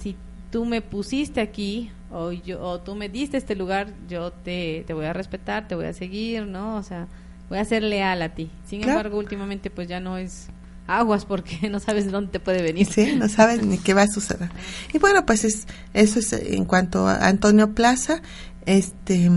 si 0.00 0.16
tú 0.50 0.64
me 0.64 0.82
pusiste 0.82 1.40
aquí 1.40 1.90
o, 2.10 2.32
yo, 2.32 2.60
o 2.60 2.80
tú 2.80 2.94
me 2.94 3.08
diste 3.08 3.36
este 3.36 3.56
lugar, 3.56 3.92
yo 4.08 4.30
te, 4.32 4.84
te 4.86 4.92
voy 4.94 5.06
a 5.06 5.12
respetar, 5.12 5.68
te 5.68 5.74
voy 5.74 5.86
a 5.86 5.92
seguir, 5.92 6.46
¿no? 6.46 6.76
O 6.76 6.82
sea, 6.82 7.08
voy 7.48 7.58
a 7.58 7.64
ser 7.64 7.82
leal 7.82 8.22
a 8.22 8.30
ti. 8.30 8.50
Sin 8.66 8.82
embargo, 8.82 9.18
últimamente 9.18 9.70
pues 9.70 9.88
ya 9.88 10.00
no 10.00 10.16
es 10.18 10.48
aguas 10.86 11.24
porque 11.24 11.68
no 11.70 11.80
sabes 11.80 12.04
de 12.06 12.10
dónde 12.12 12.32
te 12.32 12.40
puede 12.40 12.62
venir. 12.62 12.86
Sí, 12.86 13.14
no 13.16 13.28
sabes 13.28 13.64
ni 13.64 13.78
qué 13.78 13.94
va 13.94 14.02
a 14.02 14.08
suceder. 14.08 14.50
Y 14.92 14.98
bueno, 14.98 15.26
pues 15.26 15.44
es, 15.44 15.66
eso 15.94 16.18
es 16.18 16.32
en 16.32 16.64
cuanto 16.64 17.06
a 17.08 17.26
Antonio 17.26 17.74
Plaza, 17.74 18.22
este 18.66 19.30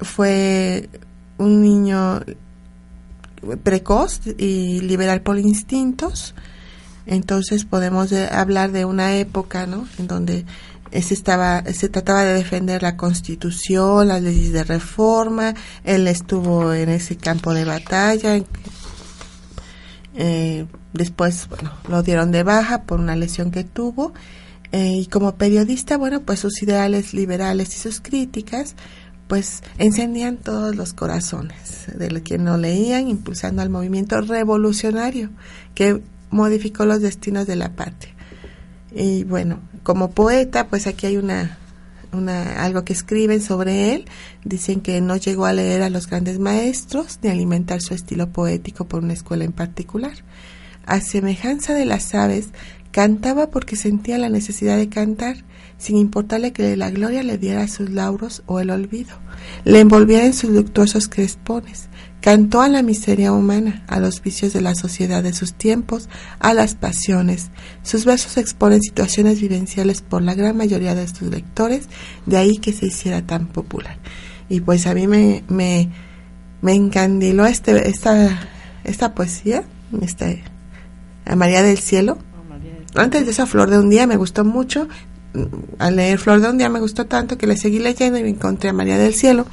fue 0.00 0.88
un 1.38 1.60
niño 1.62 2.20
precoz 3.62 4.20
y 4.38 4.80
liberal 4.80 5.22
por 5.22 5.38
instintos. 5.38 6.34
Entonces 7.06 7.64
podemos 7.64 8.12
hablar 8.12 8.72
de 8.72 8.84
una 8.84 9.16
época, 9.16 9.66
¿no? 9.66 9.88
En 9.98 10.06
donde 10.06 10.44
se 11.00 11.14
estaba 11.14 11.64
se 11.72 11.88
trataba 11.88 12.22
de 12.22 12.34
defender 12.34 12.82
la 12.82 12.96
Constitución, 12.96 14.08
las 14.08 14.22
leyes 14.22 14.52
de 14.52 14.64
reforma. 14.64 15.54
Él 15.84 16.06
estuvo 16.06 16.72
en 16.72 16.90
ese 16.90 17.16
campo 17.16 17.54
de 17.54 17.64
batalla. 17.64 18.42
Eh, 20.14 20.66
después, 20.92 21.48
bueno, 21.48 21.72
lo 21.88 22.02
dieron 22.02 22.30
de 22.32 22.42
baja 22.42 22.82
por 22.82 23.00
una 23.00 23.16
lesión 23.16 23.50
que 23.50 23.64
tuvo. 23.64 24.12
Eh, 24.72 25.00
y 25.00 25.06
como 25.06 25.34
periodista, 25.36 25.96
bueno, 25.96 26.22
pues 26.22 26.40
sus 26.40 26.62
ideales 26.62 27.14
liberales 27.14 27.74
y 27.76 27.78
sus 27.78 28.00
críticas 28.00 28.74
pues 29.32 29.62
encendían 29.78 30.36
todos 30.36 30.76
los 30.76 30.92
corazones 30.92 31.86
de 31.96 32.10
los 32.10 32.20
que 32.20 32.36
no 32.36 32.58
leían, 32.58 33.08
impulsando 33.08 33.62
al 33.62 33.70
movimiento 33.70 34.20
revolucionario 34.20 35.30
que 35.74 36.02
modificó 36.28 36.84
los 36.84 37.00
destinos 37.00 37.46
de 37.46 37.56
la 37.56 37.70
patria. 37.70 38.12
Y 38.94 39.24
bueno, 39.24 39.60
como 39.84 40.10
poeta, 40.10 40.66
pues 40.66 40.86
aquí 40.86 41.06
hay 41.06 41.16
una, 41.16 41.56
una 42.12 42.62
algo 42.62 42.84
que 42.84 42.92
escriben 42.92 43.40
sobre 43.40 43.94
él. 43.94 44.04
Dicen 44.44 44.82
que 44.82 45.00
no 45.00 45.16
llegó 45.16 45.46
a 45.46 45.54
leer 45.54 45.80
a 45.80 45.88
los 45.88 46.08
grandes 46.08 46.38
maestros 46.38 47.18
ni 47.22 47.30
alimentar 47.30 47.80
su 47.80 47.94
estilo 47.94 48.28
poético 48.28 48.84
por 48.84 49.02
una 49.02 49.14
escuela 49.14 49.44
en 49.44 49.52
particular. 49.52 50.12
A 50.84 51.00
semejanza 51.00 51.72
de 51.72 51.86
las 51.86 52.14
aves, 52.14 52.48
cantaba 52.90 53.50
porque 53.50 53.76
sentía 53.76 54.18
la 54.18 54.28
necesidad 54.28 54.76
de 54.76 54.90
cantar 54.90 55.38
sin 55.82 55.96
importarle 55.96 56.52
que 56.52 56.76
la 56.76 56.90
gloria 56.90 57.24
le 57.24 57.38
diera 57.38 57.66
sus 57.66 57.90
lauros 57.90 58.44
o 58.46 58.60
el 58.60 58.70
olvido, 58.70 59.16
le 59.64 59.80
envolviera 59.80 60.24
en 60.24 60.32
sus 60.32 60.50
luctuosos 60.50 61.08
crespones, 61.08 61.88
cantó 62.20 62.60
a 62.60 62.68
la 62.68 62.82
miseria 62.82 63.32
humana, 63.32 63.82
a 63.88 63.98
los 63.98 64.22
vicios 64.22 64.52
de 64.52 64.60
la 64.60 64.76
sociedad 64.76 65.24
de 65.24 65.32
sus 65.32 65.54
tiempos, 65.54 66.08
a 66.38 66.54
las 66.54 66.76
pasiones. 66.76 67.50
Sus 67.82 68.04
versos 68.04 68.36
exponen 68.36 68.80
situaciones 68.80 69.40
vivenciales 69.40 70.02
por 70.02 70.22
la 70.22 70.34
gran 70.34 70.56
mayoría 70.56 70.94
de 70.94 71.08
sus 71.08 71.22
lectores, 71.22 71.88
de 72.26 72.36
ahí 72.36 72.58
que 72.58 72.72
se 72.72 72.86
hiciera 72.86 73.26
tan 73.26 73.48
popular. 73.48 73.98
Y 74.48 74.60
pues 74.60 74.86
a 74.86 74.94
mí 74.94 75.08
me, 75.08 75.42
me, 75.48 75.90
me 76.60 76.74
encandiló 76.74 77.44
este, 77.44 77.88
esta, 77.90 78.38
esta 78.84 79.16
poesía, 79.16 79.64
este, 80.00 80.44
a 81.24 81.34
María 81.34 81.64
del 81.64 81.78
Cielo. 81.78 82.18
Antes 82.94 83.24
de 83.24 83.32
esa 83.32 83.46
flor 83.46 83.68
de 83.68 83.80
un 83.80 83.90
día 83.90 84.06
me 84.06 84.16
gustó 84.16 84.44
mucho, 84.44 84.86
al 85.78 85.96
leer 85.96 86.18
Flor 86.18 86.40
de 86.40 86.50
un 86.50 86.58
día 86.58 86.68
me 86.68 86.80
gustó 86.80 87.06
tanto 87.06 87.38
que 87.38 87.46
le 87.46 87.56
seguí 87.56 87.78
leyendo 87.78 88.18
y 88.18 88.22
me 88.22 88.28
encontré 88.28 88.70
a 88.70 88.72
María 88.72 88.98
del 88.98 89.14
Cielo. 89.14 89.46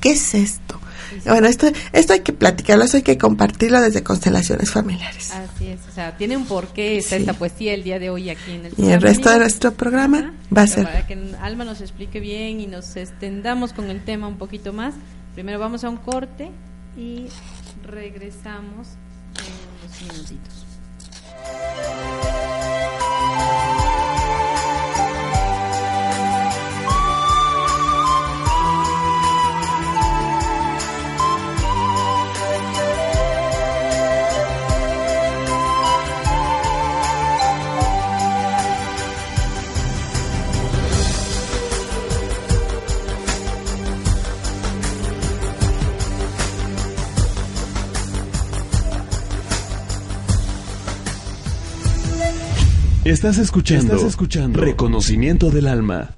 ¿Qué, 0.00 0.12
es 0.12 0.34
esto? 0.34 0.80
Bueno, 1.26 1.46
esto, 1.46 1.66
esto 1.92 2.14
hay 2.14 2.20
que 2.20 2.32
platicarlo, 2.32 2.84
eso 2.84 2.96
hay 2.96 3.02
que 3.02 3.18
compartirlo 3.18 3.80
desde 3.80 4.02
constelaciones 4.02 4.70
familiares. 4.70 5.30
Así 5.32 5.68
es, 5.68 5.80
o 5.90 5.92
sea, 5.94 6.16
tiene 6.16 6.36
un 6.36 6.46
porqué 6.46 6.96
esta 6.96 7.34
poesía 7.34 7.74
el 7.74 7.82
día 7.82 7.98
de 7.98 8.10
hoy 8.10 8.30
aquí 8.30 8.52
en 8.52 8.66
el 8.66 8.72
Y 8.76 8.90
el 8.90 9.00
resto 9.00 9.30
de 9.30 9.38
nuestro 9.38 9.72
programa 9.72 10.32
va 10.56 10.62
a 10.62 10.66
ser. 10.66 10.84
Para 10.84 11.06
que 11.06 11.18
Alma 11.40 11.64
nos 11.64 11.80
explique 11.80 12.20
bien 12.20 12.60
y 12.60 12.66
nos 12.66 12.96
extendamos 12.96 13.72
con 13.72 13.90
el 13.90 14.02
tema 14.02 14.26
un 14.26 14.38
poquito 14.38 14.72
más, 14.72 14.94
primero 15.34 15.58
vamos 15.58 15.84
a 15.84 15.90
un 15.90 15.98
corte 15.98 16.50
y 16.96 17.26
regresamos 17.84 18.88
en 19.38 19.52
unos 19.82 20.12
minutitos. 20.12 20.64
Estás 53.04 53.36
escuchando, 53.36 53.96
escuchando 53.96 54.58
Reconocimiento 54.62 55.50
del 55.50 55.66
Alma. 55.66 56.16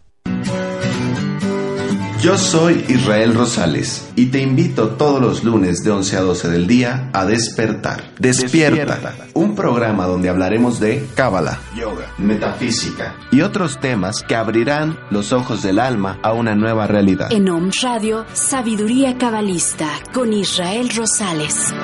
Yo 2.23 2.39
soy 2.39 2.85
Israel 2.89 3.35
Rosales 3.35 4.09
y 4.15 4.27
te 4.27 4.41
invito 4.41 4.91
todos 4.91 5.21
los 5.21 5.43
lunes 5.43 5.83
de 5.83 5.91
11 5.91 6.17
a 6.17 6.21
12 6.21 6.49
del 6.49 6.69
día 6.69 7.11
a 7.13 7.25
despertar. 7.25 8.13
Despierta, 8.21 9.17
un 9.35 9.57
programa 9.57 10.07
donde 10.07 10.29
hablaremos 10.29 10.79
de 10.79 11.05
cábala, 11.17 11.59
yoga, 11.77 12.13
metafísica 12.19 13.17
y 13.33 13.41
otros 13.41 13.81
temas 13.81 14.23
que 14.23 14.37
abrirán 14.37 14.97
los 15.11 15.33
ojos 15.33 15.65
del 15.65 15.81
alma 15.81 16.21
a 16.23 16.35
una 16.35 16.55
nueva 16.55 16.87
realidad. 16.87 17.33
En 17.33 17.49
Om 17.49 17.71
Radio, 17.83 18.25
Sabiduría 18.33 19.19
Cabalista 19.19 19.91
con 20.13 20.33
Israel 20.33 20.89
Rosales. 20.95 21.75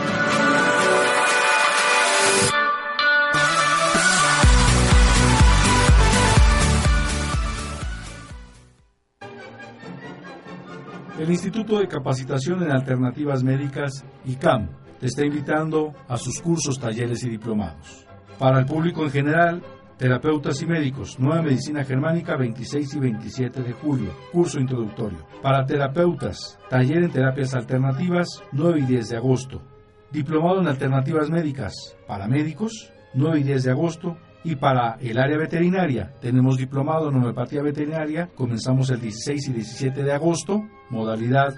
El 11.22 11.30
Instituto 11.30 11.78
de 11.78 11.86
Capacitación 11.86 12.64
en 12.64 12.72
Alternativas 12.72 13.44
Médicas, 13.44 14.04
ICAM, 14.24 14.68
te 14.98 15.06
está 15.06 15.24
invitando 15.24 15.94
a 16.08 16.16
sus 16.16 16.40
cursos, 16.40 16.80
talleres 16.80 17.22
y 17.22 17.30
diplomados. 17.30 18.04
Para 18.40 18.58
el 18.58 18.66
público 18.66 19.04
en 19.04 19.10
general, 19.12 19.62
Terapeutas 19.96 20.60
y 20.62 20.66
médicos, 20.66 21.20
Nueva 21.20 21.42
Medicina 21.42 21.84
Germánica, 21.84 22.36
26 22.36 22.94
y 22.94 22.98
27 22.98 23.62
de 23.62 23.72
julio, 23.72 24.10
curso 24.32 24.58
introductorio. 24.58 25.18
Para 25.40 25.64
terapeutas, 25.64 26.58
taller 26.68 27.04
en 27.04 27.12
terapias 27.12 27.54
alternativas, 27.54 28.26
9 28.50 28.80
y 28.80 28.86
10 28.86 29.10
de 29.10 29.16
agosto. 29.16 29.62
Diplomado 30.10 30.60
en 30.60 30.66
alternativas 30.66 31.30
médicas, 31.30 31.72
para 32.08 32.26
médicos, 32.26 32.92
9 33.14 33.38
y 33.38 33.42
10 33.44 33.62
de 33.62 33.70
agosto. 33.70 34.16
Y 34.44 34.56
para 34.56 34.96
el 35.00 35.18
área 35.18 35.38
veterinaria, 35.38 36.14
tenemos 36.20 36.56
diplomado 36.56 37.08
en 37.08 37.16
homeopatía 37.16 37.62
veterinaria, 37.62 38.28
comenzamos 38.34 38.90
el 38.90 39.00
16 39.00 39.48
y 39.48 39.52
17 39.52 40.02
de 40.02 40.12
agosto, 40.12 40.62
modalidad 40.90 41.54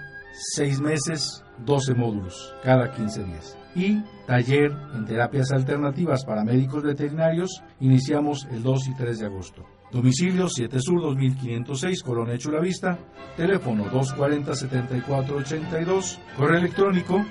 6 0.55 0.81
meses, 0.81 1.45
12 1.65 1.95
módulos, 1.95 2.55
cada 2.63 2.91
15 2.91 3.25
días. 3.25 3.57
Y 3.75 4.03
taller 4.27 4.71
en 4.95 5.05
terapias 5.05 5.53
alternativas 5.53 6.25
para 6.25 6.45
médicos 6.45 6.83
veterinarios. 6.83 7.63
Iniciamos 7.81 8.47
el 8.51 8.63
2 8.63 8.89
y 8.89 8.95
3 8.95 9.19
de 9.19 9.27
agosto. 9.27 9.67
Domicilio 9.91 10.49
7 10.49 10.79
Sur 10.81 11.03
2506, 11.03 12.03
Colonia 12.03 12.37
Chulavista, 12.37 12.99
teléfono 13.37 13.85
240-7482, 13.87 16.19
correo 16.37 16.59
electrónico 16.59 17.25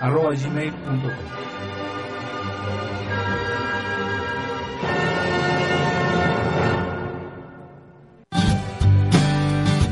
arroba 0.00 0.34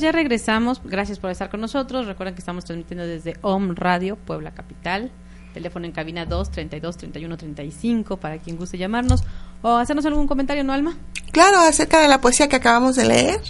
Ya 0.00 0.12
regresamos. 0.12 0.80
Gracias 0.84 1.18
por 1.18 1.30
estar 1.30 1.50
con 1.50 1.60
nosotros. 1.60 2.06
Recuerden 2.06 2.34
que 2.34 2.40
estamos 2.40 2.64
transmitiendo 2.64 3.06
desde 3.06 3.36
Om 3.42 3.74
Radio, 3.74 4.16
Puebla 4.16 4.52
Capital. 4.52 5.10
Teléfono 5.52 5.86
en 5.86 5.92
cabina 5.92 6.26
2 6.26 6.50
32 6.50 6.96
31 6.96 7.36
35 7.36 8.16
para 8.16 8.38
quien 8.38 8.56
guste 8.56 8.76
llamarnos 8.76 9.22
o 9.62 9.76
hacernos 9.76 10.04
algún 10.04 10.26
comentario, 10.26 10.64
¿no, 10.64 10.72
Alma? 10.72 10.96
Claro, 11.30 11.60
acerca 11.60 12.00
de 12.00 12.08
la 12.08 12.20
poesía 12.20 12.48
que 12.48 12.56
acabamos 12.56 12.96
de 12.96 13.06
leer. 13.06 13.40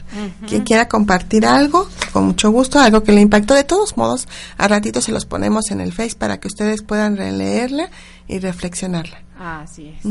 Quien 0.47 0.63
quiera 0.63 0.87
compartir 0.87 1.45
algo, 1.45 1.89
con 2.13 2.27
mucho 2.27 2.51
gusto, 2.51 2.79
algo 2.79 3.03
que 3.03 3.13
le 3.13 3.21
impactó. 3.21 3.55
De 3.55 3.65
todos 3.65 3.97
modos, 3.97 4.29
a 4.57 4.69
ratito 4.69 5.01
se 5.01 5.13
los 5.13 5.27
ponemos 5.27 5.71
en 5.71 5.81
el 5.81 5.93
Face 5.93 6.15
para 6.17 6.39
que 6.39 6.49
ustedes 6.49 6.83
puedan 6.83 7.17
releerla 7.17 7.91
y 8.29 8.39
reflexionarla. 8.39 9.23
Así 9.39 9.89
es. 9.89 10.07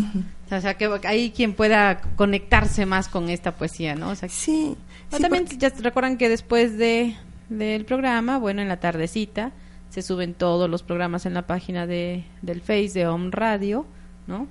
O 0.52 0.62
sea, 0.62 0.76
que 0.76 0.88
hay 1.06 1.32
quien 1.32 1.54
pueda 1.54 2.02
conectarse 2.15 2.86
más 2.86 3.08
con 3.08 3.30
esta 3.30 3.54
poesía, 3.54 3.96
¿no? 3.96 4.10
O 4.10 4.15
sea, 4.15 4.30
sí 4.30 4.76
también 5.19 5.45
ya 5.45 5.69
recuerdan 5.69 6.17
que 6.17 6.30
después 6.30 6.78
de 6.78 7.15
del 7.49 7.86
programa, 7.86 8.38
bueno, 8.39 8.62
en 8.62 8.67
la 8.67 8.80
tardecita, 8.80 9.52
se 9.89 10.02
suben 10.02 10.34
todos 10.34 10.69
los 10.69 10.82
programas 10.84 11.26
en 11.26 11.34
la 11.34 11.43
página 11.43 11.86
de, 11.86 12.23
del 12.41 12.62
Face 12.62 12.91
de 12.93 13.08
Home 13.08 13.30
Radio, 13.32 13.86
¿no? 14.28 14.47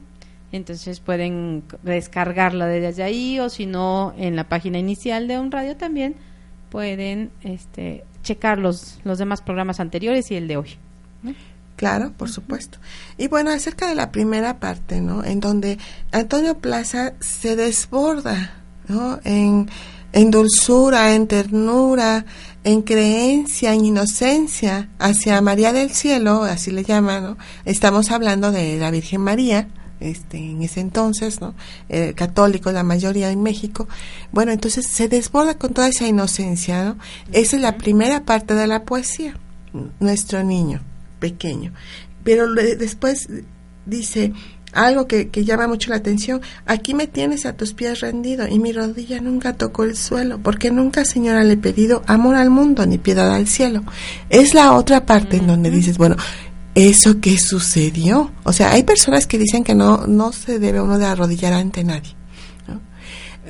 Entonces 0.53 1.01
pueden 1.01 1.65
descargarla 1.83 2.67
desde 2.67 3.03
ahí 3.03 3.41
o 3.41 3.49
si 3.49 3.67
no, 3.67 4.15
en 4.19 4.37
la 4.37 4.49
página 4.49 4.79
inicial 4.79 5.27
de 5.27 5.39
Home 5.39 5.51
Radio 5.51 5.77
también 5.77 6.15
pueden 6.71 7.31
este, 7.43 8.05
checar 8.23 8.59
los, 8.59 9.01
los 9.05 9.19
demás 9.19 9.43
programas 9.43 9.81
anteriores 9.81 10.31
y 10.31 10.37
el 10.37 10.49
de 10.49 10.57
hoy. 10.59 10.77
Claro, 11.77 12.13
por 12.17 12.31
supuesto. 12.31 12.79
Y 13.19 13.29
bueno, 13.29 13.51
acerca 13.51 13.89
de 13.89 13.95
la 13.95 14.13
primera 14.13 14.61
parte, 14.61 15.01
¿no? 15.01 15.25
En 15.25 15.41
donde 15.41 15.79
Antonio 16.13 16.59
Plaza 16.59 17.15
se 17.21 17.57
desborda, 17.57 18.63
¿no? 18.89 19.21
En 19.25 19.69
en 20.13 20.31
dulzura, 20.31 21.15
en 21.15 21.27
ternura, 21.27 22.25
en 22.65 22.83
creencia, 22.83 23.75
en 23.75 23.85
inocencia 23.85 24.89
hacia 24.99 25.41
María 25.41 25.73
del 25.73 25.91
Cielo, 25.91 26.45
así 26.45 26.71
le 26.71 26.85
llaman, 26.85 27.23
¿no? 27.23 27.39
Estamos 27.65 28.11
hablando 28.11 28.53
de 28.53 28.79
la 28.79 28.91
Virgen 28.91 29.23
María, 29.23 29.69
este, 30.01 30.39
en 30.39 30.63
ese 30.63 30.81
entonces, 30.81 31.41
¿no? 31.41 31.55
Eh, 31.89 32.13
católico, 32.15 32.71
la 32.73 32.83
mayoría 32.83 33.31
en 33.31 33.43
México. 33.43 33.89
Bueno, 34.33 34.53
entonces 34.53 34.87
se 34.87 35.09
desborda 35.09 35.59
con 35.59 35.73
toda 35.73 35.89
esa 35.89 36.07
inocencia, 36.07 36.85
¿no? 36.85 36.99
Esa 37.33 37.57
es 37.57 37.63
la 37.63 37.79
primera 37.79 38.25
parte 38.25 38.55
de 38.55 38.67
la 38.67 38.85
poesía, 38.85 39.37
nuestro 40.01 40.43
niño 40.45 40.83
pequeño. 41.19 41.73
Pero 42.25 42.53
después 42.53 43.29
dice, 43.87 44.33
algo 44.73 45.07
que, 45.07 45.29
llama 45.45 45.67
mucho 45.67 45.91
la 45.91 45.97
atención. 45.97 46.41
Aquí 46.67 46.95
me 46.95 47.07
tienes 47.07 47.47
a 47.47 47.55
tus 47.55 47.75
pies 47.75 48.01
rendido 48.01 48.49
y 48.49 48.59
mi 48.59 48.73
rodilla 48.73 49.21
nunca 49.21 49.55
tocó 49.55 49.85
el 49.85 49.97
suelo, 49.97 50.39
porque 50.43 50.71
nunca, 50.71 51.05
señora, 51.05 51.45
le 51.45 51.55
he 51.55 51.57
pedido 51.57 52.03
amor 52.07 52.37
al 52.37 52.51
mundo 52.51 52.87
ni 52.87 52.99
piedad 52.99 53.33
al 53.33 53.47
cielo. 53.47 53.83
Es 54.31 54.55
la 54.55 54.73
otra 54.73 55.07
parte 55.07 55.37
en 55.37 55.47
donde 55.47 55.71
dices, 55.71 55.99
bueno, 55.99 56.17
¿eso 56.75 57.21
qué 57.21 57.39
sucedió? 57.39 58.33
O 58.45 58.53
sea, 58.53 58.73
hay 58.73 58.83
personas 58.83 59.27
que 59.27 59.39
dicen 59.39 59.65
que 59.65 59.75
no, 59.75 60.07
no 60.07 60.33
se 60.33 60.59
debe 60.59 60.81
uno 60.81 60.99
de 60.99 61.07
arrodillar 61.07 61.53
ante 61.53 61.85
nadie. 61.85 62.15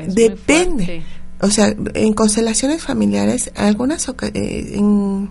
Depende. 0.09 1.03
O 1.41 1.51
sea, 1.51 1.75
en 1.95 2.13
constelaciones 2.15 2.83
familiares, 2.83 3.51
algunas 3.57 4.09
eh, 4.09 4.75
en, 4.75 5.31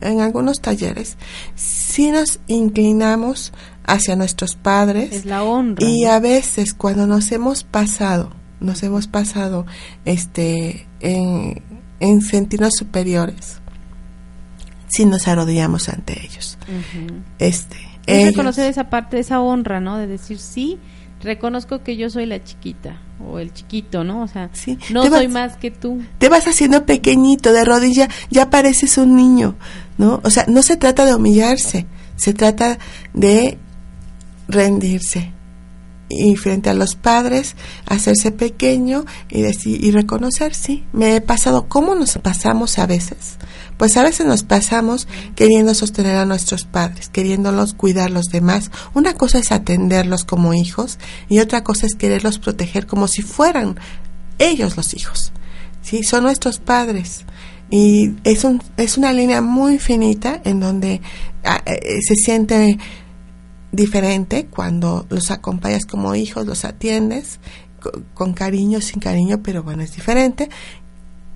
en 0.00 0.20
algunos 0.20 0.60
talleres, 0.60 1.16
sí 1.56 2.10
nos 2.10 2.38
inclinamos 2.46 3.52
hacia 3.90 4.16
nuestros 4.16 4.54
padres. 4.54 5.12
Es 5.12 5.24
la 5.24 5.42
honra. 5.42 5.86
Y 5.86 6.04
a 6.04 6.18
veces 6.20 6.74
cuando 6.74 7.06
nos 7.06 7.30
hemos 7.32 7.64
pasado, 7.64 8.32
nos 8.60 8.82
hemos 8.82 9.06
pasado 9.08 9.66
este 10.04 10.86
en, 11.00 12.20
sentirnos 12.22 12.74
superiores, 12.78 13.60
si 14.88 15.04
nos 15.04 15.28
arrodillamos 15.28 15.88
ante 15.88 16.24
ellos. 16.24 16.56
Este, 17.38 17.76
es 18.06 18.26
reconocer 18.26 18.70
esa 18.70 18.90
parte, 18.90 19.18
esa 19.18 19.40
honra, 19.40 19.80
¿no? 19.80 19.98
De 19.98 20.06
decir, 20.06 20.38
sí, 20.38 20.78
reconozco 21.22 21.82
que 21.82 21.96
yo 21.96 22.10
soy 22.10 22.26
la 22.26 22.42
chiquita 22.42 23.00
o 23.24 23.38
el 23.38 23.52
chiquito, 23.52 24.04
¿no? 24.04 24.22
O 24.22 24.28
sea, 24.28 24.50
no 24.90 25.04
soy 25.06 25.28
más 25.28 25.56
que 25.56 25.70
tú. 25.70 26.02
Te 26.18 26.28
vas 26.28 26.46
haciendo 26.46 26.86
pequeñito 26.86 27.52
de 27.52 27.64
rodilla, 27.64 28.08
ya 28.30 28.50
pareces 28.50 28.98
un 28.98 29.16
niño, 29.16 29.56
¿no? 29.98 30.20
O 30.22 30.30
sea, 30.30 30.44
no 30.48 30.62
se 30.62 30.76
trata 30.76 31.04
de 31.04 31.14
humillarse, 31.14 31.86
se 32.16 32.34
trata 32.34 32.78
de 33.14 33.58
rendirse 34.50 35.32
y 36.08 36.34
frente 36.36 36.70
a 36.70 36.74
los 36.74 36.96
padres 36.96 37.54
hacerse 37.86 38.32
pequeño 38.32 39.04
y 39.28 39.42
decir 39.42 39.82
y 39.84 39.92
reconocer 39.92 40.54
sí 40.54 40.84
me 40.92 41.14
he 41.14 41.20
pasado 41.20 41.68
cómo 41.68 41.94
nos 41.94 42.18
pasamos 42.18 42.80
a 42.80 42.86
veces 42.86 43.38
pues 43.76 43.96
a 43.96 44.02
veces 44.02 44.26
nos 44.26 44.42
pasamos 44.42 45.06
queriendo 45.36 45.72
sostener 45.72 46.16
a 46.16 46.26
nuestros 46.26 46.64
padres 46.64 47.08
queriéndolos 47.10 47.74
cuidar 47.74 48.10
los 48.10 48.26
demás 48.26 48.72
una 48.92 49.14
cosa 49.14 49.38
es 49.38 49.52
atenderlos 49.52 50.24
como 50.24 50.52
hijos 50.52 50.98
y 51.28 51.38
otra 51.38 51.62
cosa 51.62 51.86
es 51.86 51.94
quererlos 51.94 52.40
proteger 52.40 52.88
como 52.88 53.06
si 53.06 53.22
fueran 53.22 53.78
ellos 54.38 54.76
los 54.76 54.94
hijos 54.94 55.32
¿sí? 55.82 56.02
Son 56.02 56.22
nuestros 56.22 56.58
padres. 56.58 57.24
Y 57.70 58.12
es, 58.24 58.44
un, 58.44 58.62
es 58.76 58.98
una 58.98 59.12
línea 59.12 59.42
muy 59.42 59.78
finita 59.78 60.40
en 60.44 60.60
donde 60.60 61.00
ah, 61.44 61.62
eh, 61.66 62.00
se 62.02 62.16
siente 62.16 62.78
diferente 63.72 64.46
cuando 64.46 65.06
los 65.10 65.30
acompañas 65.30 65.84
como 65.86 66.14
hijos, 66.14 66.46
los 66.46 66.64
atiendes 66.64 67.38
con, 68.14 68.34
cariño, 68.34 68.80
sin 68.80 69.00
cariño, 69.00 69.40
pero 69.42 69.62
bueno, 69.62 69.82
es 69.82 69.94
diferente. 69.94 70.50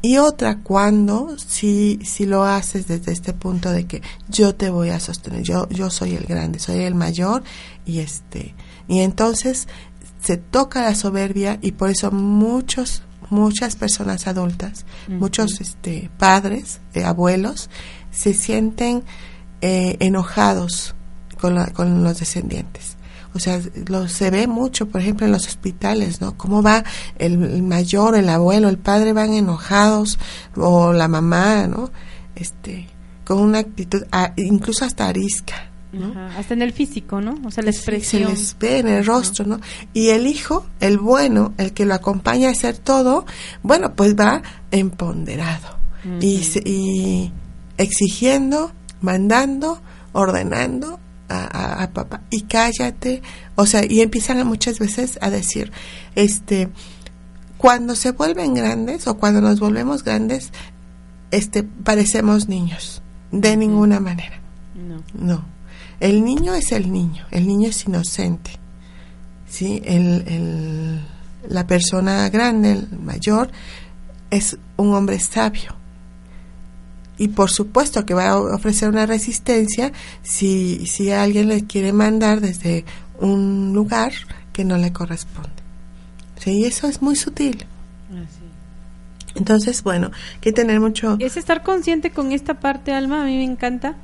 Y 0.03 0.19
otra 0.19 0.59
cuando 0.59 1.37
si, 1.39 1.99
si 2.05 2.27
lo 2.27 2.45
haces 2.45 2.87
desde 2.87 3.13
este 3.13 3.33
punto 3.33 3.71
de 3.71 3.87
que 3.87 4.03
yo 4.29 4.55
te 4.55 4.69
voy 4.69 4.91
a 4.91 5.01
sostener, 5.01 5.43
yo, 5.43 5.67
yo 5.71 5.89
soy 5.89 6.15
el 6.15 6.27
grande, 6.27 6.59
soy 6.59 6.83
el 6.83 6.95
mayor 6.95 7.43
y 7.87 8.01
este, 8.01 8.55
y 8.87 8.99
entonces 9.01 9.67
se 10.23 10.37
toca 10.37 10.83
la 10.83 10.95
soberbia 10.95 11.59
y 11.63 11.73
por 11.73 11.89
eso 11.89 12.11
muchos 12.11 13.03
muchas 13.31 13.77
personas 13.77 14.27
adultas, 14.27 14.85
muchos 15.09 15.61
este, 15.61 16.11
padres, 16.19 16.81
eh, 16.93 17.05
abuelos, 17.05 17.71
se 18.11 18.35
sienten 18.35 19.03
eh, 19.61 19.97
enojados 20.01 20.95
con, 21.45 21.63
con 21.73 22.03
los 22.03 22.19
descendientes. 22.19 22.97
O 23.35 23.39
sea, 23.39 23.61
lo, 23.89 24.09
se 24.09 24.31
ve 24.31 24.47
mucho, 24.47 24.87
por 24.87 25.03
ejemplo, 25.03 25.27
en 25.27 25.33
los 25.33 25.47
hospitales, 25.47 26.23
¿no? 26.23 26.39
Cómo 26.39 26.63
va 26.63 26.85
el, 27.19 27.63
mayor, 27.63 28.15
el 28.15 28.31
abuelo, 28.31 28.71
el 28.71 28.79
padre 28.79 29.13
van 29.13 29.35
enojados, 29.35 30.19
o 30.57 30.95
la 30.95 31.07
mamá, 31.07 31.67
¿no? 31.67 31.91
Este, 32.35 32.89
con 33.27 33.41
una 33.41 33.59
actitud, 33.59 34.05
incluso 34.37 34.87
hasta 34.87 35.09
arisca, 35.09 35.71
hasta 36.37 36.55
en 36.55 36.63
el 36.63 36.73
físico, 36.73 37.21
¿no? 37.21 37.39
O 37.45 37.51
sea, 37.51 37.63
la 37.63 37.71
expresión. 37.71 38.23
se 38.23 38.29
les 38.29 38.57
ve 38.59 38.79
en 38.79 38.89
el 38.89 39.05
rostro, 39.05 39.45
¿no? 39.45 39.61
Y 39.93 40.09
el 40.09 40.27
hijo, 40.27 40.65
el 40.81 40.99
bueno, 40.99 41.53
el 41.59 41.73
que 41.73 41.85
lo 41.85 41.95
acompaña 41.95 42.49
a 42.49 42.53
hacer 42.53 42.79
todo, 42.79 43.27
bueno, 43.63 43.95
pues 43.95 44.17
va 44.17 44.43
empoderado 44.71 45.77
y, 46.21 46.43
y, 46.65 47.33
exigiendo, 47.77 48.73
mandando, 49.01 49.81
ordenando 50.13 50.99
a, 51.29 51.83
a, 51.83 51.91
papá 51.91 52.23
y 52.31 52.43
cállate, 52.43 53.23
o 53.55 53.67
sea, 53.67 53.85
y 53.89 54.01
empiezan 54.01 54.47
muchas 54.47 54.79
veces 54.79 55.19
a 55.21 55.31
decir, 55.31 55.73
este, 56.15 56.69
cuando 57.57 57.97
se 57.97 58.13
vuelven 58.13 58.55
grandes 58.55 59.07
o 59.07 59.17
cuando 59.17 59.41
nos 59.41 59.61
volvemos 59.61 60.05
grandes, 60.05 60.53
este, 61.31 61.63
parecemos 61.63 62.49
niños, 62.49 63.03
de 63.33 63.57
ninguna 63.57 64.01
manera. 64.01 64.41
No. 64.75 65.03
No 65.15 65.55
el 66.01 66.25
niño 66.25 66.55
es 66.55 66.73
el 66.73 66.93
niño, 66.93 67.25
el 67.31 67.47
niño 67.47 67.69
es 67.71 67.87
inocente. 67.87 68.51
¿sí? 69.49 69.81
El, 69.85 71.01
la 71.49 71.67
persona 71.67 72.29
grande, 72.29 72.73
el 72.73 72.99
mayor, 72.99 73.51
es 74.31 74.59
un 74.77 74.95
hombre 74.95 75.19
sabio. 75.19 75.77
Y 77.17 77.29
por 77.29 77.51
supuesto 77.51 78.05
que 78.05 78.15
va 78.15 78.31
a 78.31 78.39
ofrecer 78.39 78.89
una 78.89 79.07
resistencia 79.07 79.93
si, 80.23 80.87
si 80.87 81.11
alguien 81.11 81.49
le 81.49 81.65
quiere 81.65 81.93
mandar 81.93 82.41
desde 82.41 82.85
un 83.21 83.73
lugar 83.73 84.13
que 84.53 84.65
no 84.65 84.77
le 84.79 84.93
corresponde. 84.93 85.51
¿Sí? 86.39 86.61
Y 86.61 86.65
eso 86.65 86.89
es 86.89 87.03
muy 87.03 87.17
sutil. 87.17 87.65
Entonces, 89.37 89.83
bueno, 89.83 90.11
hay 90.35 90.41
que 90.41 90.53
tener 90.53 90.81
mucho... 90.81 91.17
Es 91.19 91.37
estar 91.37 91.63
consciente 91.63 92.11
con 92.11 92.33
esta 92.33 92.55
parte, 92.55 92.93
Alma, 92.93 93.23
a 93.23 93.25
mí 93.25 93.37
me 93.37 93.45
encanta, 93.45 93.97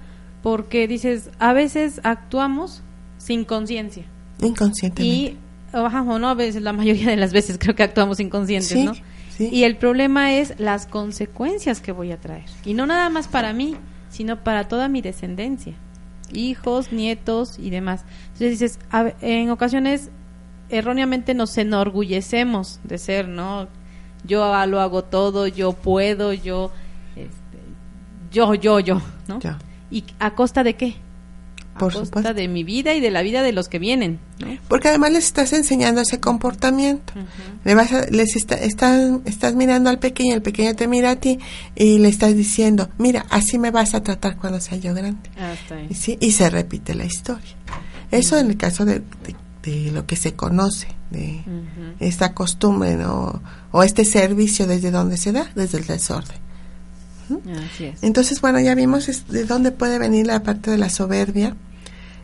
porque 0.43 0.89
dices, 0.89 1.31
a 1.39 1.53
veces 1.53 2.01
actuamos 2.03 2.83
sin 3.19 3.45
conciencia. 3.45 4.05
Inconscientemente. 4.41 5.05
Y, 5.05 5.37
o 5.73 6.19
no, 6.19 6.29
a 6.29 6.35
veces, 6.35 6.63
la 6.63 6.73
mayoría 6.73 7.11
de 7.11 7.17
las 7.17 7.33
veces 7.33 7.59
creo 7.61 7.77
que 7.77 7.85
actuamos 7.85 8.19
inconscientes, 8.19 8.77
¿no? 8.85 8.93
Y 9.49 9.65
el 9.65 9.77
problema 9.77 10.35
es 10.35 10.55
las 10.59 10.87
consecuencias 10.87 11.81
que 11.81 11.93
voy 11.93 12.13
a 12.13 12.21
traer. 12.21 12.45
Y 12.65 12.75
no 12.75 12.87
nada 12.87 13.09
más 13.09 13.27
para 13.27 13.53
mí, 13.53 13.77
sino 14.11 14.43
para 14.45 14.69
toda 14.69 14.89
mi 14.89 15.01
descendencia. 15.01 15.75
Hijos, 16.33 16.93
nietos 16.93 17.59
y 17.59 17.71
demás. 17.71 18.05
Entonces 18.35 18.51
dices, 18.51 18.79
en 19.21 19.51
ocasiones 19.51 20.11
erróneamente 20.69 21.35
nos 21.35 21.57
enorgullecemos 21.59 22.81
de 22.85 22.99
ser, 22.99 23.29
¿no? 23.29 23.69
Yo 24.25 24.53
lo 24.67 24.81
hago 24.81 25.05
todo, 25.05 25.47
yo 25.47 25.73
puedo, 25.73 26.33
yo, 26.33 26.71
este, 27.17 27.59
yo, 28.31 28.55
yo, 28.55 28.79
yo, 28.79 29.01
¿no? 29.27 29.41
¿Y 29.91 30.05
a 30.19 30.35
costa 30.35 30.63
de 30.63 30.75
qué? 30.75 30.97
Por 31.81 31.97
a 31.97 32.11
costa 32.11 32.35
de 32.35 32.47
mi 32.47 32.63
vida 32.63 32.95
y 32.95 33.01
de 33.01 33.11
la 33.11 33.23
vida 33.23 33.43
de 33.43 33.53
los 33.53 33.69
que 33.69 33.79
vienen. 33.79 34.19
Porque 34.69 34.89
además 34.89 35.13
les 35.13 35.25
estás 35.25 35.53
enseñando 35.53 36.01
ese 36.01 36.21
comportamiento. 36.21 37.13
Le 37.65 37.75
vas 37.75 37.91
les 38.11 38.37
estás 38.37 39.55
mirando 39.55 39.91
al 39.91 39.99
pequeño, 39.99 40.35
el 40.35 40.43
pequeño 40.43 40.77
te 40.77 40.87
mira 40.89 41.13
a 41.13 41.17
ti 41.17 41.39
y 41.75 41.99
le 41.99 42.09
estás 42.09 42.37
diciendo, 42.37 42.91
mira, 42.99 43.27
así 43.31 43.59
me 43.59 43.71
vas 43.71 43.95
a 43.95 44.03
tratar 44.03 44.37
cuando 44.37 44.61
sea 44.61 44.77
yo 44.77 44.95
grande. 44.95 45.31
Ah, 45.39 45.55
y, 45.89 46.33
se 46.33 46.51
repite 46.51 46.95
la 46.95 47.05
historia. 47.05 47.57
Eso 48.11 48.39
en 48.39 48.51
el 48.51 48.57
caso 48.57 48.85
de, 48.85 49.03
lo 49.93 50.07
que 50.07 50.17
se 50.17 50.35
conoce, 50.35 50.89
de 51.11 51.43
esta 51.99 52.35
costumbre 52.35 52.97
¿no? 52.97 53.43
o 53.73 53.83
este 53.83 54.05
servicio 54.05 54.67
desde 54.67 54.91
donde 54.91 55.17
se 55.17 55.33
da, 55.33 55.51
desde 55.55 55.79
el 55.79 55.87
desorden. 55.87 56.51
Entonces, 58.03 58.41
bueno, 58.41 58.61
ya 58.61 58.75
vimos 58.75 59.27
de 59.29 59.45
dónde 59.45 59.71
puede 59.73 59.99
venir 59.99 60.27
la 60.27 60.43
parte 60.43 60.71
de 60.71 60.79
la 60.79 60.91
soberbia. 60.91 61.57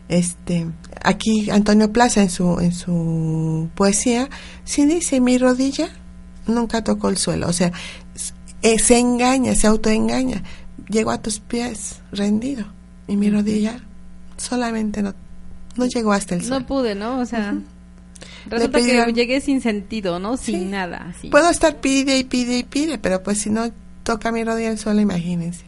Este, 0.09 0.67
aquí 1.03 1.49
Antonio 1.49 1.91
Plaza 1.91 2.21
en 2.21 2.29
su 2.29 2.59
en 2.59 2.71
su 2.71 3.69
poesía 3.75 4.29
sí 4.63 4.85
dice 4.85 5.19
mi 5.19 5.37
rodilla 5.37 5.89
nunca 6.47 6.83
tocó 6.83 7.09
el 7.09 7.17
suelo, 7.17 7.47
o 7.47 7.53
sea, 7.53 7.73
eh, 8.61 8.79
se 8.79 8.99
engaña, 8.99 9.53
se 9.55 9.67
autoengaña. 9.67 10.43
Llegó 10.89 11.11
a 11.11 11.21
tus 11.21 11.39
pies 11.39 12.01
rendido 12.11 12.65
y 13.07 13.17
mi 13.17 13.29
rodilla 13.29 13.81
solamente 14.37 15.01
no 15.01 15.13
no 15.75 15.85
llegó 15.85 16.13
hasta 16.13 16.35
el 16.35 16.41
suelo. 16.41 16.61
No 16.61 16.65
pude, 16.65 16.95
¿no? 16.95 17.19
O 17.19 17.25
sea, 17.25 17.55
resulta 18.47 18.79
que 18.79 19.13
llegué 19.13 19.41
sin 19.41 19.61
sentido, 19.61 20.19
¿no? 20.19 20.37
Sin 20.37 20.71
nada. 20.71 21.13
Puedo 21.29 21.49
estar 21.49 21.77
pide 21.77 22.17
y 22.17 22.23
pide 22.23 22.59
y 22.59 22.63
pide, 22.63 22.97
pero 22.97 23.21
pues 23.21 23.39
si 23.39 23.49
no 23.49 23.69
toca 24.03 24.31
mi 24.31 24.43
rodilla 24.43 24.69
el 24.69 24.79
suelo, 24.79 25.01
imagínense. 25.01 25.65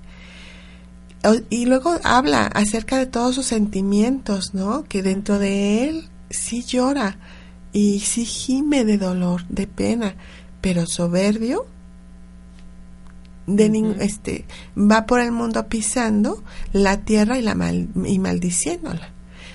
Y 1.49 1.65
luego 1.65 1.99
habla 2.03 2.47
acerca 2.47 2.97
de 2.97 3.05
todos 3.05 3.35
sus 3.35 3.45
sentimientos, 3.45 4.53
¿no? 4.53 4.83
Que 4.85 5.03
dentro 5.03 5.37
de 5.37 5.89
él 5.89 6.09
sí 6.29 6.63
llora 6.63 7.17
y 7.73 7.99
sí 7.99 8.25
gime 8.25 8.85
de 8.85 8.97
dolor, 8.97 9.45
de 9.49 9.67
pena, 9.67 10.15
pero 10.61 10.85
soberbio, 10.85 11.65
de 13.47 13.95
este, 13.99 14.45
va 14.77 15.05
por 15.05 15.19
el 15.19 15.31
mundo 15.31 15.67
pisando 15.67 16.43
la 16.71 16.97
tierra 16.97 17.37
y, 17.37 17.41
la 17.41 17.55
mal, 17.55 17.89
y 18.05 18.19
maldiciéndola. 18.19 19.09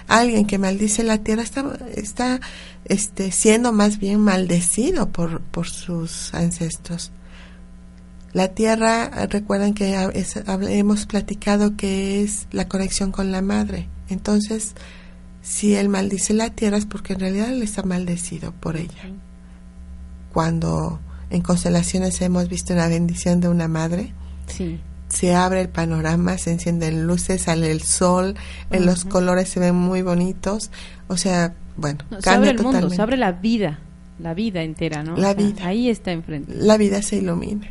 Alguien 0.09 0.47
que 0.47 0.59
maldice 0.59 1.03
la 1.03 1.19
tierra 1.19 1.43
está, 1.43 1.65
está 1.95 2.41
este, 2.85 3.33
siendo 3.33 3.73
más 3.73 3.99
bien 3.99 4.21
maldecido 4.21 5.09
por, 5.09 5.41
por 5.41 5.69
sus 5.69 6.35
ancestros. 6.35 7.11
La 8.35 8.49
tierra, 8.49 9.11
recuerden 9.31 9.75
que 9.75 9.95
hemos 10.69 11.07
platicado 11.07 11.77
que 11.77 12.21
es 12.21 12.49
la 12.51 12.67
conexión 12.67 13.13
con 13.13 13.31
la 13.31 13.43
madre. 13.43 13.89
Entonces, 14.09 14.75
si 15.41 15.77
él 15.77 15.89
maldice 15.89 16.35
la 16.35 16.51
tierra 16.51 16.77
es 16.77 16.85
porque 16.85 17.13
en 17.13 17.21
realidad 17.21 17.53
él 17.53 17.63
está 17.63 17.85
maldecido 17.85 18.51
por 18.51 18.77
ella. 18.77 19.09
Cuando 20.33 20.99
en 21.31 21.43
constelaciones 21.43 22.21
hemos 22.23 22.49
visto 22.49 22.75
la 22.75 22.89
bendición 22.89 23.41
de 23.41 23.49
una 23.49 23.69
madre, 23.69 24.13
se 25.09 25.35
abre 25.37 25.61
el 25.61 25.69
panorama, 25.69 26.37
se 26.37 26.51
encienden 26.51 27.07
luces, 27.07 27.43
sale 27.43 27.71
el 27.71 27.83
sol, 27.83 28.35
en 28.71 28.85
los 28.85 29.05
colores 29.05 29.49
se 29.49 29.61
ven 29.61 29.77
muy 29.77 30.03
bonitos. 30.03 30.73
O 31.07 31.17
sea, 31.17 31.55
bueno, 31.77 32.01
se 32.19 32.31
abre 32.31 32.51
el 32.51 32.59
mundo, 32.61 32.91
se 32.91 33.01
abre 33.01 33.17
la 33.17 33.31
vida 33.31 33.79
la 34.19 34.33
vida 34.33 34.63
entera, 34.63 35.03
¿no? 35.03 35.17
La 35.17 35.35
vida. 35.35 35.67
Ahí 35.67 35.89
está 35.89 36.13
enfrente. 36.13 36.55
La 36.55 36.77
vida 36.77 37.03
se 37.03 37.17
ilumina. 37.17 37.69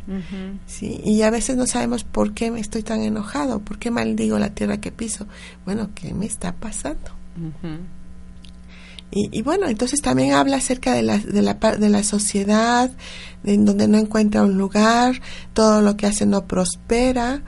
Sí, 0.66 1.00
y 1.04 1.22
a 1.22 1.30
veces 1.30 1.56
no 1.56 1.66
sabemos 1.66 2.04
por 2.04 2.34
qué 2.34 2.50
me 2.50 2.60
estoy 2.60 2.82
tan 2.82 3.02
enojado, 3.02 3.60
por 3.60 3.78
qué 3.78 3.90
maldigo 3.90 4.38
la 4.38 4.50
tierra 4.50 4.78
que 4.78 4.92
piso. 4.92 5.26
Bueno, 5.64 5.90
¿qué 5.94 6.12
me 6.12 6.26
está 6.26 6.52
pasando? 6.52 7.12
y, 9.10 9.28
y, 9.36 9.42
bueno, 9.42 9.68
entonces 9.68 10.02
también 10.02 10.34
habla 10.34 10.58
acerca 10.58 10.92
de 10.92 11.02
la, 11.02 11.18
de 11.18 11.42
la, 11.42 11.54
de 11.54 11.88
la 11.88 12.02
sociedad, 12.02 12.90
en 13.44 13.64
donde 13.64 13.88
no 13.88 13.98
encuentra 13.98 14.42
un 14.42 14.58
lugar, 14.58 15.20
todo 15.52 15.80
lo 15.80 15.96
que 15.96 16.06
hace 16.06 16.26
no 16.26 16.46
prospera, 16.46 17.42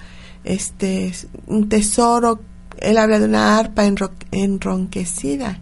este, 0.44 1.12
un 1.46 1.68
tesoro, 1.68 2.40
él 2.78 2.98
habla 2.98 3.18
de 3.18 3.26
una 3.26 3.58
arpa 3.58 3.84
enronquecida 4.30 5.60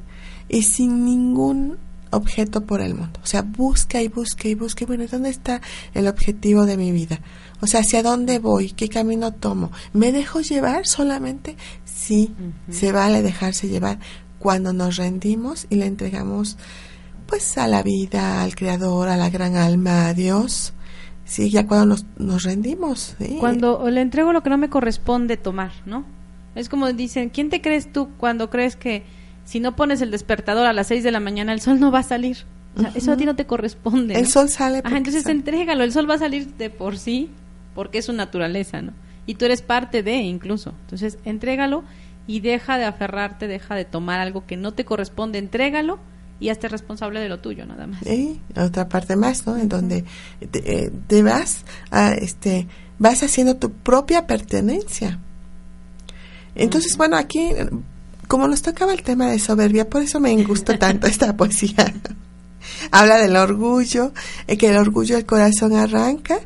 y 0.48 0.62
sin 0.62 1.04
ningún 1.04 1.78
objeto 2.14 2.64
por 2.64 2.80
el 2.80 2.94
mundo. 2.94 3.20
O 3.22 3.26
sea, 3.26 3.42
busca 3.42 4.02
y 4.02 4.08
busca 4.08 4.48
y 4.48 4.54
busca. 4.54 4.86
bueno, 4.86 5.04
¿dónde 5.10 5.30
está 5.30 5.60
el 5.94 6.08
objetivo 6.08 6.66
de 6.66 6.76
mi 6.76 6.92
vida? 6.92 7.20
O 7.60 7.66
sea, 7.66 7.80
¿hacia 7.80 8.02
dónde 8.02 8.38
voy? 8.38 8.70
¿Qué 8.70 8.88
camino 8.88 9.32
tomo? 9.32 9.70
¿Me 9.92 10.12
dejo 10.12 10.40
llevar 10.40 10.86
solamente? 10.86 11.56
Sí, 11.84 12.34
se 12.70 12.92
vale 12.92 13.22
dejarse 13.22 13.68
llevar 13.68 13.98
cuando 14.38 14.72
nos 14.72 14.96
rendimos 14.96 15.66
y 15.70 15.76
le 15.76 15.86
entregamos 15.86 16.58
pues 17.26 17.56
a 17.56 17.66
la 17.66 17.82
vida, 17.82 18.42
al 18.42 18.54
creador, 18.54 19.08
a 19.08 19.16
la 19.16 19.30
gran 19.30 19.56
alma, 19.56 20.08
a 20.08 20.14
Dios, 20.14 20.74
Sí, 21.24 21.50
ya 21.50 21.66
cuando 21.66 21.86
nos, 21.86 22.06
nos 22.18 22.42
rendimos. 22.42 23.16
Cuando 23.40 23.88
le 23.88 24.02
entrego 24.02 24.32
lo 24.32 24.42
que 24.42 24.50
no 24.50 24.58
me 24.58 24.68
corresponde 24.68 25.36
tomar, 25.36 25.72
¿no? 25.86 26.04
Es 26.54 26.68
como 26.68 26.92
dicen, 26.92 27.30
¿quién 27.30 27.48
te 27.48 27.60
crees 27.60 27.90
tú 27.92 28.10
cuando 28.18 28.50
crees 28.50 28.76
que 28.76 29.04
si 29.44 29.60
no 29.60 29.76
pones 29.76 30.00
el 30.00 30.10
despertador 30.10 30.66
a 30.66 30.72
las 30.72 30.88
6 30.88 31.04
de 31.04 31.10
la 31.10 31.20
mañana 31.20 31.52
el 31.52 31.60
sol 31.60 31.80
no 31.80 31.90
va 31.90 32.00
a 32.00 32.04
salir? 32.04 32.38
Eso 32.94 33.12
a 33.12 33.16
ti 33.16 33.24
no 33.24 33.36
te 33.36 33.46
corresponde. 33.46 34.18
El 34.18 34.26
sol 34.26 34.48
sale. 34.48 34.80
Ajá, 34.82 34.96
entonces 34.96 35.26
entrégalo, 35.26 35.84
el 35.84 35.92
sol 35.92 36.10
va 36.10 36.14
a 36.14 36.18
salir 36.18 36.54
de 36.54 36.70
por 36.70 36.98
sí 36.98 37.30
porque 37.74 37.98
es 37.98 38.06
su 38.06 38.12
naturaleza, 38.12 38.82
¿no? 38.82 38.92
Y 39.26 39.34
tú 39.34 39.44
eres 39.44 39.62
parte 39.62 40.02
de 40.02 40.16
incluso. 40.16 40.74
Entonces, 40.82 41.18
entrégalo 41.24 41.84
y 42.26 42.40
deja 42.40 42.78
de 42.78 42.84
aferrarte, 42.84 43.46
deja 43.46 43.74
de 43.74 43.84
tomar 43.84 44.20
algo 44.20 44.46
que 44.46 44.56
no 44.56 44.72
te 44.72 44.84
corresponde, 44.84 45.38
entrégalo 45.38 45.98
y 46.40 46.48
hazte 46.48 46.68
responsable 46.68 47.20
de 47.20 47.28
lo 47.28 47.38
tuyo, 47.38 47.64
nada 47.64 47.86
más. 47.86 48.00
Sí, 48.04 48.40
otra 48.56 48.88
parte 48.88 49.16
más, 49.16 49.46
¿no? 49.46 49.56
En 49.56 49.68
donde 49.68 50.04
te, 50.50 50.84
eh, 50.84 51.22
vas, 51.22 51.64
a, 51.90 52.12
este, 52.12 52.66
vas 52.98 53.22
haciendo 53.22 53.56
tu 53.56 53.70
propia 53.70 54.26
pertenencia. 54.26 55.20
Entonces, 56.54 56.96
bueno, 56.96 57.16
aquí, 57.16 57.50
como 58.34 58.48
nos 58.48 58.62
tocaba 58.62 58.92
el 58.92 59.04
tema 59.04 59.30
de 59.30 59.38
soberbia, 59.38 59.88
por 59.88 60.02
eso 60.02 60.18
me 60.18 60.34
gustó 60.42 60.76
tanto 60.76 61.06
esta 61.06 61.36
poesía. 61.36 61.94
Habla 62.90 63.18
del 63.18 63.36
orgullo, 63.36 64.12
eh, 64.48 64.56
que 64.56 64.70
el 64.70 64.76
orgullo 64.76 65.14
del 65.14 65.24
corazón 65.24 65.72
arranca 65.72 66.40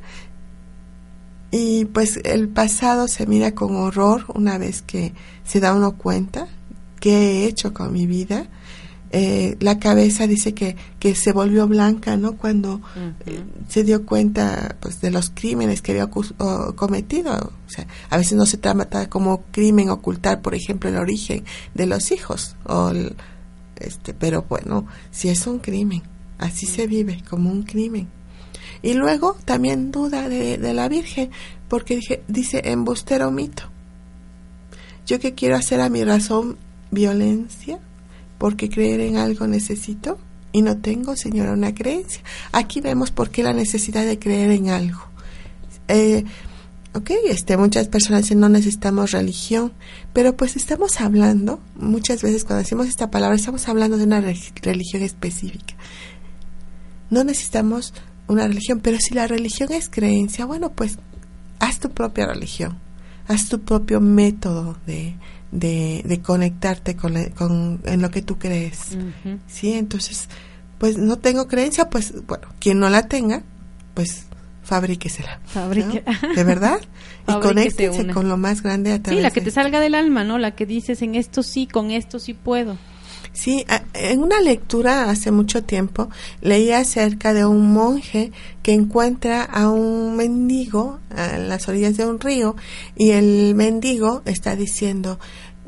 y 1.50 1.86
pues 1.86 2.20
el 2.24 2.50
pasado 2.50 3.08
se 3.08 3.26
mira 3.26 3.54
con 3.54 3.74
horror 3.74 4.26
una 4.34 4.58
vez 4.58 4.82
que 4.82 5.14
se 5.44 5.60
da 5.60 5.72
uno 5.72 5.96
cuenta 5.96 6.46
qué 7.00 7.14
he 7.16 7.44
hecho 7.46 7.72
con 7.72 7.90
mi 7.90 8.06
vida. 8.06 8.48
Eh, 9.10 9.56
la 9.60 9.78
cabeza 9.78 10.26
dice 10.26 10.52
que, 10.52 10.76
que 10.98 11.14
se 11.14 11.32
volvió 11.32 11.66
blanca, 11.66 12.16
¿no? 12.16 12.36
Cuando 12.36 12.80
eh, 13.26 13.42
se 13.68 13.84
dio 13.84 14.04
cuenta 14.04 14.76
pues 14.80 15.00
de 15.00 15.10
los 15.10 15.30
crímenes 15.30 15.80
que 15.80 15.92
había 15.92 16.10
cometido. 16.76 17.32
O 17.34 17.70
sea, 17.70 17.86
a 18.10 18.16
veces 18.18 18.34
no 18.34 18.46
se 18.46 18.58
trata 18.58 19.08
como 19.08 19.42
crimen 19.50 19.90
ocultar, 19.90 20.42
por 20.42 20.54
ejemplo, 20.54 20.90
el 20.90 20.96
origen 20.96 21.44
de 21.74 21.86
los 21.86 22.12
hijos. 22.12 22.56
O 22.64 22.92
este, 23.76 24.12
pero 24.12 24.44
bueno, 24.48 24.86
si 25.10 25.28
es 25.28 25.46
un 25.46 25.58
crimen, 25.58 26.02
así 26.38 26.66
se 26.66 26.86
vive, 26.86 27.22
como 27.28 27.50
un 27.50 27.62
crimen. 27.62 28.08
Y 28.82 28.94
luego 28.94 29.36
también 29.44 29.90
duda 29.90 30.28
de, 30.28 30.58
la 30.74 30.88
Virgen, 30.88 31.30
porque 31.68 31.96
dije, 31.96 32.22
dice 32.28 32.62
embustero 32.64 33.30
mito. 33.30 33.64
Yo 35.06 35.18
que 35.18 35.34
quiero 35.34 35.56
hacer 35.56 35.80
a 35.80 35.88
mi 35.88 36.04
razón 36.04 36.58
violencia, 36.90 37.80
porque 38.38 38.70
creer 38.70 39.00
en 39.00 39.16
algo 39.16 39.46
necesito 39.46 40.18
y 40.52 40.62
no 40.62 40.78
tengo, 40.78 41.16
señora, 41.16 41.52
una 41.52 41.74
creencia. 41.74 42.22
Aquí 42.52 42.80
vemos 42.80 43.10
por 43.10 43.30
qué 43.30 43.42
la 43.42 43.52
necesidad 43.52 44.06
de 44.06 44.18
creer 44.18 44.50
en 44.52 44.70
algo. 44.70 45.00
Eh, 45.88 46.24
ok, 46.94 47.10
este, 47.28 47.56
muchas 47.56 47.88
personas 47.88 48.22
dicen 48.22 48.40
no 48.40 48.48
necesitamos 48.48 49.12
religión, 49.12 49.72
pero 50.12 50.36
pues 50.36 50.56
estamos 50.56 51.00
hablando, 51.00 51.60
muchas 51.76 52.22
veces 52.22 52.44
cuando 52.44 52.62
decimos 52.62 52.88
esta 52.88 53.10
palabra, 53.10 53.36
estamos 53.36 53.68
hablando 53.68 53.96
de 53.96 54.04
una 54.04 54.20
religión 54.20 55.02
específica. 55.02 55.74
No 57.10 57.24
necesitamos 57.24 57.94
una 58.26 58.46
religión, 58.46 58.80
pero 58.80 58.98
si 59.00 59.14
la 59.14 59.26
religión 59.26 59.72
es 59.72 59.88
creencia, 59.88 60.44
bueno, 60.44 60.70
pues 60.72 60.98
haz 61.58 61.78
tu 61.78 61.90
propia 61.90 62.26
religión, 62.26 62.78
haz 63.26 63.48
tu 63.48 63.60
propio 63.60 64.00
método 64.00 64.76
de, 64.86 65.14
de, 65.50 66.20
conectarte 66.22 66.96
con, 66.96 67.22
con, 67.30 67.80
en 67.84 68.02
lo 68.02 68.10
que 68.10 68.22
tú 68.22 68.38
crees. 68.38 68.96
Sí, 69.46 69.72
entonces, 69.72 70.28
pues 70.78 70.98
no 70.98 71.16
tengo 71.18 71.48
creencia, 71.48 71.90
pues 71.90 72.26
bueno, 72.26 72.48
quien 72.58 72.78
no 72.78 72.90
la 72.90 73.08
tenga, 73.08 73.42
pues 73.94 74.26
fabríquesela. 74.62 75.40
Fabrique. 75.46 76.04
¿De 76.36 76.44
verdad? 76.44 76.80
y 77.28 77.32
conéctese 77.40 78.06
con 78.08 78.28
lo 78.28 78.36
más 78.36 78.62
grande 78.62 78.92
a 78.92 79.00
Sí, 79.04 79.20
la 79.20 79.30
que 79.30 79.40
te 79.40 79.50
salga 79.50 79.80
del 79.80 79.94
alma, 79.94 80.24
¿no? 80.24 80.38
La 80.38 80.52
que 80.52 80.66
dices, 80.66 81.00
en 81.02 81.14
esto 81.14 81.42
sí, 81.42 81.66
con 81.66 81.90
esto 81.90 82.18
sí 82.18 82.34
puedo. 82.34 82.76
Sí, 83.32 83.64
en 83.94 84.22
una 84.22 84.40
lectura 84.40 85.10
hace 85.10 85.30
mucho 85.30 85.62
tiempo 85.62 86.08
leí 86.40 86.72
acerca 86.72 87.32
de 87.32 87.46
un 87.46 87.72
monje 87.72 88.32
que 88.62 88.72
encuentra 88.72 89.44
a 89.44 89.70
un 89.70 90.16
mendigo 90.16 90.98
a 91.14 91.38
las 91.38 91.68
orillas 91.68 91.96
de 91.96 92.06
un 92.06 92.20
río 92.20 92.56
y 92.96 93.10
el 93.10 93.54
mendigo 93.54 94.22
está 94.24 94.56
diciendo, 94.56 95.18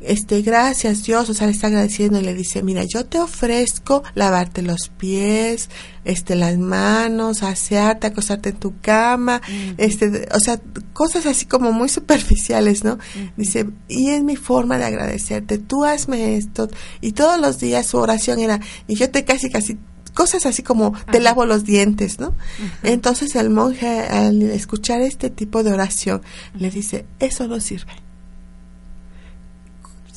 este, 0.02 0.42
gracias 0.42 1.04
Dios, 1.04 1.28
o 1.28 1.34
sea, 1.34 1.46
le 1.46 1.52
está 1.52 1.66
agradeciendo 1.66 2.20
y 2.20 2.22
le 2.22 2.34
dice, 2.34 2.62
mira, 2.62 2.84
yo 2.84 3.06
te 3.06 3.18
ofrezco 3.18 4.02
lavarte 4.14 4.62
los 4.62 4.88
pies, 4.88 5.68
este, 6.04 6.34
las 6.36 6.58
manos, 6.58 7.42
asearte, 7.42 8.06
acostarte 8.06 8.50
en 8.50 8.56
tu 8.56 8.80
cama, 8.80 9.40
este, 9.76 10.28
o 10.34 10.40
sea, 10.40 10.60
cosas 10.92 11.26
así 11.26 11.46
como 11.46 11.72
muy 11.72 11.88
superficiales, 12.00 12.84
¿no? 12.84 12.98
Dice, 13.36 13.66
y 13.88 14.10
es 14.10 14.22
mi 14.22 14.36
forma 14.36 14.78
de 14.78 14.84
agradecerte, 14.84 15.58
tú 15.58 15.84
hazme 15.84 16.36
esto, 16.36 16.68
y 17.00 17.12
todos 17.12 17.40
los 17.40 17.58
días 17.58 17.86
su 17.86 17.98
oración 17.98 18.38
era, 18.40 18.60
y 18.86 18.94
yo 18.94 19.10
te 19.10 19.24
casi, 19.24 19.50
casi 19.50 19.78
cosas 20.14 20.44
así 20.44 20.62
como 20.62 20.92
te 21.12 21.20
lavo 21.20 21.46
los 21.46 21.64
dientes, 21.64 22.18
¿no? 22.18 22.34
Entonces 22.82 23.36
el 23.36 23.48
monje 23.50 24.00
al 24.00 24.42
escuchar 24.42 25.00
este 25.02 25.30
tipo 25.30 25.62
de 25.62 25.72
oración 25.72 26.22
le 26.58 26.70
dice, 26.70 27.06
eso 27.20 27.46
no 27.46 27.60
sirve 27.60 28.09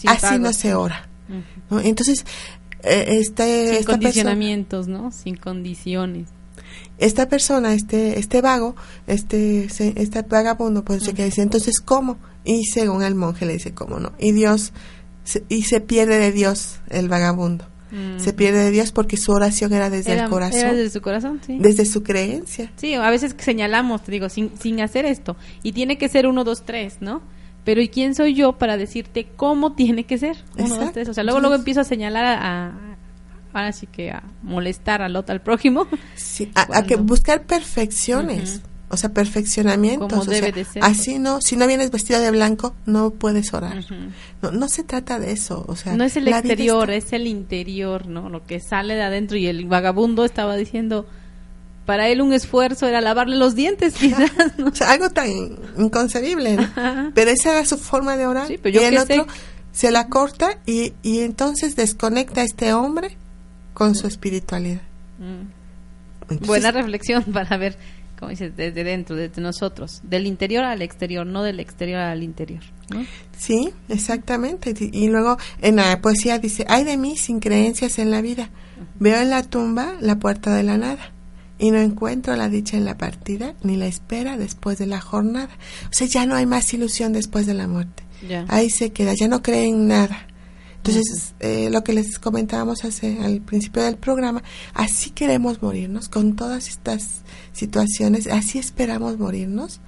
así 0.07 0.39
no 0.39 0.53
se 0.53 0.75
ora. 0.75 1.07
Entonces, 1.83 2.25
eh, 2.83 3.19
este, 3.19 3.77
Sin 3.77 3.85
condicionamientos, 3.85 4.87
¿no? 4.87 5.11
Sin 5.11 5.35
condiciones. 5.35 6.29
Esta 6.97 7.27
persona, 7.27 7.73
este 7.73 8.19
este 8.19 8.41
vago, 8.41 8.75
este 9.07 9.65
este 9.65 10.21
vagabundo, 10.21 10.83
pues 10.85 11.03
se 11.03 11.13
dice, 11.13 11.41
entonces, 11.41 11.79
¿cómo? 11.79 12.17
Y 12.43 12.65
según 12.65 13.03
el 13.03 13.15
monje 13.15 13.45
le 13.45 13.53
dice, 13.53 13.73
¿cómo 13.73 13.99
no? 13.99 14.13
Y 14.19 14.31
Dios, 14.31 14.73
y 15.49 15.63
se 15.63 15.81
pierde 15.81 16.19
de 16.19 16.31
Dios 16.31 16.79
el 16.89 17.09
vagabundo. 17.09 17.65
Se 18.17 18.33
pierde 18.33 18.57
de 18.57 18.71
Dios 18.71 18.91
porque 18.91 19.17
su 19.17 19.31
oración 19.31 19.71
era 19.71 19.91
desde 19.91 20.13
el 20.19 20.27
corazón. 20.27 20.59
Era 20.59 20.73
desde 20.73 20.89
su 20.89 21.01
corazón, 21.01 21.39
sí. 21.45 21.57
Desde 21.59 21.85
su 21.85 22.01
creencia. 22.01 22.71
Sí, 22.75 22.95
a 22.95 23.09
veces 23.11 23.35
señalamos, 23.37 24.01
digo, 24.07 24.29
sin, 24.29 24.51
sin 24.59 24.81
hacer 24.81 25.05
esto. 25.05 25.35
Y 25.61 25.73
tiene 25.73 25.99
que 25.99 26.09
ser 26.09 26.25
uno, 26.25 26.43
dos, 26.43 26.63
tres, 26.65 26.97
¿no? 27.01 27.21
Pero 27.63 27.81
¿y 27.81 27.87
quién 27.87 28.15
soy 28.15 28.33
yo 28.33 28.53
para 28.53 28.77
decirte 28.77 29.27
cómo 29.35 29.73
tiene 29.73 30.05
que 30.05 30.17
ser? 30.17 30.37
Uno, 30.57 30.75
dos, 30.75 30.91
tres. 30.91 31.09
O 31.09 31.13
sea, 31.13 31.23
luego, 31.23 31.39
luego 31.39 31.55
empiezo 31.55 31.81
a 31.81 31.83
señalar 31.85 32.25
a, 32.25 32.73
ahora 33.53 33.71
sí 33.71 33.87
que 33.87 34.11
a 34.11 34.23
molestar 34.41 35.01
al 35.01 35.15
otro, 35.15 35.33
al 35.33 35.41
prójimo. 35.41 35.87
Sí, 36.15 36.51
a, 36.55 36.83
que 36.83 36.95
buscar 36.95 37.43
perfecciones. 37.43 38.61
O 38.89 38.97
sea, 38.97 39.11
perfeccionamientos. 39.11 40.07
Como 40.07 40.25
debe 40.25 40.51
de 40.51 40.65
ser. 40.65 40.83
Así 40.83 41.17
no, 41.17 41.41
si 41.41 41.55
no 41.55 41.65
vienes 41.65 41.89
vestida 41.89 42.19
de 42.19 42.29
blanco, 42.29 42.75
no 42.85 43.09
puedes 43.09 43.51
orar. 43.53 43.83
no, 44.41 44.51
no 44.51 44.67
se 44.67 44.83
trata 44.83 45.17
de 45.17 45.31
eso, 45.31 45.65
o 45.67 45.75
sea. 45.75 45.95
No 45.95 46.03
es 46.03 46.15
el 46.15 46.27
exterior, 46.27 46.91
es 46.91 47.11
el 47.11 47.25
interior, 47.25 48.05
¿no? 48.05 48.29
Lo 48.29 48.45
que 48.45 48.59
sale 48.59 48.93
de 48.93 49.01
adentro 49.01 49.37
y 49.37 49.47
el 49.47 49.65
vagabundo 49.65 50.25
estaba 50.25 50.55
diciendo, 50.55 51.07
para 51.85 52.07
él 52.07 52.21
un 52.21 52.33
esfuerzo 52.33 52.87
era 52.87 53.01
lavarle 53.01 53.35
los 53.35 53.55
dientes, 53.55 53.93
quizás. 53.99 54.31
algo 54.81 55.09
tan 55.09 55.29
inconcebible, 55.77 56.57
Pero 57.13 57.31
esa 57.31 57.51
era 57.51 57.65
su 57.65 57.77
forma 57.77 58.17
de 58.17 58.27
orar. 58.27 58.49
y 58.51 58.77
el 58.77 58.97
otro 58.97 59.27
se 59.71 59.91
la 59.91 60.07
corta 60.07 60.59
y, 60.65 60.93
y 61.01 61.19
entonces 61.21 61.75
desconecta 61.75 62.41
a 62.41 62.43
este 62.43 62.73
hombre 62.73 63.17
con 63.73 63.95
su 63.95 64.07
espiritualidad. 64.07 64.81
Mm. 65.19 66.45
Buena 66.45 66.71
reflexión 66.71 67.23
para 67.33 67.57
ver, 67.57 67.77
como 68.17 68.29
dices, 68.29 68.55
desde 68.55 68.83
dentro, 68.83 69.15
desde 69.15 69.41
nosotros, 69.41 70.01
del 70.03 70.27
interior 70.27 70.63
al 70.63 70.81
exterior, 70.81 71.25
no 71.25 71.43
del 71.43 71.59
exterior 71.59 71.99
al 71.99 72.23
interior. 72.23 72.61
Sí, 73.37 73.73
exactamente. 73.89 74.73
Y 74.79 75.07
luego 75.07 75.37
en 75.61 75.77
la 75.77 75.99
poesía 76.01 76.37
dice, 76.37 76.65
ay 76.69 76.83
de 76.83 76.95
mí 76.97 77.17
sin 77.17 77.39
creencias 77.39 77.97
en 77.97 78.11
la 78.11 78.21
vida. 78.21 78.49
Veo 78.99 79.19
en 79.19 79.31
la 79.31 79.43
tumba 79.43 79.93
la 80.01 80.19
puerta 80.19 80.53
de 80.53 80.63
la 80.63 80.77
nada 80.77 81.12
y 81.57 81.71
no 81.71 81.79
encuentro 81.79 82.35
la 82.35 82.49
dicha 82.49 82.77
en 82.77 82.85
la 82.85 82.97
partida 82.97 83.53
ni 83.63 83.77
la 83.77 83.85
espera 83.85 84.37
después 84.37 84.77
de 84.77 84.87
la 84.87 85.01
jornada. 85.01 85.49
O 85.85 85.93
sea, 85.93 86.07
ya 86.07 86.25
no 86.25 86.35
hay 86.35 86.45
más 86.45 86.73
ilusión 86.73 87.13
después 87.13 87.45
de 87.45 87.53
la 87.53 87.67
muerte. 87.67 88.03
Ahí 88.47 88.69
se 88.69 88.91
queda, 88.91 89.13
ya 89.13 89.27
no 89.27 89.41
creen 89.41 89.75
en 89.75 89.87
nada. 89.87 90.27
Entonces, 90.77 91.33
eh, 91.39 91.69
lo 91.71 91.83
que 91.83 91.93
les 91.93 92.19
comentábamos 92.19 92.83
hace, 92.83 93.17
al 93.21 93.39
principio 93.41 93.83
del 93.83 93.95
programa, 93.95 94.43
así 94.73 95.11
queremos 95.11 95.61
morirnos 95.61 96.09
con 96.09 96.35
todas 96.35 96.67
estas 96.67 97.21
situaciones, 97.53 98.27
así 98.27 98.59
esperamos 98.59 99.17
morirnos. 99.17 99.79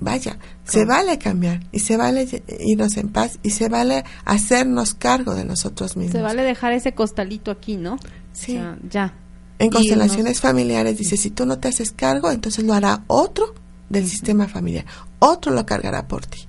Vaya, 0.00 0.38
se 0.64 0.84
vale 0.84 1.18
cambiar 1.18 1.60
y 1.72 1.80
se 1.80 1.96
vale 1.96 2.26
irnos 2.60 2.96
en 2.96 3.08
paz 3.08 3.38
y 3.42 3.50
se 3.50 3.68
vale 3.68 4.04
hacernos 4.24 4.94
cargo 4.94 5.34
de 5.34 5.44
nosotros 5.44 5.96
mismos. 5.96 6.12
Se 6.12 6.22
vale 6.22 6.42
dejar 6.42 6.72
ese 6.72 6.94
costalito 6.94 7.50
aquí, 7.50 7.76
¿no? 7.76 7.96
Sí. 8.32 8.60
ya. 8.88 9.14
En 9.58 9.70
constelaciones 9.70 10.40
familiares 10.40 10.98
dice, 10.98 11.16
si 11.16 11.30
tú 11.30 11.44
no 11.46 11.58
te 11.58 11.68
haces 11.68 11.90
cargo, 11.92 12.30
entonces 12.30 12.64
lo 12.64 12.74
hará 12.74 13.04
otro 13.08 13.54
del 13.88 14.06
sistema 14.06 14.46
familiar. 14.46 14.84
Otro 15.18 15.52
lo 15.52 15.66
cargará 15.66 16.06
por 16.06 16.26
ti. 16.26 16.40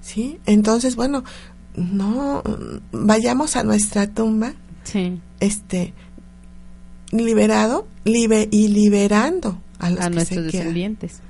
¿Sí? 0.00 0.38
Entonces, 0.46 0.94
bueno, 0.96 1.24
no 1.74 2.42
vayamos 2.92 3.56
a 3.56 3.62
nuestra 3.64 4.06
tumba. 4.06 4.52
Sí. 4.84 5.20
Este 5.40 5.94
liberado 7.10 7.86
libe, 8.04 8.48
y 8.50 8.68
liberando 8.68 9.60
a, 9.78 9.90
los 9.90 10.00
a 10.00 10.04
que 10.08 10.14
nuestros 10.14 10.44
se 10.46 10.50
quedan. 10.50 10.64
descendientes. 10.66 11.20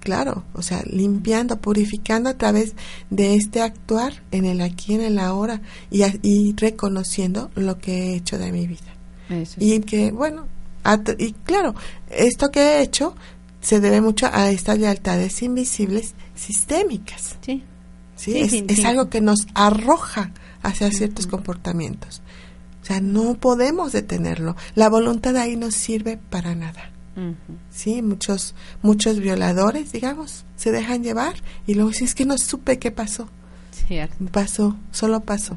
Claro, 0.00 0.44
o 0.54 0.62
sea, 0.62 0.82
limpiando, 0.88 1.56
purificando 1.60 2.30
a 2.30 2.34
través 2.34 2.74
de 3.10 3.34
este 3.34 3.60
actuar 3.60 4.22
en 4.30 4.44
el 4.44 4.60
aquí, 4.60 4.94
en 4.94 5.00
el 5.00 5.18
ahora 5.18 5.60
y, 5.90 6.02
a- 6.02 6.14
y 6.22 6.54
reconociendo 6.56 7.50
lo 7.56 7.78
que 7.78 8.12
he 8.12 8.16
hecho 8.16 8.38
de 8.38 8.52
mi 8.52 8.66
vida. 8.68 8.94
Eso 9.28 9.56
Y 9.58 9.80
que, 9.80 10.12
bueno, 10.12 10.46
y 11.18 11.32
claro, 11.32 11.74
esto 12.10 12.48
que 12.50 12.60
he 12.60 12.82
hecho 12.82 13.14
se 13.60 13.80
debe 13.80 14.00
mucho 14.00 14.28
a 14.32 14.50
estas 14.50 14.78
lealtades 14.78 15.42
invisibles 15.42 16.14
sistémicas. 16.34 17.36
Sí. 17.40 17.64
Sí, 18.14 18.32
Sí, 18.32 18.38
es, 18.40 18.50
sí, 18.50 18.64
es 18.68 18.84
algo 18.84 19.10
que 19.10 19.20
nos 19.20 19.46
arroja 19.54 20.30
hacia 20.62 20.90
ciertos 20.90 21.26
comportamientos. 21.26 22.22
O 22.82 22.86
sea, 22.86 23.00
no 23.00 23.34
podemos 23.34 23.92
detenerlo. 23.92 24.56
La 24.74 24.88
voluntad 24.88 25.36
ahí 25.36 25.56
no 25.56 25.70
sirve 25.70 26.18
para 26.30 26.54
nada. 26.54 26.92
Sí, 27.70 28.02
muchos 28.02 28.54
muchos 28.82 29.20
violadores, 29.20 29.90
digamos, 29.90 30.44
se 30.56 30.70
dejan 30.70 31.02
llevar 31.02 31.34
y 31.66 31.74
luego 31.74 31.88
dicen, 31.90 32.06
es 32.06 32.14
que 32.14 32.26
no 32.26 32.36
supe 32.36 32.78
qué 32.78 32.90
pasó. 32.90 33.28
Cierto. 33.70 34.26
Pasó, 34.26 34.76
solo 34.92 35.20
pasó. 35.20 35.56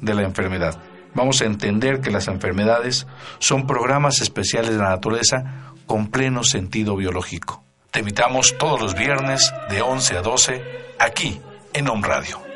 de 0.00 0.14
la 0.14 0.22
enfermedad. 0.22 0.80
Vamos 1.14 1.40
a 1.40 1.46
entender 1.46 2.00
que 2.00 2.10
las 2.10 2.28
enfermedades 2.28 3.06
son 3.38 3.66
programas 3.66 4.20
especiales 4.20 4.72
de 4.72 4.78
la 4.78 4.90
naturaleza 4.90 5.72
con 5.86 6.08
pleno 6.08 6.44
sentido 6.44 6.96
biológico. 6.96 7.64
Te 7.90 8.00
invitamos 8.00 8.58
todos 8.58 8.80
los 8.80 8.94
viernes 8.94 9.52
de 9.70 9.80
11 9.80 10.18
a 10.18 10.22
12 10.22 10.62
aquí 10.98 11.40
en 11.72 11.88
Home 11.88 12.06
Radio. 12.06 12.46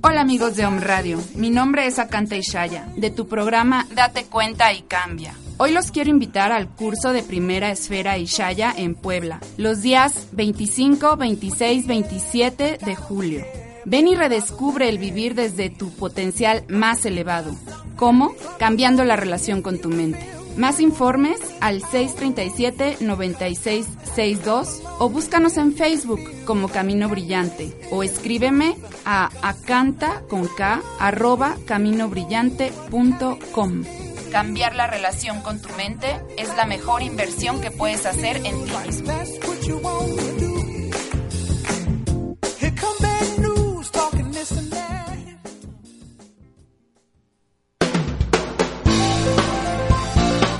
Hola 0.00 0.20
amigos 0.20 0.56
de 0.56 0.64
Home 0.64 0.80
Radio, 0.80 1.20
mi 1.34 1.50
nombre 1.50 1.86
es 1.86 1.98
Akanta 1.98 2.36
Ishaya, 2.36 2.88
de 2.96 3.10
tu 3.10 3.28
programa 3.28 3.86
Date 3.90 4.24
cuenta 4.24 4.72
y 4.72 4.82
cambia. 4.82 5.34
Hoy 5.60 5.72
los 5.72 5.90
quiero 5.90 6.10
invitar 6.10 6.52
al 6.52 6.68
curso 6.68 7.12
de 7.12 7.24
Primera 7.24 7.72
Esfera 7.72 8.16
Ishaya 8.16 8.72
en 8.76 8.94
Puebla, 8.94 9.40
los 9.56 9.82
días 9.82 10.28
25, 10.30 11.16
26, 11.16 11.88
27 11.88 12.78
de 12.84 12.94
julio. 12.94 13.44
Ven 13.84 14.06
y 14.06 14.14
redescubre 14.14 14.88
el 14.88 14.98
vivir 14.98 15.34
desde 15.34 15.68
tu 15.68 15.90
potencial 15.90 16.62
más 16.68 17.04
elevado. 17.04 17.56
¿Cómo? 17.96 18.36
Cambiando 18.60 19.02
la 19.02 19.16
relación 19.16 19.60
con 19.60 19.80
tu 19.80 19.88
mente. 19.88 20.24
Más 20.56 20.78
informes 20.78 21.40
al 21.60 21.82
637-9662 21.82 24.80
o 25.00 25.08
búscanos 25.08 25.56
en 25.56 25.74
Facebook 25.74 26.20
como 26.44 26.68
Camino 26.68 27.08
Brillante 27.08 27.76
o 27.90 28.04
escríbeme 28.04 28.76
a 29.04 29.30
acanta 29.42 30.22
con 30.28 30.46
K 30.46 30.80
arroba 31.00 31.56
caminobrillante.com. 31.66 34.07
Cambiar 34.32 34.74
la 34.74 34.86
relación 34.86 35.40
con 35.40 35.60
tu 35.60 35.68
mente 35.70 36.20
es 36.36 36.54
la 36.56 36.66
mejor 36.66 37.02
inversión 37.02 37.60
que 37.60 37.70
puedes 37.70 38.04
hacer 38.06 38.36
en 38.44 38.64
ti 38.64 38.72
mismo. 38.86 39.12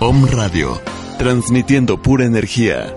Om 0.01 0.27
Radio, 0.29 0.81
transmitiendo 1.19 2.01
pura 2.01 2.25
energía. 2.25 2.95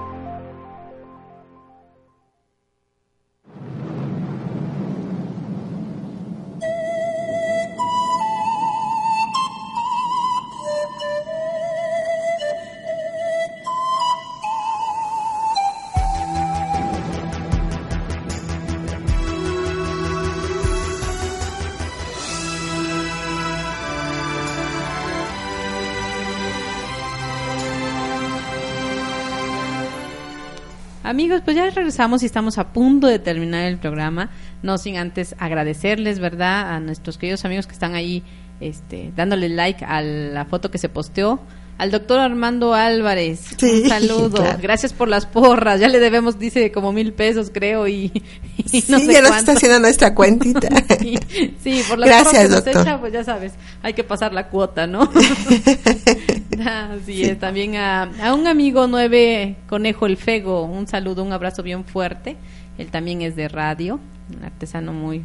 Amigos, 31.12 31.42
pues 31.44 31.58
ya 31.58 31.70
regresamos 31.70 32.24
y 32.24 32.26
estamos 32.26 32.58
a 32.58 32.72
punto 32.72 33.06
de 33.08 33.20
terminar 33.20 33.66
el 33.66 33.78
programa, 33.78 34.30
no 34.64 34.78
sin 34.78 34.96
antes 34.96 35.36
agradecerles, 35.40 36.20
¿verdad? 36.20 36.74
A 36.74 36.80
nuestros 36.80 37.18
queridos 37.18 37.44
amigos 37.44 37.68
que 37.68 37.74
están 37.74 37.96
ahí 37.96 38.24
este, 38.62 39.12
dándole 39.14 39.50
like 39.50 39.84
a 39.84 40.02
la 40.02 40.46
foto 40.46 40.72
que 40.72 40.78
se 40.78 40.88
posteó. 40.88 41.42
Al 41.82 41.90
doctor 41.90 42.20
Armando 42.20 42.76
Álvarez, 42.76 43.40
Sí, 43.58 43.82
un 43.84 43.90
saludo. 43.90 44.30
claro. 44.38 44.60
Gracias 44.62 44.94
por 44.94 45.08
las 45.08 45.26
porras. 45.26 45.80
Ya 45.80 45.88
le 45.88 46.00
debemos, 46.00 46.38
dice, 46.38 46.72
como 46.72 46.94
mil 46.94 47.12
pesos, 47.12 47.50
creo, 47.52 47.88
y, 47.88 48.12
y 48.72 48.84
no 48.88 49.00
sí, 49.00 49.06
sé 49.08 49.14
ya 49.14 49.22
nos 49.24 49.36
está 49.36 49.54
haciendo 49.54 49.80
nuestra 49.80 50.14
cuentita. 50.16 50.70
Sí, 51.00 51.18
sí, 51.64 51.82
por 51.90 51.98
las 51.98 52.08
Gracias, 52.08 52.44
porras 52.50 52.62
que 52.62 52.74
nos 52.74 52.84
echa, 52.86 53.00
pues 53.00 53.14
ya 53.14 53.24
sabes, 53.24 53.54
hay 53.82 53.94
que 53.94 54.04
pasar 54.04 54.32
la 54.32 54.48
cuota, 54.50 54.86
¿no? 54.86 55.10
Así 56.66 57.24
es, 57.24 57.40
también 57.40 57.76
a, 57.76 58.04
a 58.22 58.34
un 58.36 58.46
amigo 58.48 58.86
nueve, 58.88 59.56
Conejo 59.68 60.06
el 60.06 60.18
Fego, 60.18 60.64
un 60.66 60.88
saludo, 60.88 61.24
un 61.24 61.34
abrazo 61.34 61.64
bien 61.64 61.84
fuerte. 61.86 62.38
Él 62.78 62.92
también 62.92 63.22
es 63.22 63.36
de 63.36 63.48
radio, 63.48 64.00
un 64.38 64.44
artesano 64.46 64.94
muy, 64.94 65.24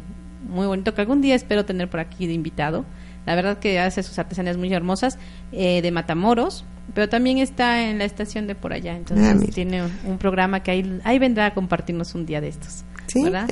muy 0.49 0.65
bonito 0.67 0.93
que 0.93 1.01
algún 1.01 1.21
día 1.21 1.35
espero 1.35 1.65
tener 1.65 1.89
por 1.89 1.99
aquí 1.99 2.25
de 2.27 2.33
invitado. 2.33 2.85
La 3.27 3.35
verdad 3.35 3.59
que 3.59 3.79
hace 3.79 4.01
sus 4.01 4.17
artesanías 4.17 4.57
muy 4.57 4.73
hermosas, 4.73 5.19
eh, 5.51 5.81
de 5.83 5.91
Matamoros, 5.91 6.65
pero 6.95 7.07
también 7.09 7.37
está 7.37 7.83
en 7.83 7.99
la 7.99 8.05
estación 8.05 8.47
de 8.47 8.55
por 8.55 8.73
allá. 8.73 8.95
Entonces 8.95 9.27
Ah, 9.43 9.51
tiene 9.53 9.83
un, 9.83 9.91
un 10.05 10.17
programa 10.17 10.63
que 10.63 10.71
ahí, 10.71 10.99
ahí 11.03 11.19
vendrá 11.19 11.45
a 11.47 11.53
compartirnos 11.53 12.15
un 12.15 12.25
día 12.25 12.41
de 12.41 12.47
estos. 12.47 12.83
Sí, 13.07 13.23
¿verdad? 13.23 13.47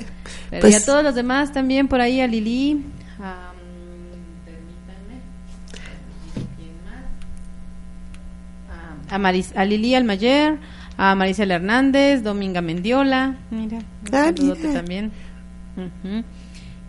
Pero 0.49 0.61
pues- 0.61 0.73
y 0.73 0.75
a 0.75 0.83
todos 0.85 1.03
los 1.03 1.13
demás 1.13 1.51
también 1.53 1.87
por 1.87 2.01
ahí, 2.01 2.19
a 2.21 2.27
Lili, 2.27 2.83
a, 3.21 3.51
a, 9.09 9.17
Maris, 9.19 9.53
a 9.55 9.65
Lili 9.65 9.95
Almayer, 9.95 10.57
a 10.97 11.15
Maricel 11.15 11.51
Hernández, 11.51 12.23
Dominga 12.23 12.61
Mendiola, 12.61 13.35
mira, 13.51 13.77
un 13.77 13.85
Ah, 14.15 14.25
saludote 14.25 14.67
mira. 14.67 14.73
también. 14.73 15.11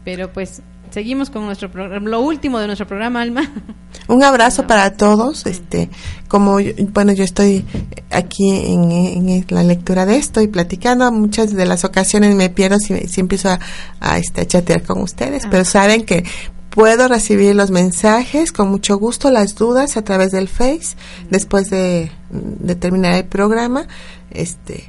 Pero 0.04 0.32
pues 0.32 0.62
seguimos 0.90 1.30
con 1.30 1.44
nuestro 1.46 1.70
programa, 1.70 2.08
lo 2.08 2.20
último 2.20 2.58
de 2.58 2.66
nuestro 2.66 2.86
programa, 2.86 3.20
Alma. 3.22 3.50
Un 4.08 4.22
abrazo 4.22 4.66
para 4.66 4.94
todos. 4.94 5.46
Este, 5.46 5.90
como 6.28 6.60
yo- 6.60 6.72
bueno, 6.92 7.12
yo 7.12 7.24
estoy 7.24 7.64
aquí 8.10 8.50
en, 8.50 8.90
en 9.28 9.44
la 9.48 9.62
lectura 9.62 10.06
de 10.06 10.16
esto 10.16 10.40
y 10.40 10.48
platicando. 10.48 11.10
Muchas 11.12 11.52
de 11.52 11.66
las 11.66 11.84
ocasiones 11.84 12.34
me 12.36 12.50
pierdo 12.50 12.78
si, 12.78 12.94
si 13.08 13.20
empiezo 13.20 13.50
a, 13.50 13.58
a, 14.00 14.18
este, 14.18 14.42
a 14.42 14.46
chatear 14.46 14.82
con 14.82 15.02
ustedes, 15.02 15.44
Ah. 15.44 15.48
pero 15.50 15.64
saben 15.64 16.04
que 16.04 16.24
puedo 16.70 17.08
recibir 17.08 17.54
los 17.56 17.70
mensajes 17.70 18.52
con 18.52 18.68
mucho 18.68 18.98
gusto, 18.98 19.30
las 19.30 19.54
dudas 19.54 19.96
a 19.96 20.02
través 20.02 20.30
del 20.30 20.46
Face 20.48 20.94
después 21.30 21.70
de, 21.70 22.10
de 22.30 22.74
terminar 22.76 23.14
el 23.14 23.24
programa. 23.24 23.86
Este, 24.30 24.84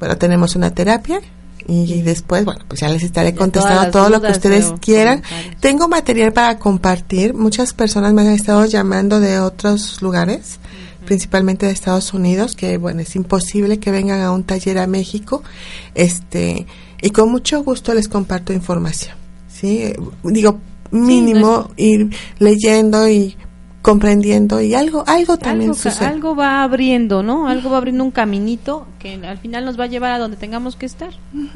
bueno, 0.00 0.18
tenemos 0.18 0.56
una 0.56 0.70
terapia 0.74 1.20
y 1.68 2.02
después, 2.02 2.44
bueno, 2.44 2.64
pues 2.68 2.80
ya 2.80 2.88
les 2.88 3.02
estaré 3.02 3.34
contestando 3.34 3.90
todo 3.90 4.08
lo 4.08 4.20
que 4.20 4.30
ustedes 4.30 4.72
quieran. 4.80 5.22
Tengo 5.60 5.88
material 5.88 6.32
para 6.32 6.58
compartir. 6.58 7.34
Muchas 7.34 7.72
personas 7.72 8.12
me 8.12 8.22
han 8.22 8.28
estado 8.28 8.64
llamando 8.66 9.20
de 9.20 9.40
otros 9.40 10.02
lugares, 10.02 10.58
principalmente 11.04 11.66
de 11.66 11.72
Estados 11.72 12.12
Unidos, 12.14 12.54
que 12.56 12.78
bueno, 12.78 13.00
es 13.00 13.14
imposible 13.16 13.78
que 13.78 13.90
vengan 13.90 14.20
a 14.20 14.32
un 14.32 14.44
taller 14.44 14.78
a 14.78 14.86
México. 14.86 15.42
Este, 15.94 16.66
y 17.00 17.10
con 17.10 17.30
mucho 17.30 17.62
gusto 17.62 17.94
les 17.94 18.08
comparto 18.08 18.52
información. 18.52 19.16
Sí, 19.48 19.92
digo, 20.24 20.60
mínimo 20.90 21.70
ir 21.76 22.10
leyendo 22.38 23.08
y 23.08 23.36
comprendiendo 23.82 24.60
y 24.60 24.74
algo 24.74 25.04
algo 25.08 25.36
también 25.36 25.72
algo, 25.72 26.06
algo 26.06 26.36
va 26.36 26.62
abriendo 26.62 27.22
no 27.24 27.48
algo 27.48 27.70
va 27.70 27.78
abriendo 27.78 28.04
un 28.04 28.12
caminito 28.12 28.86
que 29.00 29.14
al 29.14 29.38
final 29.38 29.64
nos 29.64 29.78
va 29.78 29.84
a 29.84 29.88
llevar 29.88 30.12
a 30.12 30.18
donde 30.18 30.36
tengamos 30.36 30.76
que 30.76 30.86
estar 30.86 31.10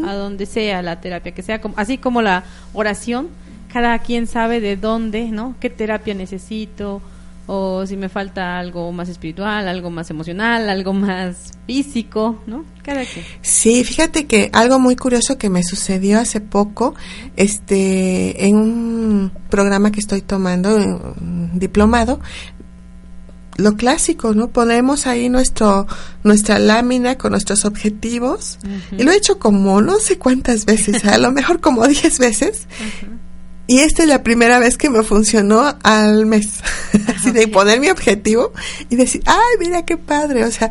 a 0.04 0.14
donde 0.14 0.44
sea 0.44 0.82
la 0.82 1.00
terapia 1.00 1.32
que 1.32 1.42
sea 1.42 1.60
como, 1.60 1.74
así 1.78 1.98
como 1.98 2.22
la 2.22 2.44
oración 2.74 3.28
cada 3.72 3.98
quien 4.00 4.26
sabe 4.26 4.60
de 4.60 4.76
dónde 4.76 5.30
no 5.30 5.54
qué 5.60 5.70
terapia 5.70 6.14
necesito 6.14 7.00
o 7.46 7.86
si 7.86 7.96
me 7.96 8.08
falta 8.08 8.58
algo 8.58 8.90
más 8.92 9.08
espiritual, 9.08 9.68
algo 9.68 9.90
más 9.90 10.10
emocional, 10.10 10.68
algo 10.68 10.92
más 10.92 11.52
físico, 11.66 12.42
¿no? 12.46 12.64
Cada 12.82 13.04
quien. 13.04 13.24
Sí, 13.40 13.84
fíjate 13.84 14.26
que 14.26 14.50
algo 14.52 14.78
muy 14.78 14.96
curioso 14.96 15.38
que 15.38 15.48
me 15.48 15.62
sucedió 15.62 16.18
hace 16.18 16.40
poco, 16.40 16.94
este, 17.36 18.46
en 18.46 18.56
un 18.56 19.32
programa 19.48 19.92
que 19.92 20.00
estoy 20.00 20.22
tomando, 20.22 20.74
un 20.76 21.58
diplomado, 21.58 22.20
lo 23.56 23.76
clásico, 23.76 24.34
¿no? 24.34 24.48
Ponemos 24.48 25.06
ahí 25.06 25.28
nuestro 25.28 25.86
nuestra 26.24 26.58
lámina 26.58 27.16
con 27.16 27.30
nuestros 27.30 27.64
objetivos 27.64 28.58
y 28.92 29.02
lo 29.02 29.12
he 29.12 29.16
hecho 29.16 29.38
como 29.38 29.80
no 29.80 29.98
sé 29.98 30.18
cuántas 30.18 30.66
veces, 30.66 31.04
a 31.04 31.18
lo 31.18 31.32
mejor 31.32 31.60
como 31.60 31.86
10 31.86 32.18
veces. 32.18 32.66
Y 33.66 33.80
esta 33.80 34.02
es 34.02 34.08
la 34.08 34.22
primera 34.22 34.58
vez 34.58 34.76
que 34.76 34.90
me 34.90 35.02
funcionó 35.02 35.76
al 35.82 36.26
mes. 36.26 36.60
Así 37.16 37.32
de 37.32 37.48
poner 37.48 37.80
mi 37.80 37.90
objetivo 37.90 38.52
y 38.88 38.96
decir, 38.96 39.22
ay, 39.26 39.58
mira 39.58 39.84
qué 39.84 39.96
padre. 39.96 40.44
O 40.44 40.50
sea, 40.50 40.70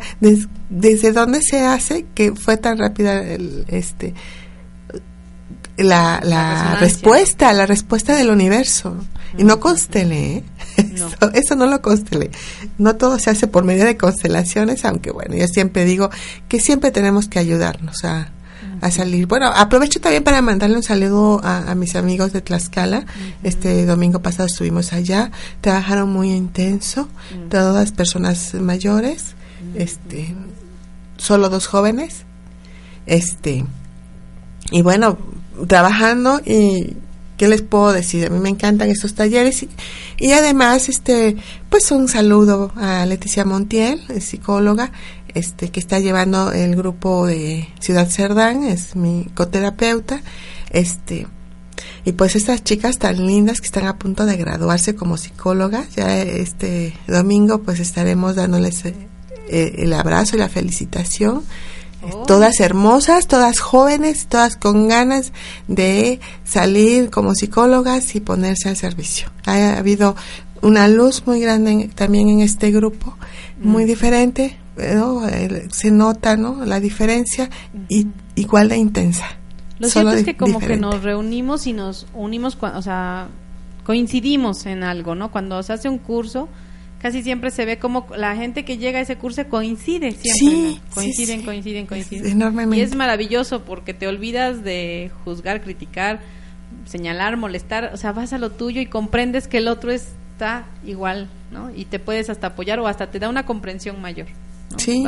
desde 0.70 1.12
dónde 1.12 1.42
se 1.42 1.60
hace 1.60 2.06
que 2.14 2.34
fue 2.34 2.56
tan 2.56 2.78
rápida 2.78 3.22
el, 3.22 3.64
este, 3.68 4.14
la, 5.76 6.20
la, 6.22 6.76
respuesta, 6.80 7.52
la 7.52 7.66
respuesta 7.66 8.16
del 8.16 8.30
universo. 8.30 8.96
Y 9.36 9.44
no 9.44 9.60
constelé, 9.60 10.36
¿eh? 10.36 10.44
Eso, 11.34 11.56
no 11.56 11.66
lo 11.66 11.82
constelé. 11.82 12.30
No 12.78 12.96
todo 12.96 13.18
se 13.18 13.30
hace 13.30 13.46
por 13.46 13.64
medio 13.64 13.84
de 13.84 13.96
constelaciones, 13.96 14.84
aunque 14.84 15.10
bueno, 15.10 15.36
yo 15.36 15.46
siempre 15.46 15.84
digo 15.84 16.10
que 16.48 16.60
siempre 16.60 16.90
tenemos 16.90 17.28
que 17.28 17.38
ayudarnos 17.38 18.04
a, 18.04 18.30
a 18.80 18.90
salir. 18.90 19.26
Bueno, 19.26 19.46
aprovecho 19.54 20.00
también 20.00 20.24
para 20.24 20.42
mandarle 20.42 20.76
un 20.76 20.82
saludo 20.82 21.40
a, 21.42 21.74
mis 21.74 21.96
amigos 21.96 22.32
de 22.32 22.40
Tlaxcala. 22.40 23.06
Este 23.42 23.86
domingo 23.86 24.20
pasado 24.20 24.46
estuvimos 24.46 24.92
allá, 24.92 25.30
trabajaron 25.60 26.10
muy 26.10 26.32
intenso, 26.32 27.08
todas 27.50 27.92
personas 27.92 28.54
mayores, 28.54 29.34
este, 29.74 30.34
solo 31.16 31.48
dos 31.48 31.66
jóvenes, 31.66 32.24
este, 33.06 33.64
y 34.70 34.82
bueno, 34.82 35.18
trabajando 35.66 36.40
y 36.44 36.96
¿qué 37.36 37.48
les 37.48 37.62
puedo 37.62 37.92
decir? 37.92 38.26
A 38.26 38.30
mí 38.30 38.38
me 38.38 38.48
encantan 38.48 38.90
estos 38.90 39.14
talleres 39.14 39.62
y, 39.62 39.68
y, 40.18 40.32
además, 40.32 40.88
este, 40.88 41.36
pues 41.70 41.90
un 41.90 42.08
saludo 42.08 42.72
a 42.76 43.04
Leticia 43.06 43.44
Montiel, 43.44 44.00
psicóloga, 44.20 44.92
este, 45.36 45.70
que 45.70 45.80
está 45.80 45.98
llevando 45.98 46.50
el 46.52 46.76
grupo 46.76 47.26
de 47.26 47.68
Ciudad 47.78 48.08
Cerdán, 48.08 48.64
es 48.64 48.96
mi 48.96 49.26
coterapeuta, 49.34 50.22
este, 50.70 51.26
y 52.06 52.12
pues 52.12 52.36
estas 52.36 52.64
chicas 52.64 52.98
tan 52.98 53.26
lindas 53.26 53.60
que 53.60 53.66
están 53.66 53.86
a 53.86 53.98
punto 53.98 54.24
de 54.26 54.36
graduarse 54.36 54.94
como 54.94 55.16
psicólogas, 55.16 55.94
ya 55.94 56.22
este 56.22 56.94
domingo 57.06 57.62
pues 57.62 57.80
estaremos 57.80 58.36
dándoles 58.36 58.84
eh, 58.86 58.94
el 59.48 59.92
abrazo 59.92 60.36
y 60.36 60.38
la 60.38 60.48
felicitación. 60.48 61.42
Oh. 62.02 62.22
Todas 62.22 62.60
hermosas, 62.60 63.26
todas 63.26 63.58
jóvenes, 63.58 64.26
todas 64.28 64.56
con 64.56 64.88
ganas 64.88 65.32
de 65.66 66.20
salir 66.44 67.10
como 67.10 67.34
psicólogas 67.34 68.14
y 68.14 68.20
ponerse 68.20 68.68
al 68.68 68.76
servicio. 68.76 69.28
Ha 69.44 69.76
habido 69.76 70.14
una 70.62 70.88
luz 70.88 71.24
muy 71.26 71.40
grande 71.40 71.90
también 71.94 72.28
en 72.28 72.40
este 72.40 72.70
grupo, 72.70 73.16
muy 73.60 73.84
mm. 73.84 73.88
Diferente, 74.76 75.68
se 75.70 75.90
nota 75.90 76.36
¿no? 76.36 76.64
la 76.64 76.80
diferencia 76.80 77.50
y 77.88 78.06
igual 78.34 78.68
de 78.68 78.76
intensa. 78.76 79.26
Lo 79.78 79.88
cierto 79.88 80.12
es 80.12 80.24
que 80.24 80.36
como 80.36 80.58
que 80.58 80.76
nos 80.76 81.02
reunimos 81.02 81.66
y 81.66 81.72
nos 81.72 82.06
unimos, 82.14 82.56
o 82.60 82.82
sea, 82.82 83.28
coincidimos 83.84 84.66
en 84.66 84.82
algo, 84.82 85.14
¿no? 85.14 85.30
Cuando 85.30 85.62
se 85.62 85.72
hace 85.72 85.88
un 85.88 85.98
curso, 85.98 86.48
casi 87.00 87.22
siempre 87.22 87.50
se 87.50 87.64
ve 87.64 87.78
como 87.78 88.06
la 88.16 88.34
gente 88.36 88.64
que 88.64 88.78
llega 88.78 88.98
a 88.98 89.02
ese 89.02 89.16
curso 89.16 89.46
coincide 89.48 90.12
siempre. 90.12 90.80
Coinciden, 90.94 91.42
coinciden, 91.42 91.86
coinciden. 91.86 92.32
enormemente. 92.32 92.78
Y 92.78 92.80
es 92.80 92.94
maravilloso 92.94 93.64
porque 93.64 93.92
te 93.92 94.08
olvidas 94.08 94.64
de 94.64 95.10
juzgar, 95.24 95.60
criticar, 95.60 96.20
señalar, 96.86 97.36
molestar, 97.36 97.90
o 97.92 97.96
sea, 97.96 98.12
vas 98.12 98.32
a 98.32 98.38
lo 98.38 98.50
tuyo 98.50 98.80
y 98.80 98.86
comprendes 98.86 99.46
que 99.46 99.58
el 99.58 99.68
otro 99.68 99.92
está 99.92 100.66
igual, 100.84 101.28
¿no? 101.52 101.70
Y 101.74 101.84
te 101.84 101.98
puedes 101.98 102.30
hasta 102.30 102.48
apoyar 102.48 102.80
o 102.80 102.86
hasta 102.86 103.10
te 103.10 103.18
da 103.18 103.28
una 103.28 103.44
comprensión 103.44 104.00
mayor. 104.00 104.26
Sí. 104.76 105.04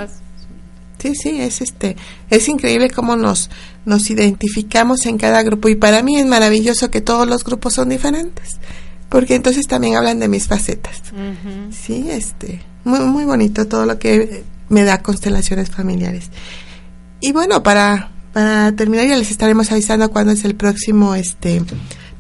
Sí, 0.99 1.15
sí, 1.15 1.41
es 1.41 1.61
este, 1.61 1.97
es 2.29 2.49
increíble 2.49 2.91
cómo 2.91 3.15
nos, 3.15 3.51
nos 3.85 4.11
identificamos 4.11 5.07
en 5.07 5.17
cada 5.17 5.43
grupo 5.45 5.69
y 5.69 5.77
para 5.77 6.03
mí 6.03 6.19
es 6.19 6.27
maravilloso 6.27 6.91
que 6.91 7.01
todos 7.01 7.29
los 7.29 7.45
grupos 7.45 7.75
son 7.75 7.89
diferentes, 7.89 8.57
porque 9.09 9.37
entonces 9.37 9.67
también 9.69 9.95
hablan 9.95 10.19
de 10.19 10.27
mis 10.27 10.49
facetas. 10.49 11.01
Sí, 11.71 12.09
este, 12.11 12.63
muy, 12.83 12.99
muy 13.01 13.25
bonito 13.25 13.67
todo 13.69 13.87
lo 13.87 13.99
que 14.01 14.43
me 14.69 14.83
da 14.83 15.01
constelaciones 15.01 15.71
familiares. 15.71 16.31
Y 17.21 17.31
bueno, 17.31 17.63
para, 17.63 18.11
para 18.33 18.73
terminar 18.73 19.07
ya 19.07 19.17
les 19.17 19.31
estaremos 19.31 19.71
avisando 19.71 20.11
cuándo 20.11 20.33
es 20.33 20.45
el 20.45 20.57
próximo, 20.57 21.15
este, 21.15 21.63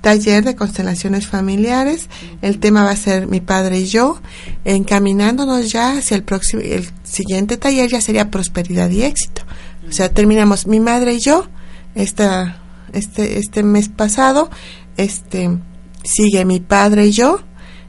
taller 0.01 0.44
de 0.44 0.57
constelaciones 0.57 1.26
familiares. 1.26 2.09
El 2.42 2.59
tema 2.59 2.84
va 2.84 2.90
a 2.90 2.96
ser 2.96 3.26
mi 3.26 3.40
padre 3.40 3.80
y 3.80 3.86
yo, 3.86 4.20
encaminándonos 4.64 5.70
ya 5.70 5.99
hacia 5.99 6.16
el 6.16 6.22
próximo, 6.22 6.62
el 6.62 6.88
siguiente 7.03 7.57
taller 7.57 7.90
ya 7.90 8.01
sería 8.01 8.30
prosperidad 8.30 8.90
y 8.90 9.03
éxito. 9.03 9.42
O 9.88 9.92
sea, 9.92 10.11
terminamos 10.11 10.66
mi 10.66 10.80
madre 10.80 11.14
y 11.14 11.20
yo, 11.20 11.46
esta, 11.94 12.61
este, 12.92 13.38
este 13.38 13.62
mes 13.62 13.88
pasado, 13.88 14.51
este, 14.96 15.59
sigue 16.05 16.44
mi 16.44 16.61
padre 16.61 17.07
y 17.07 17.12
yo, 17.12 17.40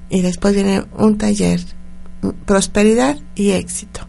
y 0.10 0.22
después 0.22 0.54
viene 0.54 0.86
un 0.98 1.18
taller, 1.18 1.62
prosperidad 2.46 3.18
y 3.36 3.52
éxito. 3.52 4.02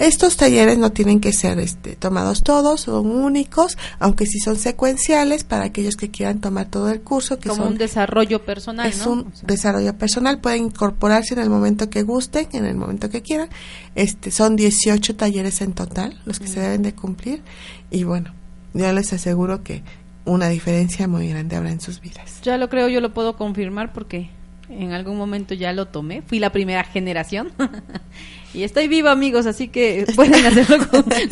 Estos 0.00 0.38
talleres 0.38 0.78
no 0.78 0.92
tienen 0.92 1.20
que 1.20 1.30
ser 1.30 1.58
este, 1.58 1.94
tomados 1.94 2.42
todos, 2.42 2.80
son 2.80 3.10
únicos, 3.10 3.76
aunque 3.98 4.24
sí 4.24 4.38
son 4.38 4.56
secuenciales 4.56 5.44
para 5.44 5.64
aquellos 5.64 5.94
que 5.96 6.10
quieran 6.10 6.40
tomar 6.40 6.70
todo 6.70 6.88
el 6.88 7.02
curso. 7.02 7.38
Que 7.38 7.50
Como 7.50 7.66
un 7.66 7.76
desarrollo 7.76 8.42
personal. 8.42 8.88
Es 8.88 9.06
un 9.06 9.30
desarrollo 9.42 9.98
personal, 9.98 10.40
pueden 10.40 10.64
incorporarse 10.64 11.34
en 11.34 11.40
el 11.40 11.50
momento 11.50 11.90
que 11.90 12.02
gusten, 12.02 12.48
en 12.52 12.64
el 12.64 12.76
momento 12.76 13.10
que 13.10 13.20
quieran. 13.20 13.50
Este, 13.94 14.30
son 14.30 14.56
18 14.56 15.16
talleres 15.16 15.60
en 15.60 15.74
total 15.74 16.18
los 16.24 16.40
que 16.40 16.48
se 16.48 16.60
deben 16.60 16.82
de 16.82 16.94
cumplir 16.94 17.42
y 17.90 18.04
bueno, 18.04 18.32
ya 18.72 18.94
les 18.94 19.12
aseguro 19.12 19.62
que 19.62 19.82
una 20.24 20.48
diferencia 20.48 21.08
muy 21.08 21.28
grande 21.28 21.56
habrá 21.56 21.72
en 21.72 21.80
sus 21.82 22.00
vidas. 22.00 22.40
Ya 22.40 22.56
lo 22.56 22.70
creo, 22.70 22.88
yo 22.88 23.02
lo 23.02 23.12
puedo 23.12 23.36
confirmar 23.36 23.92
porque 23.92 24.30
en 24.70 24.92
algún 24.92 25.18
momento 25.18 25.52
ya 25.52 25.74
lo 25.74 25.88
tomé, 25.88 26.22
fui 26.22 26.38
la 26.38 26.52
primera 26.52 26.84
generación 26.84 27.52
y 28.52 28.64
estoy 28.64 28.88
viva 28.88 29.12
amigos, 29.12 29.46
así 29.46 29.68
que 29.68 30.06
pueden 30.16 30.44
hacerlo 30.46 30.78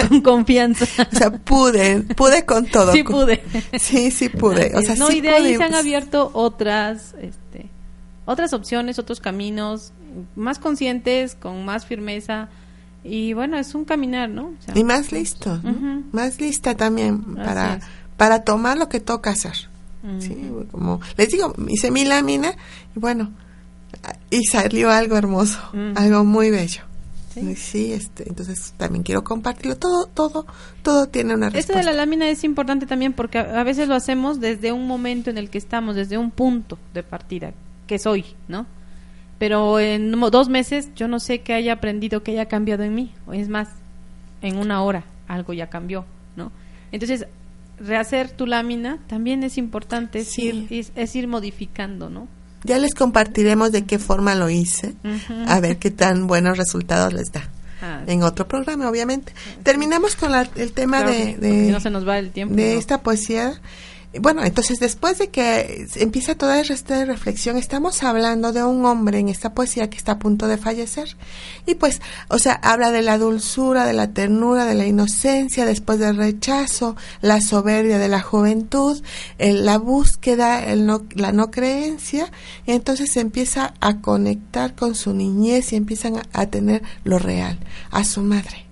con, 0.09 0.21
confianza. 0.21 0.87
O 1.13 1.17
sea, 1.17 1.31
pude, 1.31 2.03
pude 2.15 2.45
con 2.45 2.67
todo. 2.67 2.93
Sí 2.93 3.03
pude. 3.03 3.43
Sí, 3.79 4.11
sí 4.11 4.29
pude. 4.29 4.73
O 4.77 4.83
sea, 4.83 4.95
no, 4.95 5.11
y 5.11 5.21
de 5.21 5.31
ahí 5.31 5.57
se 5.57 5.65
han 5.65 5.75
abierto 5.75 6.31
otras, 6.35 7.15
este, 7.21 7.69
otras 8.25 8.53
opciones, 8.53 8.99
otros 8.99 9.21
caminos 9.21 9.93
más 10.37 10.59
conscientes, 10.59 11.35
con 11.35 11.65
más 11.65 11.87
firmeza. 11.87 12.49
Y 13.05 13.33
bueno, 13.33 13.57
es 13.59 13.75
un 13.75 13.85
caminar, 13.85 14.29
¿no? 14.29 14.53
y 14.75 14.85
más 14.85 15.13
listo, 15.13 15.61
más 16.13 16.41
lista 16.41 16.77
también 16.77 17.37
para, 17.37 17.81
para 18.17 18.43
tomar 18.43 18.77
lo 18.77 18.89
que 18.89 19.01
toca 19.01 19.31
hacer. 19.31 19.55
Sí, 20.21 20.51
como 20.71 21.01
les 21.17 21.29
digo, 21.29 21.55
hice 21.69 21.91
mi 21.91 22.05
lámina 22.05 22.53
y 22.95 22.99
bueno, 22.99 23.33
y 24.31 24.45
salió 24.45 24.91
algo 24.91 25.17
hermoso, 25.17 25.59
algo 25.97 26.25
muy 26.25 26.51
bello. 26.51 26.88
¿Sí? 27.57 27.93
este, 27.93 28.29
entonces 28.29 28.75
también 28.77 29.03
quiero 29.03 29.25
compartirlo. 29.25 29.77
Todo, 29.77 30.07
todo, 30.07 30.47
todo 30.83 31.07
tiene 31.07 31.35
una 31.35 31.47
respuesta. 31.47 31.73
Esto 31.73 31.79
de 31.79 31.85
la 31.85 31.97
lámina 31.97 32.29
es 32.29 32.45
importante 32.45 32.87
también 32.87 33.13
porque 33.13 33.39
a, 33.39 33.65
veces 33.65 33.89
lo 33.89 33.95
hacemos 33.95 34.41
desde 34.41 34.73
un 34.73 34.87
momento 34.87 35.31
en 35.31 35.39
el 35.39 35.51
que 35.51 35.59
estamos, 35.59 35.97
desde 35.97 36.19
un 36.19 36.31
punto 36.31 36.79
de 36.95 37.03
partida, 37.03 37.53
que 37.87 37.99
soy, 37.99 38.25
¿no? 38.49 38.67
Pero 39.39 39.79
en 39.79 40.11
dos 40.11 40.49
meses 40.49 40.91
yo 40.97 41.07
no 41.09 41.21
sé 41.21 41.41
qué 41.41 41.55
haya 41.55 41.75
aprendido, 41.75 42.23
que 42.23 42.33
haya 42.33 42.47
cambiado 42.47 42.83
en 42.83 42.95
mí. 42.95 43.13
O 43.27 43.33
es 43.33 43.49
más, 43.49 43.69
en 44.43 44.59
una 44.59 44.83
hora 44.83 45.05
algo 45.29 45.53
ya 45.53 45.69
cambió, 45.69 46.05
¿no? 46.37 46.51
Entonces 46.91 47.27
rehacer 47.81 48.31
tu 48.31 48.47
lámina 48.47 48.99
también 49.07 49.43
es 49.43 49.59
importante, 49.59 50.21
es, 50.21 50.39
ir, 50.39 50.67
es, 50.71 51.17
ir 51.17 51.29
modificando, 51.29 52.11
¿no? 52.11 52.29
Ya 52.65 52.79
les 52.79 52.95
compartiremos 52.95 53.73
de 53.73 53.85
qué 53.85 53.99
forma 53.99 54.35
lo 54.35 54.51
hice, 54.51 54.95
a 55.47 55.61
ver 55.61 55.79
qué 55.79 55.91
tan 55.91 56.27
buenos 56.27 56.59
resultados 56.59 57.13
les 57.13 57.33
da. 57.33 57.49
Ah. 57.81 58.03
en 58.09 58.25
otro 58.25 58.49
programa, 58.49 58.91
obviamente. 58.91 59.33
Terminamos 59.63 60.17
con 60.17 60.33
el 60.35 60.73
tema 60.73 61.05
de, 61.05 61.69
no 61.71 61.79
se 61.79 61.91
nos 61.91 62.07
va 62.07 62.19
el 62.19 62.31
tiempo, 62.31 62.57
de 62.57 62.77
esta 62.77 63.03
poesía 63.03 63.61
bueno, 64.21 64.43
entonces 64.43 64.81
después 64.81 65.19
de 65.19 65.29
que 65.29 65.87
empieza 65.97 66.35
toda 66.35 66.59
esta 66.61 67.05
reflexión, 67.05 67.59
estamos 67.59 68.03
hablando 68.03 68.53
de 68.53 68.65
un 68.65 68.87
hombre 68.87 69.19
en 69.19 69.29
esta 69.29 69.53
poesía 69.53 69.91
que 69.91 69.99
está 69.99 70.13
a 70.13 70.19
punto 70.19 70.49
de 70.49 70.57
fallecer. 70.57 71.15
Y 71.67 71.75
pues, 71.75 72.01
o 72.29 72.39
sea, 72.39 72.55
habla 72.55 72.91
de 72.91 73.03
la 73.03 73.19
dulzura, 73.19 73.85
de 73.85 73.93
la 73.93 74.09
ternura, 74.15 74.65
de 74.65 74.75
la 74.75 74.87
inocencia, 74.87 75.67
después 75.67 75.99
del 75.99 76.17
rechazo, 76.17 76.97
la 77.21 77.43
soberbia 77.43 77.99
de 77.99 78.09
la 78.09 78.23
juventud, 78.23 79.03
la 79.39 79.77
búsqueda, 79.77 80.65
el 80.65 80.87
no, 80.87 81.03
la 81.15 81.33
no 81.33 81.51
creencia. 81.51 82.33
Y 82.67 82.73
entonces 82.73 83.15
empieza 83.19 83.75
a 83.81 84.01
conectar 84.01 84.75
con 84.75 84.95
su 84.95 85.13
niñez 85.13 85.75
y 85.75 85.77
empiezan 85.77 86.17
a, 86.17 86.23
a 86.33 86.47
tener 86.47 86.83
lo 87.05 87.19
real, 87.19 87.59
a 87.91 88.05
su 88.05 88.23
madre, 88.23 88.65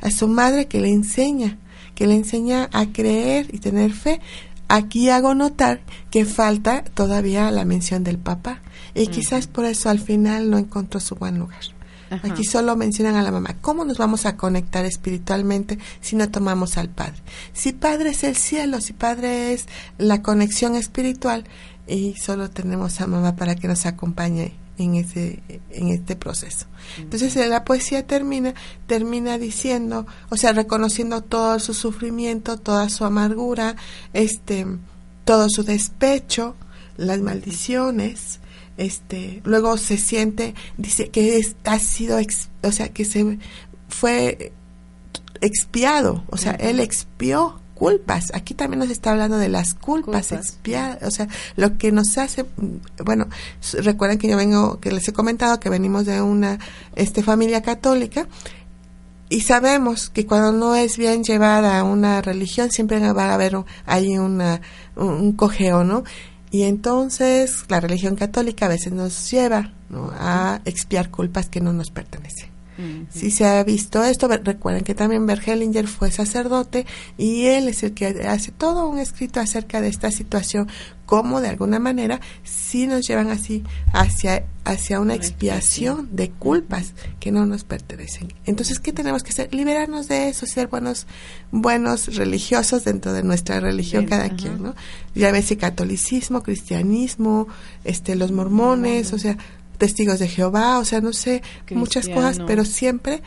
a 0.00 0.12
su 0.12 0.28
madre 0.28 0.68
que 0.68 0.80
le 0.80 0.90
enseña 0.90 1.58
que 1.94 2.06
le 2.08 2.14
enseña 2.14 2.68
a 2.72 2.86
creer 2.86 3.46
y 3.52 3.58
tener 3.58 3.92
fe 3.92 4.20
Aquí 4.68 5.10
hago 5.10 5.34
notar 5.34 5.80
que 6.10 6.24
falta 6.24 6.84
todavía 6.84 7.50
la 7.50 7.64
mención 7.64 8.04
del 8.04 8.18
papá 8.18 8.60
y 8.94 9.08
quizás 9.08 9.46
por 9.46 9.64
eso 9.64 9.90
al 9.90 10.00
final 10.00 10.50
no 10.50 10.58
encontró 10.58 11.00
su 11.00 11.14
buen 11.16 11.38
lugar. 11.38 11.60
Aquí 12.22 12.44
solo 12.44 12.76
mencionan 12.76 13.16
a 13.16 13.22
la 13.22 13.32
mamá. 13.32 13.56
¿Cómo 13.60 13.84
nos 13.84 13.98
vamos 13.98 14.26
a 14.26 14.36
conectar 14.36 14.84
espiritualmente 14.84 15.78
si 16.00 16.16
no 16.16 16.30
tomamos 16.30 16.76
al 16.76 16.88
Padre? 16.88 17.16
Si 17.52 17.72
Padre 17.72 18.10
es 18.10 18.24
el 18.24 18.36
cielo, 18.36 18.80
si 18.80 18.92
Padre 18.92 19.52
es 19.52 19.66
la 19.98 20.22
conexión 20.22 20.76
espiritual 20.76 21.44
y 21.86 22.14
solo 22.14 22.50
tenemos 22.50 23.00
a 23.00 23.06
mamá 23.06 23.36
para 23.36 23.56
que 23.56 23.68
nos 23.68 23.86
acompañe 23.86 24.52
en 24.78 24.94
ese 24.96 25.42
en 25.70 25.88
este 25.88 26.16
proceso. 26.16 26.66
Entonces 26.98 27.36
eh, 27.36 27.48
la 27.48 27.64
poesía 27.64 28.06
termina 28.06 28.54
termina 28.86 29.38
diciendo, 29.38 30.06
o 30.30 30.36
sea, 30.36 30.52
reconociendo 30.52 31.22
todo 31.22 31.58
su 31.58 31.74
sufrimiento, 31.74 32.58
toda 32.58 32.88
su 32.88 33.04
amargura, 33.04 33.76
este 34.12 34.66
todo 35.24 35.48
su 35.48 35.62
despecho, 35.64 36.54
las 36.96 37.20
maldiciones, 37.20 38.40
este 38.76 39.40
luego 39.44 39.76
se 39.76 39.96
siente 39.96 40.54
dice 40.76 41.08
que 41.08 41.38
es, 41.38 41.56
ha 41.64 41.78
sido 41.78 42.18
o 42.62 42.72
sea, 42.72 42.88
que 42.88 43.04
se 43.04 43.38
fue 43.88 44.52
expiado, 45.40 46.24
o 46.30 46.36
sea, 46.36 46.52
él 46.52 46.80
expió 46.80 47.60
culpas. 47.74 48.32
Aquí 48.34 48.54
también 48.54 48.80
nos 48.80 48.90
está 48.90 49.10
hablando 49.10 49.36
de 49.36 49.48
las 49.48 49.74
culpas, 49.74 50.32
expiadas, 50.32 51.02
o 51.02 51.10
sea, 51.10 51.28
lo 51.56 51.76
que 51.76 51.92
nos 51.92 52.16
hace, 52.18 52.46
bueno, 53.04 53.26
recuerden 53.74 54.18
que 54.18 54.28
yo 54.28 54.36
vengo, 54.36 54.80
que 54.80 54.92
les 54.92 55.06
he 55.08 55.12
comentado 55.12 55.60
que 55.60 55.68
venimos 55.68 56.06
de 56.06 56.22
una 56.22 56.58
este, 56.94 57.22
familia 57.22 57.62
católica 57.62 58.28
y 59.28 59.40
sabemos 59.40 60.10
que 60.10 60.26
cuando 60.26 60.52
no 60.52 60.74
es 60.74 60.96
bien 60.96 61.24
llevada 61.24 61.82
una 61.82 62.22
religión 62.22 62.70
siempre 62.70 63.00
va 63.12 63.30
a 63.30 63.34
haber 63.34 63.56
ahí 63.86 64.18
una, 64.18 64.60
un, 64.96 65.32
cojeo, 65.32 65.82
¿no? 65.82 66.04
Y 66.50 66.62
entonces 66.62 67.64
la 67.68 67.80
religión 67.80 68.14
católica 68.14 68.66
a 68.66 68.68
veces 68.68 68.92
nos 68.92 69.30
lleva 69.30 69.72
a 70.18 70.60
expiar 70.64 71.10
culpas 71.10 71.48
que 71.48 71.60
no 71.60 71.72
nos 71.72 71.90
pertenecen. 71.90 72.53
Si 73.10 73.30
se 73.30 73.44
ha 73.46 73.62
visto 73.62 74.02
esto, 74.02 74.28
recuerden 74.28 74.82
que 74.82 74.94
también 74.94 75.26
Bergelinger 75.26 75.86
fue 75.86 76.10
sacerdote 76.10 76.86
y 77.16 77.46
él 77.46 77.68
es 77.68 77.82
el 77.82 77.94
que 77.94 78.06
hace 78.26 78.50
todo 78.50 78.88
un 78.88 78.98
escrito 78.98 79.40
acerca 79.40 79.80
de 79.80 79.88
esta 79.88 80.10
situación, 80.10 80.68
como 81.06 81.40
de 81.40 81.48
alguna 81.48 81.78
manera 81.78 82.20
sí 82.42 82.86
nos 82.86 83.06
llevan 83.06 83.28
así 83.30 83.62
hacia, 83.92 84.46
hacia 84.64 85.00
una 85.00 85.14
expiación 85.14 86.08
de 86.12 86.30
culpas 86.30 86.94
que 87.20 87.30
no 87.30 87.46
nos 87.46 87.64
pertenecen. 87.64 88.32
Entonces, 88.46 88.80
¿qué 88.80 88.92
tenemos 88.92 89.22
que 89.22 89.30
hacer? 89.30 89.54
Liberarnos 89.54 90.08
de 90.08 90.28
eso, 90.28 90.46
ser 90.46 90.68
buenos, 90.68 91.06
buenos 91.52 92.16
religiosos 92.16 92.84
dentro 92.84 93.12
de 93.12 93.22
nuestra 93.22 93.60
religión 93.60 94.06
cada 94.06 94.30
quien, 94.30 94.62
¿no? 94.62 94.74
Ya 95.14 95.30
ves, 95.30 95.54
catolicismo, 95.58 96.42
cristianismo, 96.42 97.46
este, 97.84 98.16
los 98.16 98.32
mormones, 98.32 99.12
o 99.12 99.18
sea, 99.18 99.36
testigos 99.78 100.18
de 100.18 100.28
Jehová, 100.28 100.78
o 100.78 100.84
sea, 100.84 101.00
no 101.00 101.12
sé, 101.12 101.42
muchas 101.70 102.08
cosas, 102.08 102.40
pero 102.46 102.64
siempre 102.64 103.22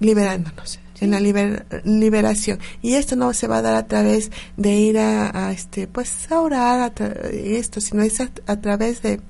liberándonos 0.00 0.78
en 1.00 1.10
la 1.10 1.20
liberación. 1.20 2.58
Y 2.82 2.94
esto 2.94 3.16
no 3.16 3.32
se 3.32 3.46
va 3.46 3.58
a 3.58 3.62
dar 3.62 3.74
a 3.74 3.86
través 3.86 4.30
de 4.56 4.74
ir 4.74 4.98
a, 4.98 5.52
este 5.52 5.86
pues 5.86 6.30
a 6.30 6.40
orar 6.40 6.80
a 6.80 7.04
esto 7.32 7.80
sino 7.80 8.02
es 8.02 8.20
a, 8.20 8.60
través 8.60 9.02
de 9.02 9.20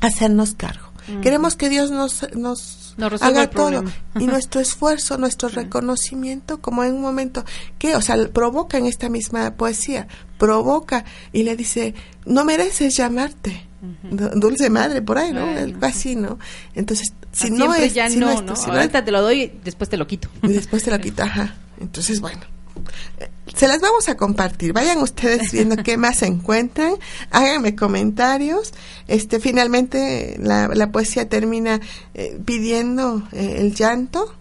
hacernos 0.00 0.54
cargo. 0.54 0.90
Queremos 1.20 1.56
que 1.56 1.68
Dios 1.68 1.90
nos 1.90 2.24
nos, 2.34 2.94
haga 3.20 3.50
todo 3.50 3.82
y 4.20 4.26
nuestro 4.26 4.60
esfuerzo 4.60 5.18
nuestro 5.18 5.48
reconocimiento 5.48 6.60
como 6.60 6.84
en 6.84 6.94
un 6.94 7.00
momento 7.00 7.44
que 7.78 7.96
o 7.96 8.00
sea 8.00 8.16
provoca 8.28 8.78
en 8.78 8.86
esta 8.86 9.08
misma 9.08 9.54
poesía 9.56 10.06
provoca 10.38 11.04
y 11.32 11.42
le 11.42 11.56
dice 11.56 11.94
no 12.26 12.44
mereces 12.44 12.94
llamarte 12.96 13.66
dulce 14.34 14.70
madre 14.70 15.02
por 15.02 15.18
ahí, 15.18 15.32
¿no? 15.32 15.46
Así, 15.80 16.16
¿no? 16.16 16.38
Entonces, 16.74 17.12
si 17.32 17.50
no 17.50 17.74
es... 17.74 17.94
Ya 17.94 18.08
no, 18.08 18.42
¿no? 18.42 18.54
Ahorita 18.54 19.04
te 19.04 19.10
lo 19.10 19.22
doy, 19.22 19.52
después 19.64 19.90
te 19.90 19.96
lo 19.96 20.06
quito. 20.06 20.28
Y 20.42 20.48
después 20.48 20.84
te 20.84 20.90
lo 20.90 21.00
quito, 21.00 21.22
ajá. 21.22 21.56
Entonces, 21.80 22.20
bueno. 22.20 22.40
Eh, 23.18 23.28
se 23.54 23.68
las 23.68 23.80
vamos 23.80 24.08
a 24.08 24.16
compartir. 24.16 24.72
Vayan 24.72 24.98
ustedes 24.98 25.52
viendo 25.52 25.76
qué 25.76 25.96
más 25.96 26.18
se 26.18 26.26
encuentran. 26.26 26.94
Háganme 27.30 27.74
comentarios. 27.74 28.72
Este, 29.08 29.40
finalmente, 29.40 30.36
la, 30.40 30.68
la 30.68 30.90
poesía 30.90 31.28
termina 31.28 31.80
eh, 32.14 32.38
pidiendo 32.44 33.26
eh, 33.32 33.56
el 33.58 33.74
llanto. 33.74 34.36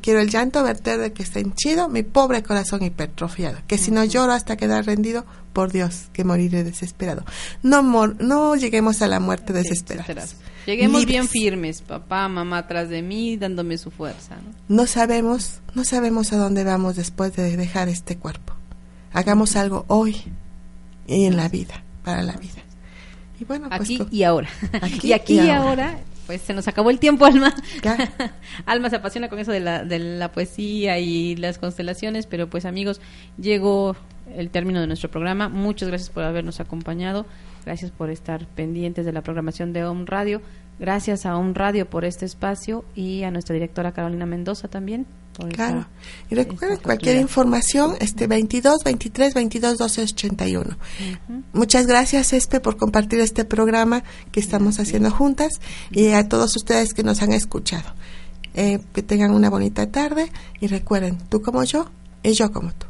Quiero 0.00 0.20
el 0.20 0.30
llanto 0.30 0.62
verter 0.62 0.98
de 0.98 1.12
que 1.12 1.24
está 1.24 1.40
henchido 1.40 1.88
mi 1.88 2.04
pobre 2.04 2.42
corazón 2.42 2.84
hipertrofiado. 2.84 3.58
Que 3.66 3.78
si 3.78 3.90
no 3.90 4.04
lloro 4.04 4.32
hasta 4.32 4.56
quedar 4.56 4.86
rendido, 4.86 5.26
por 5.56 5.72
Dios, 5.72 6.10
que 6.12 6.22
moriré 6.22 6.64
desesperado. 6.64 7.24
No, 7.62 7.80
no 7.82 8.56
lleguemos 8.56 9.00
a 9.00 9.06
la 9.06 9.20
muerte 9.20 9.54
desesperados. 9.54 10.36
Lleguemos 10.66 11.06
bien 11.06 11.26
firmes, 11.28 11.80
papá, 11.80 12.28
mamá 12.28 12.58
atrás 12.58 12.90
de 12.90 13.00
mí, 13.00 13.38
dándome 13.38 13.78
su 13.78 13.90
fuerza. 13.90 14.36
¿no? 14.68 14.86
sabemos, 14.86 15.60
no 15.72 15.84
sabemos 15.84 16.34
a 16.34 16.36
dónde 16.36 16.62
vamos 16.62 16.96
después 16.96 17.34
de 17.36 17.56
dejar 17.56 17.88
este 17.88 18.18
cuerpo. 18.18 18.52
Hagamos 19.14 19.56
algo 19.56 19.86
hoy 19.88 20.16
y 21.06 21.24
en 21.24 21.38
la 21.38 21.48
vida, 21.48 21.82
para 22.04 22.22
la 22.22 22.36
vida. 22.36 22.60
Y 23.40 23.44
bueno, 23.44 23.70
pues, 23.70 23.80
aquí 23.80 24.02
y 24.10 24.24
ahora. 24.24 24.50
y 25.02 25.12
aquí 25.12 25.40
y, 25.40 25.48
ahora. 25.48 26.00
pues 26.26 26.42
se 26.42 26.52
nos 26.52 26.68
acabó 26.68 26.90
el 26.90 26.98
tiempo, 26.98 27.24
Alma. 27.24 27.54
Alma 28.66 28.90
se 28.90 28.96
apasiona 28.96 29.30
con 29.30 29.38
eso 29.38 29.52
de 29.52 29.60
la, 29.60 29.86
de 29.86 30.00
la 30.00 30.32
poesía 30.32 30.98
y 30.98 31.34
las 31.36 31.56
constelaciones, 31.56 32.26
pero 32.26 32.50
pues 32.50 32.66
amigos, 32.66 33.00
llegó 33.38 33.96
el 34.34 34.50
término 34.50 34.80
de 34.80 34.86
nuestro 34.86 35.10
programa. 35.10 35.48
Muchas 35.48 35.88
gracias 35.88 36.10
por 36.10 36.24
habernos 36.24 36.60
acompañado. 36.60 37.26
Gracias 37.64 37.90
por 37.90 38.10
estar 38.10 38.46
pendientes 38.46 39.04
de 39.04 39.12
la 39.12 39.22
programación 39.22 39.72
de 39.72 39.84
OM 39.84 40.06
Radio. 40.06 40.40
Gracias 40.78 41.24
a 41.24 41.36
OM 41.36 41.54
Radio 41.54 41.88
por 41.88 42.04
este 42.04 42.26
espacio 42.26 42.84
y 42.94 43.22
a 43.22 43.30
nuestra 43.30 43.54
directora 43.54 43.92
Carolina 43.92 44.26
Mendoza 44.26 44.68
también. 44.68 45.06
claro. 45.52 45.86
y 46.30 46.34
recuerden 46.34 46.78
cualquier 46.78 47.16
información, 47.16 47.94
este 48.00 48.26
22 48.26 48.84
23 48.84 49.34
22 49.34 49.78
12 49.78 50.02
81. 50.02 50.76
Muchas 51.52 51.86
gracias, 51.86 52.32
Espe, 52.32 52.60
por 52.60 52.76
compartir 52.76 53.20
este 53.20 53.44
programa 53.44 54.04
que 54.32 54.40
estamos 54.40 54.78
haciendo 54.78 55.10
juntas 55.10 55.60
y 55.90 56.08
a 56.12 56.28
todos 56.28 56.54
ustedes 56.56 56.92
que 56.92 57.02
nos 57.02 57.22
han 57.22 57.32
escuchado. 57.32 57.94
Eh, 58.54 58.80
que 58.94 59.02
tengan 59.02 59.32
una 59.32 59.50
bonita 59.50 59.90
tarde 59.90 60.30
y 60.60 60.66
recuerden, 60.66 61.18
tú 61.28 61.42
como 61.42 61.62
yo 61.64 61.90
y 62.22 62.32
yo 62.32 62.52
como 62.52 62.72
tú. 62.72 62.86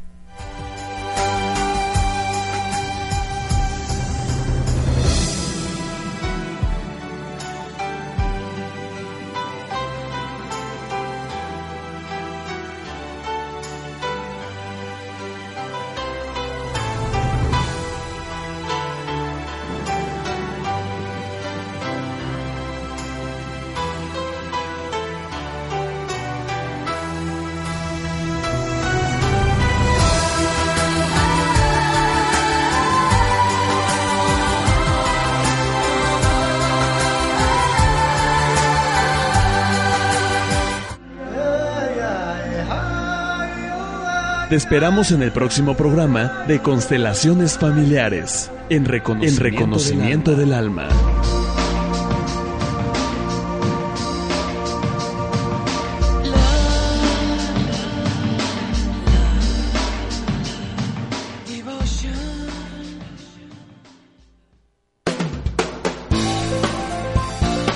Te 44.57 44.61
esperamos 44.61 45.11
en 45.11 45.21
el 45.21 45.31
próximo 45.31 45.77
programa 45.77 46.45
de 46.47 46.59
Constelaciones 46.59 47.59
Familiares, 47.59 48.49
en 48.71 48.85
reconocimiento, 48.85 50.35
Del 50.35 50.51
alma. 50.51 50.89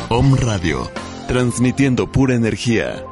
Om 0.09 0.35
Radio, 0.35 0.89
transmitiendo 1.27 2.11
pura 2.11 2.33
energía 2.33 3.05